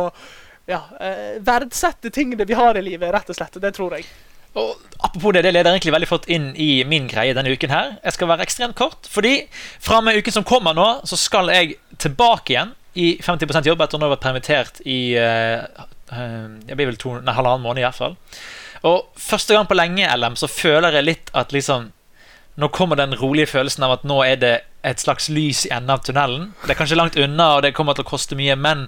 ja, 0.67 0.81
eh, 0.99 1.37
verdsette 1.43 2.11
tingene 2.13 2.45
vi 2.45 2.57
har 2.57 2.77
i 2.77 2.83
livet, 2.83 3.11
rett 3.13 3.29
og 3.31 3.37
slett. 3.37 3.59
Det 3.61 3.71
tror 3.75 3.97
jeg. 3.97 4.07
Og 4.57 4.73
apropos 4.99 5.35
det, 5.35 5.43
det 5.45 5.53
leder 5.53 5.71
egentlig 5.71 5.93
veldig 5.93 6.09
flott 6.09 6.27
inn 6.33 6.49
i 6.59 6.83
min 6.89 7.07
greie 7.09 7.35
denne 7.37 7.53
uken 7.53 7.71
her. 7.71 7.93
Jeg 8.03 8.15
skal 8.15 8.31
være 8.31 8.47
ekstremt 8.47 8.77
kort, 8.77 9.07
fordi 9.11 9.35
fra 9.53 10.01
og 10.01 10.07
med 10.07 10.17
uken 10.17 10.39
som 10.39 10.47
kommer 10.47 10.75
nå, 10.77 10.87
så 11.07 11.19
skal 11.19 11.51
jeg 11.53 11.77
tilbake 12.01 12.55
igjen 12.55 12.73
i 12.97 13.11
50 13.21 13.69
jobb 13.69 13.83
etter 13.85 13.99
å 13.99 14.07
ha 14.07 14.13
vært 14.15 14.23
permittert 14.25 14.79
i 14.89 15.13
uh, 15.21 15.61
Jeg 16.09 16.77
blir 16.79 16.89
vel 16.89 16.97
to, 16.97 17.13
nei, 17.21 17.35
halvannen 17.35 17.61
måned 17.61 17.83
i 17.83 17.85
hvert 17.85 17.99
fall. 17.99 18.17
Og 18.87 19.05
første 19.21 19.53
gang 19.53 19.69
på 19.69 19.77
lenge, 19.77 20.09
LM, 20.09 20.39
så 20.39 20.49
føler 20.49 20.97
jeg 20.97 21.07
litt 21.07 21.31
at 21.37 21.53
liksom 21.55 21.91
Nå 22.57 22.71
kommer 22.73 22.97
den 22.97 23.11
rolige 23.13 23.51
følelsen 23.51 23.83
av 23.85 23.91
at 23.99 24.05
nå 24.09 24.15
er 24.25 24.39
det 24.41 24.55
et 24.81 24.97
slags 25.03 25.27
lys 25.29 25.67
i 25.67 25.69
enden 25.75 25.91
av 25.93 25.99
tunnelen. 26.01 26.47
Det 26.63 26.71
er 26.73 26.79
kanskje 26.79 26.97
langt 26.97 27.19
unna, 27.21 27.51
og 27.53 27.61
det 27.61 27.75
kommer 27.77 27.93
til 27.93 28.01
å 28.01 28.09
koste 28.09 28.33
mye, 28.39 28.55
men 28.57 28.87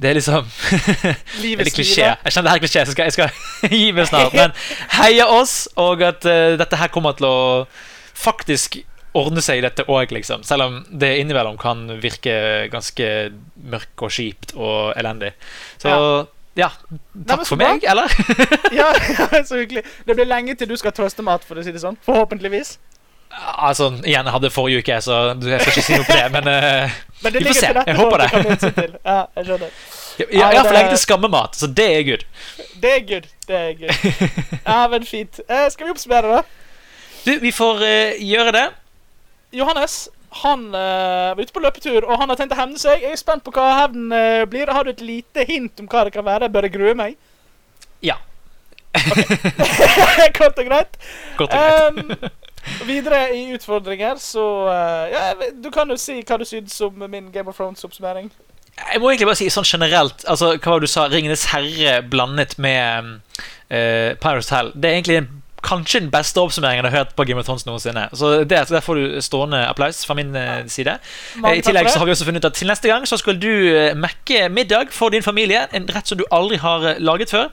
det 0.00 0.10
er 0.10 0.16
liksom 0.16 0.46
Livets 1.44 1.74
klisjé? 1.76 2.06
Jeg 2.24 2.32
kjenner 2.32 2.46
det 2.48 2.52
her 2.54 2.58
er 2.60 2.64
klisjé, 2.64 2.84
så 2.88 2.94
skal, 2.94 3.10
jeg 3.10 3.16
skal 3.18 3.72
gi 3.76 3.90
meg 3.96 4.08
snart. 4.08 4.32
Men 4.36 4.54
heia 5.00 5.26
oss, 5.28 5.66
og 5.80 6.00
at 6.06 6.24
uh, 6.24 6.54
dette 6.60 6.78
her 6.80 6.88
kommer 6.94 7.16
til 7.18 7.28
å 7.28 7.36
faktisk 8.20 8.80
ordne 9.16 9.42
seg, 9.42 9.60
dette 9.64 9.84
òg, 9.90 10.12
liksom. 10.14 10.44
Selv 10.46 10.68
om 10.68 10.74
det 11.02 11.16
innimellom 11.20 11.56
kan 11.60 11.82
virke 12.00 12.34
ganske 12.70 13.06
mørkt 13.72 14.04
og 14.06 14.12
kjipt 14.14 14.52
og 14.56 14.92
elendig. 15.00 15.32
Så 15.82 15.90
ja, 15.90 16.26
Ja. 16.58 16.68
takk 17.26 17.42
så 17.44 17.52
for 17.54 17.60
meg, 17.60 17.84
eller? 17.88 18.10
Ja, 18.74 18.88
ja, 18.94 19.26
så 19.46 19.58
hyggelig. 19.60 19.82
Det 20.06 20.14
blir 20.18 20.28
lenge 20.30 20.54
til 20.58 20.70
du 20.70 20.76
skal 20.78 20.94
trøste 20.94 21.24
mat, 21.26 21.44
for 21.46 21.58
å 21.58 21.64
si 21.66 21.74
det 21.74 21.82
sånn. 21.82 21.98
Forhåpentligvis. 22.06 22.76
Altså, 23.38 23.90
igjen, 24.04 24.26
jeg 24.26 24.34
hadde 24.34 24.50
forrige 24.50 24.82
uke, 24.82 25.00
så 25.04 25.20
jeg 25.34 25.60
skal 25.60 25.72
ikke 25.72 25.86
si 25.86 25.96
noe 25.98 26.08
på 26.08 26.18
det, 26.18 26.28
men 26.34 26.50
uh, 26.50 26.98
Men 27.22 27.32
det 27.32 27.40
Vi 27.40 27.48
får 27.50 27.58
se. 27.58 27.72
Jeg 27.86 27.96
håper 27.96 28.22
det. 28.22 28.28
Ja, 29.04 29.18
jeg 29.36 29.44
skjønner. 29.46 30.62
for 30.64 30.72
lenge 30.72 30.92
til 30.94 31.02
skammemat, 31.02 31.56
så 31.56 31.66
det 31.66 31.88
er 31.96 32.06
good. 32.08 32.24
Det 32.82 32.94
er 32.96 33.02
good. 33.08 33.26
Det 33.48 33.58
er 33.58 33.74
good. 33.80 34.30
Ja, 34.70 34.86
men 34.88 35.04
fint. 35.06 35.40
Uh, 35.50 35.66
skal 35.70 35.86
vi 35.86 35.90
oppsummere, 35.90 36.38
da? 36.38 36.42
Du, 37.26 37.34
vi 37.42 37.52
får 37.52 37.84
uh, 37.84 38.24
gjøre 38.24 38.56
det. 38.56 38.64
Johannes 39.52 40.08
han 40.30 40.66
uh, 40.74 41.34
var 41.36 41.42
ute 41.42 41.52
på 41.52 41.60
løpetur, 41.60 42.04
og 42.06 42.18
han 42.20 42.30
har 42.30 42.38
tenkt 42.38 42.54
å 42.54 42.60
hevne 42.60 42.78
seg. 42.78 43.02
Jeg 43.02 43.16
er 43.16 43.20
spent 43.20 43.42
på 43.44 43.52
hva 43.54 43.66
hevnen 43.82 44.12
eh, 44.14 44.44
blir. 44.48 44.70
Har 44.70 44.86
du 44.86 44.92
et 44.92 45.02
lite 45.02 45.44
hint 45.48 45.82
om 45.82 45.88
hva 45.90 46.04
det 46.06 46.14
kan 46.14 46.26
være? 46.26 46.48
Bør 46.54 46.68
jeg 46.68 46.76
grue 46.76 46.94
meg? 46.98 47.16
Ja. 48.06 48.20
Kort 50.38 50.60
og 50.60 50.70
greit. 50.70 50.94
Kort 51.38 51.50
og 51.50 51.58
greit. 51.58 52.22
Um, 52.22 52.30
videre 52.86 53.30
i 53.36 53.46
utfordringer, 53.54 54.20
så 54.20 54.44
eh, 54.68 55.14
ja, 55.14 55.50
Du 55.62 55.70
kan 55.74 55.90
jo 55.90 55.96
si 56.00 56.20
hva 56.20 56.38
du 56.40 56.46
syns 56.48 56.80
om 56.84 57.02
min 57.06 57.30
Game 57.32 57.50
of 57.50 57.58
Thrones-oppsummering. 57.60 58.30
Jeg 58.80 59.00
må 59.02 59.10
egentlig 59.10 59.28
bare 59.28 59.40
si 59.40 59.50
sånn 59.52 59.66
generelt 59.66 60.22
altså, 60.30 60.54
Hva 60.56 60.72
var 60.72 60.80
det 60.80 60.88
du 60.88 60.92
sa? 60.92 61.06
'Ringenes 61.10 61.48
herre' 61.52 62.00
blandet 62.08 62.56
med 62.62 63.10
uh, 63.10 64.16
Pirates 64.22 64.52
Hell. 64.54 64.72
Det 64.74 64.88
er 64.88 64.96
egentlig 64.96 65.18
en, 65.20 65.39
kanskje 65.66 66.00
den 66.00 66.10
beste 66.12 66.40
oppsummeringen 66.40 66.84
jeg 66.86 66.92
har 66.92 67.04
hørt 67.04 67.14
på 67.16 67.24
Game 67.28 67.40
of 67.40 67.46
Thrones 67.46 67.66
noensinne. 67.66 68.08
Så 68.12 68.44
der, 68.44 68.64
Der 68.70 68.80
får 68.80 68.94
du 68.94 69.20
stående 69.20 69.66
applaus 69.68 70.04
fra 70.06 70.14
min 70.14 70.34
eh, 70.36 70.66
side. 70.66 70.98
Eh, 71.44 71.58
I 71.58 71.62
tillegg 71.62 71.90
så 71.90 71.98
har 71.98 72.06
vi 72.06 72.12
også 72.14 72.24
funnet 72.24 72.44
ut 72.44 72.50
at 72.50 72.58
til 72.58 72.68
neste 72.70 72.88
gang 72.88 73.06
så 73.08 73.16
skal 73.20 73.38
du 73.40 73.48
uh, 73.50 73.94
mekke 73.98 74.48
middag 74.48 74.92
for 74.94 75.08
din 75.10 75.22
familie. 75.22 75.66
En 75.72 75.88
rett 75.88 76.06
som 76.08 76.18
du 76.18 76.24
aldri 76.30 76.56
har 76.62 76.86
eh, 76.94 76.98
laget 76.98 77.30
før. 77.30 77.50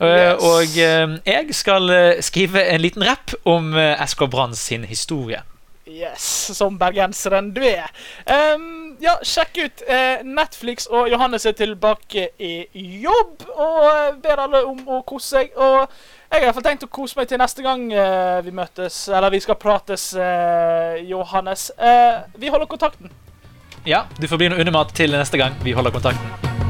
Eh, 0.00 0.06
Yes. 0.08 0.42
Og 0.42 0.78
eh, 0.78 1.18
jeg 1.26 1.54
skal 1.54 1.90
eh, 1.90 2.22
skrive 2.22 2.62
en 2.68 2.80
liten 2.80 3.04
rapp 3.06 3.32
om 3.44 3.72
SK 4.06 4.26
Brann 4.30 4.54
sin 4.54 4.84
historie. 4.84 5.42
Yes, 5.88 6.50
som 6.56 6.76
bergenseren 6.78 7.48
du 7.56 7.62
er. 7.64 7.88
Um, 8.28 8.96
ja, 9.00 9.14
sjekk 9.24 9.56
ut 9.62 9.82
uh, 9.88 10.20
Netflix, 10.26 10.86
og 10.86 11.08
Johannes 11.08 11.46
er 11.48 11.56
tilbake 11.56 12.28
i 12.38 12.66
jobb. 13.02 13.46
Og 13.54 13.86
eh, 13.88 14.18
ber 14.22 14.42
alle 14.44 14.62
om 14.68 14.82
å 14.84 15.00
kose 15.08 15.38
seg. 15.38 15.56
Og 15.56 15.88
jeg 16.36 16.52
har 16.54 16.64
tenkt 16.64 16.84
å 16.84 16.90
kose 16.92 17.18
meg 17.18 17.28
til 17.30 17.40
neste 17.40 17.64
gang 17.64 17.86
uh, 17.92 18.38
vi 18.44 18.52
møtes, 18.54 19.06
eller 19.08 19.32
vi 19.32 19.40
skal 19.42 19.58
prates, 19.60 20.10
uh, 20.16 20.98
Johannes. 21.08 21.70
Uh, 21.80 22.28
vi 22.38 22.52
holder 22.52 22.68
kontakten. 22.70 23.12
Ja, 23.88 24.04
du 24.20 24.28
får 24.28 24.42
bli 24.42 24.52
noe 24.52 24.60
undermat 24.60 24.92
til 24.96 25.16
neste 25.16 25.40
gang 25.40 25.56
vi 25.64 25.72
holder 25.76 25.94
kontakten. 25.94 26.67